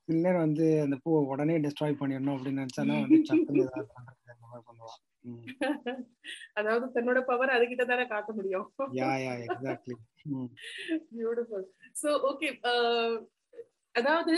சில 0.04 0.18
நேரம் 0.18 0.44
வந்து 0.46 0.66
அந்த 0.84 0.96
பூவை 1.02 1.20
உடனே 1.26 1.56
டிஸ்ட்ராய் 1.64 2.00
பண்ணிடணும் 2.00 2.36
அப்படின்னு 2.36 2.62
நினைச்சானா 2.62 2.96
வந்து 3.00 3.18
சட்டுன்னு 3.30 3.64
ஏதாவது 3.64 3.88
பண்றது 3.94 4.34
அந்த 4.34 4.46
மாதிரி 4.46 4.66
பண்ணுவா 4.68 4.92
அதாவது 6.58 6.86
தன்னோட 6.94 7.18
பவர் 7.22 7.54
அதுகிட்ட 7.56 7.84
தானே 7.84 8.04
காட்ட 8.06 8.30
முடியும். 8.32 8.64
Yeah 8.98 9.10
yeah 9.22 9.32
exactly 9.44 9.94
beautiful 11.12 11.66
so 12.02 12.10
okay 12.30 12.48
அதாவது 13.94 14.34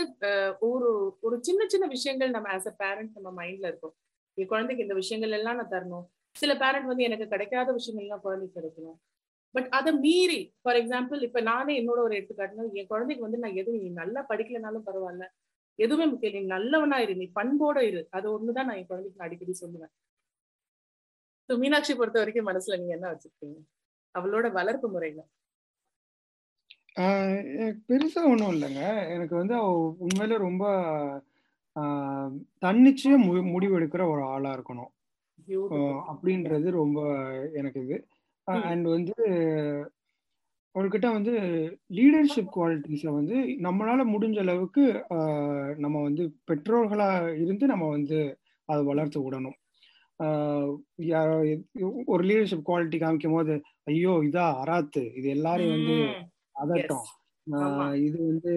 ஒரு 0.69 0.89
ஒரு 1.21 1.35
சின்ன 1.41 1.65
சின்ன 1.67 1.85
விஷயங்கள் 1.87 2.35
நம்ம 2.35 2.49
ஆஸ் 2.55 2.69
அ 2.71 2.75
பேரண்ட் 2.77 3.17
நம்ம 3.17 3.31
மைண்ட்ல 3.39 3.69
இருக்கும். 3.71 3.95
என் 4.37 4.51
குழந்தைக்கு 4.53 4.85
இந்த 4.85 4.95
விஷயங்கள் 4.95 5.35
எல்லாம் 5.39 5.59
நான் 5.59 5.73
தரணும். 5.75 6.05
சில 6.35 6.53
பேரண்ட் 6.55 6.91
வந்து 6.91 7.07
எனக்கு 7.07 7.27
கிடைக்காத 7.27 7.69
விஷயங்கள்லாம் 7.71 8.25
குழந்தைக்கு 8.25 8.57
கிடைக்கணும். 8.59 8.97
பட் 9.55 9.67
அதை 9.71 9.91
மீறி 9.97 10.39
ஃபார் 10.61 10.75
எக்ஸாம்பிள் 10.75 11.21
இப்ப 11.21 11.41
நானே 11.41 11.73
என்னோட 11.81 11.99
ஒரு 12.05 12.15
எடுத்துக்காட்டுனா 12.17 12.65
என் 12.73 12.87
குழந்தைக்கு 12.87 13.25
வந்து 13.25 13.37
நான் 13.37 13.55
எதுவும் 13.55 13.81
நீ 13.81 13.89
நல்லா 14.01 14.21
படிக்கலனாலும் 14.29 14.87
பரவாயில்ல. 14.87 15.25
எதுவுமே 15.79 16.05
முக்கியம் 16.05 16.35
நீ 16.35 16.41
நல்லவனா 16.47 16.97
இரு. 16.99 17.15
நீ 17.15 17.27
பண்போட 17.35 17.77
இரு. 17.81 18.01
அது 18.11 18.27
ஒண்ணுதான் 18.35 18.67
நான் 18.69 18.79
என் 18.81 18.87
குழந்தைக்கு 18.87 19.19
நான் 19.19 19.27
அடிக்கடி 19.29 19.55
சொல்லுவேன். 19.61 19.93
மீனாட்சி 21.49 21.93
பொறுத்த 21.95 22.19
வரைக்கும் 22.19 22.47
மனசுல 22.47 22.77
நீங்க 22.77 22.93
என்ன 22.93 23.07
வச்சிருக்கீங்க? 23.11 23.57
அவளோட 24.15 24.47
வளர்ப்பு 24.51 24.89
முறையில. 24.89 25.21
பெருசா 27.87 28.21
ஒண்ணும் 28.23 28.51
இல்லைங்க. 28.51 28.81
எனக்கு 29.15 29.35
வந்து 29.35 29.53
அவ 29.55 29.69
உண்மையில 30.05 30.37
ரொம்ப 30.39 30.63
ஆஹ் 31.75 32.29
தன்னிச்சையா 32.61 33.15
மு 33.23 33.33
முடிவெடுக்கிற 33.53 34.03
ஒரு 34.11 34.23
ஆளா 34.25 34.51
இருக்கணும். 34.53 34.91
அப்படின்றது 36.11 36.67
ரொம்ப 36.73 36.99
எனக்கு 37.53 37.79
இது. 37.81 37.97
அண்ட் 38.65 38.87
வந்து 38.89 39.13
அவர்கிட்ட 40.75 41.07
வந்து 41.13 41.33
லீடர்ஷிப் 41.97 42.53
குவாலிட்டிஸை 42.55 43.11
வந்து 43.11 43.35
நம்மளால 43.65 44.03
முடிஞ்ச 44.13 44.37
அளவுக்கு 44.39 44.83
நம்ம 45.77 45.97
வந்து 46.01 46.23
பெற்றோர்களா 46.49 47.09
இருந்து 47.43 47.65
நம்ம 47.67 47.85
வந்து 47.89 48.19
அதை 48.69 48.81
வளர்த்து 48.83 49.19
விடணும். 49.21 49.57
யாரோ 51.11 51.35
ஒரு 52.07 52.23
லீடர்ஷிப் 52.29 52.67
குவாலிட்டி 52.69 52.99
காமிக்கும் 52.99 53.37
போது 53.37 53.55
ஐயோ 53.91 54.13
இதா 54.27 54.45
அராத்து 54.61 55.03
இது 55.19 55.27
எல்லாரையும் 55.37 55.75
வந்து. 55.77 55.97
அதட்டம். 56.55 57.05
இது 58.05 58.17
வந்து 58.31 58.53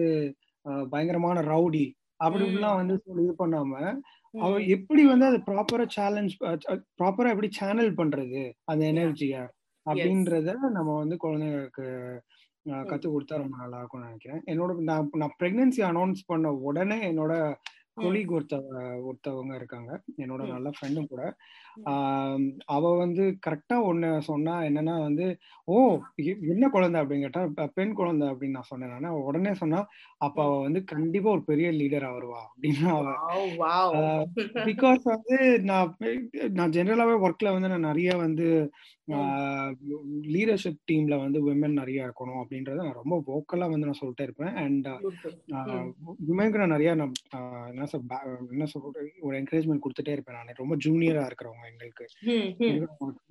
பயங்கரமான 0.91 1.41
ரவுடி. 1.49 1.85
அப்படி. 2.19 2.43
இப்படிலாம் 2.47 2.79
வந்து 2.81 2.95
இது 3.23 3.33
பண்ணாம 3.41 3.73
அவ. 4.33 4.49
எப்படி 4.75 5.03
வந்து 5.11 5.25
அது 5.29 5.37
ப்ராப்பரா 5.47 5.85
சேலஞ்ச் 5.97 6.35
ப்ராப்பரா 6.99 7.31
எப்படி 7.35 7.49
சேனல் 7.59 7.93
பண்றது 8.01 8.41
அந்த 8.71 8.83
எனர்ஜிய 8.93 9.35
அப்படின்றத 9.89 10.55
நம்ம 10.69 10.95
வந்து 10.97 11.15
குழந்தைங்களுக்கு. 11.23 11.87
கத்து 12.85 13.07
கொடுத்தா 13.07 13.35
ரொம்ப 13.37 13.55
நல்லா 13.57 13.77
இருக்கும்னு 13.77 14.07
நினைக்கிறேன் 14.07 14.41
என்னோட 14.45 14.71
நான் 14.81 15.09
நான் 15.13 15.35
பிரெக்னன்சி 15.39 15.81
அனௌன்ஸ் 15.83 16.21
பண்ண 16.27 16.51
உடனே 16.61 16.97
என்னோட 17.11 17.33
கொலீக் 17.99 18.33
ஒருத்தவ 18.33 18.61
ஒருத்தவங்க 19.07 19.55
இருக்காங்க. 19.55 19.91
என்னோட. 20.17 20.47
நல்ல 20.47 20.69
ஃப்ரெண்டும் 20.77 21.07
கூட. 21.07 21.23
அவ 22.65 22.97
வந்து 22.97 23.37
கரெக்டா 23.47 23.73
ஒண்ணு 23.73 24.19
சொன்னா 24.19 24.61
என்னன்னா 24.61 25.01
வந்து 25.01 25.25
ஓ 25.65 25.75
என்ன 26.49 26.69
குழந்தை? 26.69 27.01
அப்படின்னு 27.01 27.19
கேட்டா 27.19 27.47
"ப- 27.55 27.69
பெண் 27.73 27.93
குழந்தை 27.93 28.27
அப்படின்னு 28.27 28.49
நான் 28.49 28.61
சொன்னேன் 28.61 28.89
நானு. 28.89 29.23
உடனே 29.23 29.53
சொன்னா 29.53 29.79
அப்ப 30.17 30.43
அவ 30.43 30.59
வந்து 30.61 30.83
கண்டிப்பா 30.83 31.29
ஒரு 31.29 31.43
பெரிய 31.43 31.69
லீடரா 31.71 32.09
வருவா 32.09 32.41
அப்படின்னு 32.51 32.87
அவ. 32.89 33.03
பிகாஸ் 34.65 34.99
வந்து 35.03 35.37
நான் 35.61 35.95
நான் 36.51 36.69
ஜென்ரலாவே 36.69 37.17
ஒர்க்ல 37.19 37.51
வந்து 37.51 37.67
நான் 37.67 37.87
நிறைய 37.89 38.15
வந்து 38.17 38.47
லீடர்ஷிப் 40.33 40.81
டீம்ல 40.91 41.19
வந்து 41.21 41.39
விமன் 41.47 41.73
நிறைய 41.73 42.05
இருக்கணும் 42.05 42.41
அப்படின்றத 42.41 42.75
நான் 42.75 42.99
ரொம்ப 43.03 43.23
வோக்கலா 43.27 43.69
வந்து 43.69 43.85
நான் 43.85 43.99
சொல்லிட்டே 44.01 44.21
இருப்பேன். 44.21 44.55
அண்ட். 44.55 44.87
விமனுக்கு 46.27 46.57
நான் 46.57 46.75
நிறைய 46.75 46.95
நான் 46.95 47.11
சொல் 47.91 48.05
என்ன 48.55 48.65
சொல்றது 48.73 49.01
ஒரு 49.27 49.33
என்கரேஜ்மெண்ட் 49.39 49.83
கொடுத்துட்டே 49.85 50.13
இருப்பேன் 50.15 50.37
நான். 50.37 50.59
ரொம்ப 50.61 50.75
ஜூனியரா 50.85 51.23
இருக்கிறவங்க 51.29 51.65
எங்களுக்கு. 51.71 52.05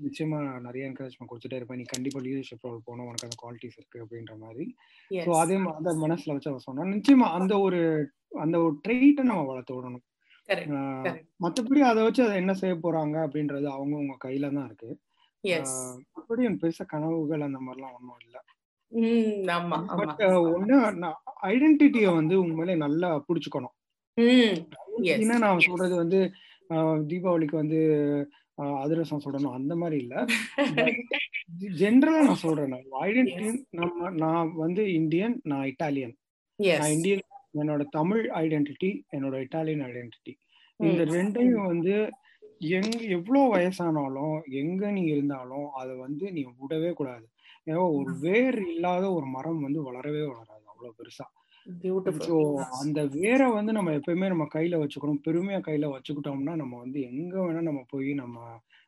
நிச்சயமா 0.07 0.41
நிறைய 0.67 0.89
என்கரேஜ்மெண்ட் 0.91 1.31
கொடுத்துட்டே 1.33 1.59
இருப்பேன். 1.61 1.81
நீ 1.83 1.87
கண்டிப்பா 1.95 2.23
லீடர்ஷிப் 2.27 2.67
ரோல் 2.69 2.85
போகணும். 2.89 3.09
உனக்கு 3.11 3.29
அந்த 3.29 3.39
குவாலிட்டிஸ் 3.45 3.79
இருக்கு 3.81 4.03
அப்படின்ற 4.05 4.37
மாதிரி. 4.45 4.67
ஸோ 5.27 5.33
அதே 5.43 5.59
அந்த 5.79 5.95
மனசுல 6.05 6.37
வச்சு 6.37 6.53
அவ 6.53 6.63
சொன்னா 6.69 6.91
நிச்சயமா 6.97 7.29
அந்த 7.39 7.57
ஒரு 7.67 7.81
அந்த 8.45 8.57
ஒரு 8.67 8.75
ட்ரெயிட்டை 8.87 9.25
நம்ம 9.31 9.45
வளர்த்து 9.51 9.77
விடணும். 9.79 10.05
மத்தபடி 11.45 11.81
அதை 11.91 12.03
வச்சு 12.05 12.23
அதை 12.27 12.37
என்ன 12.43 12.53
செய்ய 12.61 12.75
போறாங்க 12.85 13.17
அப்படின்றது 13.27 13.67
அவங்க 13.77 13.95
உங்க 14.03 14.15
கையில 14.27 14.53
தான் 14.57 14.69
இருக்கு. 14.69 14.91
மத்தபடி 16.15 16.47
எனக்கு 16.47 16.63
பெருசா 16.63 16.85
கனவுகள் 16.93 17.49
அந்த 17.49 17.59
மாதிரிலாம் 17.65 17.97
ஒன்றும் 17.99 18.23
இல்லை. 18.27 18.41
ஐடென்டிட்டியை 21.51 22.11
வந்து 22.19 22.35
உண்மையிலே 22.43 22.75
நல்லா 22.85 23.09
புடிச்சுக்கணும். 23.27 23.75
என்ன 25.15 25.39
நான் 25.45 25.65
சொல்றது 25.69 25.95
வந்து 26.03 26.21
தீபாவளிக்கு 27.11 27.57
வந்து 27.63 27.81
அதிரசம் 28.85 29.23
சுடணும் 29.25 29.57
அந்த 29.59 29.73
மாதிரி 29.81 29.97
இல்ல. 30.05 30.15
ஜென்ரலா 31.83 32.21
நான் 32.29 32.43
சொல்றேன் 32.45 32.75
ஐடென்டிட்டி 33.09 33.49
நம்ம 33.81 34.11
நான் 34.25 34.49
வந்து 34.65 34.83
இந்தியன் 35.01 35.37
நான் 35.53 35.69
இட்டாலியன். 35.73 36.15
நான் 36.81 36.95
இந்தியன் 36.97 37.25
என்னோட 37.61 37.83
தமிழ் 37.99 38.25
ஐடென்டிட்டி 38.43 38.91
என்னோட 39.17 39.37
இட்டாலியன் 39.45 39.85
ஐடென்டிட்டி 39.91 40.33
இந்த. 40.81 41.05
ரெண்டையும் 41.17 41.69
வந்து 41.73 41.95
எங் 42.77 42.93
எவ்வளோ 43.17 43.41
வயசானாலும் 43.55 44.37
எங்க 44.63 44.91
நீ 44.97 45.03
இருந்தாலும் 45.15 45.69
அதை 45.81 45.95
வந்து 46.07 46.27
நீ 46.37 46.43
விடவே 46.61 46.91
கூடாது. 47.01 47.27
ஏன்னா 47.67 47.83
ஒரு 47.99 48.13
வேர் 48.25 48.59
இல்லாத 48.73 49.05
ஒரு 49.19 49.27
மரம் 49.37 49.65
வந்து 49.67 49.81
வளரவே 49.89 50.23
வளராது 50.31 50.65
அவ்வளவு 50.73 50.97
பெருசா. 50.99 51.27
அந்த 52.81 53.01
வேரை 53.15 53.47
வந்து 53.49 53.73
நம்ம 53.73 53.91
எப்பயுமே 53.91 54.29
நம்ம 54.29 54.47
கையில 54.55 54.81
வச்சுக்கணும். 54.83 55.21
பெருமையா 55.25 55.59
கையில 55.61 55.87
வச்சுக்கிட்டோம்னா 55.95 56.55
நம்ம 56.57 56.75
வந்து 56.79 56.99
எங்க 57.11 57.35
வேணா 57.41 57.63
நம்ம 57.63 57.83
போய் 57.91 58.11
நம்ம 58.15 58.37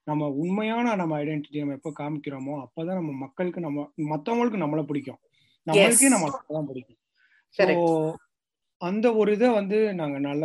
நம்ம 0.06 0.28
உண்மையான 0.42 0.94
நம்ம 0.94 1.16
ஐடென்டிட்டி 1.18 1.60
நம்ம 1.60 1.76
எப்போ 1.78 1.90
காமிக்கிறோமோ 1.98 2.54
அப்பதான் 2.62 3.00
நம்ம 3.00 3.12
மக்களுக்கு 3.24 3.60
நம்ம 3.60 3.80
மத்தவங்களுக்கு 4.12 4.62
நம்மள 4.62 4.82
பிடிக்கும். 4.82 5.20
நம்மளுக்கே 5.66 6.10
நம்ம 6.14 6.30
தான் 6.50 6.68
பிடிக்கும். 6.70 6.98
ஸோ. 7.58 7.64
அந்த 8.80 9.06
ஒரு 9.14 9.30
இதை 9.32 9.48
வந்து 9.50 9.78
நாங்க 9.94 10.18
நல்ல 10.18 10.44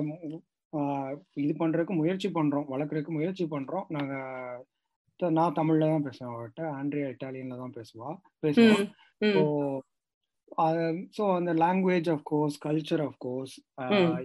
இது 1.37 1.51
பண்றதுக்கு 1.59 1.93
முயற்சி 1.93 2.29
பண்றோம். 2.29 2.67
வளர்க்குறதுக்கு 2.71 3.11
முயற்சி 3.11 3.45
பண்றோம். 3.45 3.85
நாங்க 3.89 4.13
நான் 5.19 5.53
தமிழ்ல 5.53 5.89
தான் 5.91 6.05
பேசுவேன் 6.07 6.31
அவர்கிட்ட 6.31 6.63
ஆண்ட்ரியா 6.79 7.09
இட்டாலியன்ல 7.11 7.57
தான் 7.57 7.75
பேசுவா 7.77 8.09
பேசுவோம் 8.43 8.87
ஸோ. 9.21 9.41
ஸோ 11.17 11.23
அந்த 11.37 11.51
language 11.61 12.09
of 12.13 12.23
course 12.23 12.57
culture 12.65 13.03
of 13.05 13.17
course. 13.17 13.55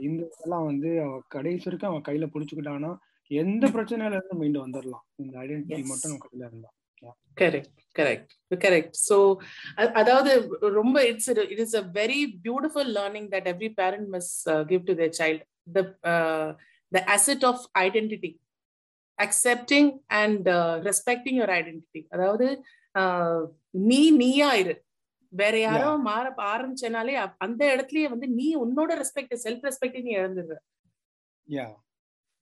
இந்த 0.08 0.20
இதெல்லாம் 0.28 0.66
வந்து 0.70 0.90
அவ 1.04 1.14
கடைசி 1.28 1.64
வரைக்கும் 1.64 1.90
அவன் 1.90 2.06
கையில 2.08 2.28
பிடிச்சுக்கிட்டானா 2.34 2.90
எந்த 3.30 3.64
பிரச்சனையில 3.74 4.16
இருந்து 4.16 4.40
மீண்டு 4.42 4.64
வந்துடலாம் 4.64 5.04
இந்த 5.22 5.34
ஐடென்டிட்டி. 5.44 5.82
மட்டும் 5.90 6.12
நம்ம 6.12 6.24
கையில 6.26 6.48
இருந்தா. 6.50 6.70
கரெக்ட் 7.36 7.80
கரெக்ட் 7.96 8.32
கரெக்ட் 8.64 8.96
ஸோ 9.08 9.16
அதாவது 10.00 10.30
ரொம்ப 10.74 10.96
it's 11.04 11.30
it 11.46 11.62
is 11.66 11.76
a 11.76 11.84
very 11.94 12.20
beautiful 12.46 12.90
learning 12.98 13.28
that 13.34 13.48
every 13.52 13.70
parent 13.80 14.08
must 14.08 14.32
give 14.66 14.82
to 14.90 14.94
their 15.00 15.14
child 15.20 15.44
the 15.76 15.82
the 16.92 17.02
asset 17.16 17.46
of 17.50 17.64
identity 17.86 18.32
accepting 19.18 19.90
and 20.20 20.46
respecting 20.88 21.38
your 21.40 21.54
identity 21.58 22.02
அதாவது 22.10 22.46
uh, 22.94 23.40
நீ 23.88 24.02
நீயா 24.20 24.52
இரு. 24.62 24.76
வேற 25.32 25.54
யாரோ 25.60 25.90
மாற 26.02 26.24
ஆரம்பிச்சனாலே 26.52 27.14
அந்த 27.38 27.62
இடத்துலயே 27.74 28.08
வந்து 28.08 28.26
நீ 28.30 28.48
உன்னோட 28.56 28.90
ரெஸ்பெக்ட் 29.00 29.34
செல்ஃப் 29.44 29.66
ரெஸ்பெக்ட் 29.68 30.04
நீ 30.04 30.12
இழந்துடுற 30.16 30.56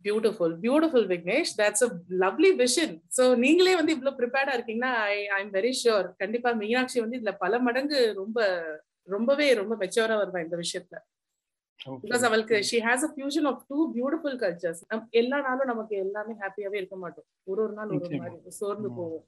beautiful 0.04 0.54
beautiful 0.60 1.06
Vignesh 1.06 1.52
that's 1.58 1.84
a 1.84 1.88
lovely 2.20 2.50
vision 2.56 2.94
so 3.16 3.22
நீங்களே 3.36 3.74
வந்து 3.74 3.92
இவ்வளவு 3.92 4.18
ப்ரிப்பேர்டா 4.18 4.52
இருக்கீங்கன்னா 4.56 4.92
I 5.08 5.16
I 5.28 5.38
am 5.40 5.52
very 5.52 5.72
sure 5.82 6.06
கண்டிப்பா 6.16 6.50
மீனாட்சி 6.54 6.98
வந்து 7.00 7.18
இதுல 7.18 7.32
பல 7.38 7.58
மடங்கு 7.58 8.00
ரொம்ப 8.14 8.38
ரொம்பவே 9.08 9.46
ரொம்ப 9.54 9.74
மெச்சூரா 9.76 10.16
வருவா 10.20 10.40
இந்த 10.42 10.56
விஷயத்துல. 10.56 10.96
பிகாஸ் 12.04 12.24
அவளுக்கு 12.24 12.56
she 12.62 12.78
has 12.78 13.04
a 13.04 13.10
fusion 13.12 13.46
of 13.46 13.62
two 13.68 13.78
beautiful 13.94 14.38
cultures 14.40 14.80
எல்லா 15.12 15.38
நாளும் 15.40 15.70
நமக்கு 15.72 15.94
எல்லாமே 15.96 16.34
ஹாப்பியாவே 16.40 16.76
இருக்க 16.76 16.96
மாட்டோம். 16.96 17.28
ஒரு 17.46 17.60
ஒரு 17.62 17.72
நாள் 17.72 17.92
ஒரு. 17.96 18.18
மாதிரி 18.22 18.38
சோர்ந்து 18.58 18.88
ம். 18.88 18.96
போவோம். 18.96 19.24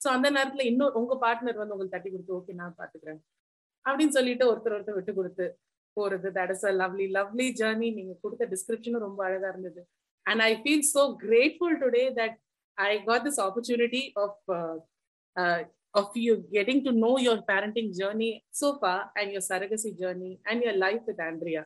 சோ 0.00 0.08
அந்த 0.16 0.28
நேரத்துல 0.36 0.64
இன்னும் 0.70 0.96
உங்க 1.00 1.14
பார்ட்னர் 1.24 1.60
வந்து 1.60 1.74
உங்களுக்கு 1.74 1.96
தட்டி 1.96 2.10
கொடுத்து 2.12 2.36
ஓகே 2.38 2.54
நான் 2.60 2.76
பாத்துக்கிறேன். 2.80 3.20
அப்படின்னு 3.86 4.14
சொல்லிட்டு 4.18 4.44
ஒருத்தர் 4.50 4.76
ஒருத்தர் 4.76 4.98
விட்டு 4.98 5.12
கொடுத்து 5.18 5.46
போறது. 5.96 6.28
That 6.38 6.52
is 6.54 6.66
a 6.70 6.72
lovely 6.82 7.06
lovely 7.16 7.46
journey 7.60 7.88
நீங்க 7.98 8.14
கொடுத்த 8.24 8.46
டிஸ்கிரிப்ஷனும் 8.52 9.06
ரொம்ப 9.06 9.20
அழகா 9.28 9.48
இருந்தது. 9.52 9.82
And 10.26 10.42
I 10.50 10.52
feel 10.62 10.86
so 10.94 11.02
grateful 11.24 11.76
today 11.82 12.04
that 12.20 12.36
I 12.78 12.90
got 13.08 13.26
this 13.28 13.40
opportunity 13.46 14.02
of 14.24 14.38
of 16.00 16.16
you 16.26 16.34
getting 16.56 16.82
to 16.86 16.92
know 17.06 17.12
your 17.26 17.42
parenting 17.50 17.90
journey 18.00 18.30
so far 18.60 18.94
and 19.18 19.30
your 19.34 19.48
surrogacy 19.52 19.92
journey 20.00 20.32
and 20.48 20.62
your 20.64 20.80
life 20.86 21.04
with 21.10 21.22
Andrea 21.28 21.62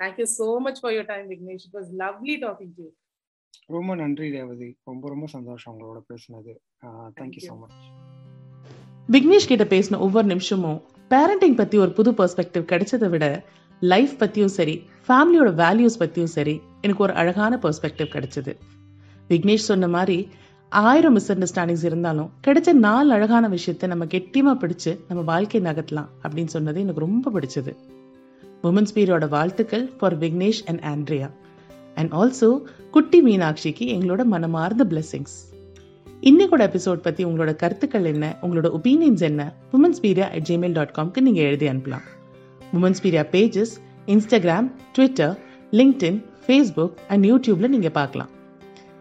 thank you 0.00 0.28
so 0.38 0.48
much 0.66 0.80
for 0.82 0.94
your 0.96 1.10
time 1.12 1.26
Vignesh 1.34 1.66
it 1.68 1.76
was 1.78 1.90
lovely 2.04 2.36
talking 2.46 2.76
to 2.80 2.86
ரொம்ப 3.74 3.92
நன்றி 4.00 4.26
ரேவதி. 4.34 4.68
ரொம்ப 4.88 5.04
ரொம்ப 5.12 5.26
சந்தோஷம் 5.34 5.70
உங்களோட 5.72 6.00
பேசுனது. 6.10 6.52
Thank you 7.18 7.42
you. 7.42 7.50
So 7.50 7.56
much 7.58 7.76
Vignesh 9.08 9.46
கிட்ட 9.46 9.64
பேசின 9.64 9.98
ஒவ்வொரு 9.98 10.26
நிமிஷமும் 10.26 10.78
பேரண்டிங் 11.10 11.56
பத்தி 11.56 11.78
ஒரு 11.78 11.92
புது 11.92 12.12
பெர்ஸ்பெக்டிவ் 12.12 12.64
கிடைச்சதை 12.72 13.08
விட 13.08 13.44
லைஃப் 13.82 14.14
பத்தியும் 14.18 14.54
சரி 14.58 14.74
ஃபேமிலியோட 15.08 15.50
வேல்யூஸ் 15.62 15.98
பத்தியும் 15.98 16.32
சரி 16.36 16.60
எனக்கு 16.80 17.02
ஒரு 17.02 17.14
அழகான 17.14 17.58
பெர்ஸ்பெக்டிவ் 17.62 18.08
கிடைச்சது. 18.14 18.52
விக்னேஷ் 19.28 19.68
சொன்ன 19.70 19.88
மாதிரி 19.88 20.28
ஆயிரம் 20.68 21.12
மிஸ் 21.12 21.32
அண்டர்ஸ்டாண்டிங்ஸ் 21.32 21.84
இருந்தாலும் 21.84 22.30
கிடைச்ச 22.46 22.72
நாலு 22.72 23.12
அழகான 23.12 23.48
விஷயத்த 23.48 23.86
நம்ம 23.86 24.04
கெட்டியமா 24.04 24.54
பிடிச்சு 24.62 24.98
நம்ம 25.08 25.22
வாழ்க்கை 25.22 25.60
நகர்த்தலாம் 25.60 26.08
அப்படின்னு 26.22 26.52
சொன்னது 26.56 26.80
எனக்கு 26.80 27.00
ரொம்ப 27.00 27.30
பிடிச்சது. 27.36 27.74
உமன்ஸ் 28.62 28.94
பீரியோட 28.94 29.28
வாழ்த்துக்கள் 29.28 29.84
for 29.98 30.18
Vignesh 30.18 30.62
and 30.66 30.82
Andrea 30.92 31.30
and 31.94 32.12
also 32.12 32.48
குட்டி 32.90 33.20
மீனாட்சிக்கு 33.22 33.86
எங்களோட 33.96 34.24
மனமார்ந்த 34.24 34.84
பிளெஸிங்ஸ் 34.84 35.36
இன்னைக்கோட 36.22 36.62
எபிசோட் 36.66 36.94
பத்தி 36.94 37.24
உங்களோட 37.24 37.56
கருத்துக்கள் 37.56 38.04
என்ன? 38.04 38.36
உங்களோட 38.42 38.68
ஒப்பீனியன்ஸ் 38.76 39.20
என்ன? 39.20 39.54
உமன்ஸ் 39.72 40.00
பீரியா 40.02 40.30
அட் 40.30 40.46
ஜிமெயில் 40.48 40.72
டாட் 40.72 40.94
காம்க்கு 40.98 41.20
நீங்க 41.20 41.40
எழுதி 41.40 41.68
அனுப்பலாம். 41.68 42.06
Women's 42.74 43.02
பீரியா 43.02 43.24
pages 43.32 43.72
Instagram 44.06 44.70
Twitter 44.92 45.38
LinkedIn 45.72 46.24
Facebook 46.46 46.92
and 47.08 47.26
யூடியூப்ல 47.26 47.68
நீங்க 47.68 47.90
பார்க்கலாம். 47.90 48.28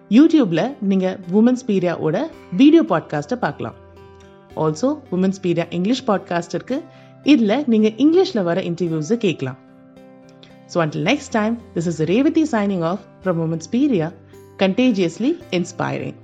யூடியூப்ல 0.09 0.73
நீங்க 0.81 1.19
உமன்ஸ் 1.33 1.65
பீரியாவோட 1.67 2.27
வீடியோ 2.51 2.83
பாட்காஸ்ட்டை 2.83 3.35
பார்க்கலாம். 3.35 3.73
ஆல்சோ 4.55 4.99
உமன்ஸ் 5.11 5.41
பீரியா 5.43 5.65
இங்கிலீஷ் 5.69 6.03
பாட்காஸ்ட் 6.07 6.53
இருக்கு. 6.53 6.83
இதில் 7.23 7.63
நீங்க 7.67 7.87
இங்கிலீஷ்ல 7.87 8.43
வர 8.43 8.61
இன்டர்வியூஸ் 8.61 9.13
கேட்கலாம். 9.17 9.57
So 10.73 10.77
until 10.77 11.07
next 11.11 11.31
time 11.31 11.61
this 11.73 11.89
is 11.93 12.01
Revathi 12.01 12.43
signing 12.51 12.81
off 12.81 12.99
from 13.23 13.41
women's 13.47 13.71
பீரியா 13.71 14.13
contagiously 14.57 15.33
inspiring 15.51 16.15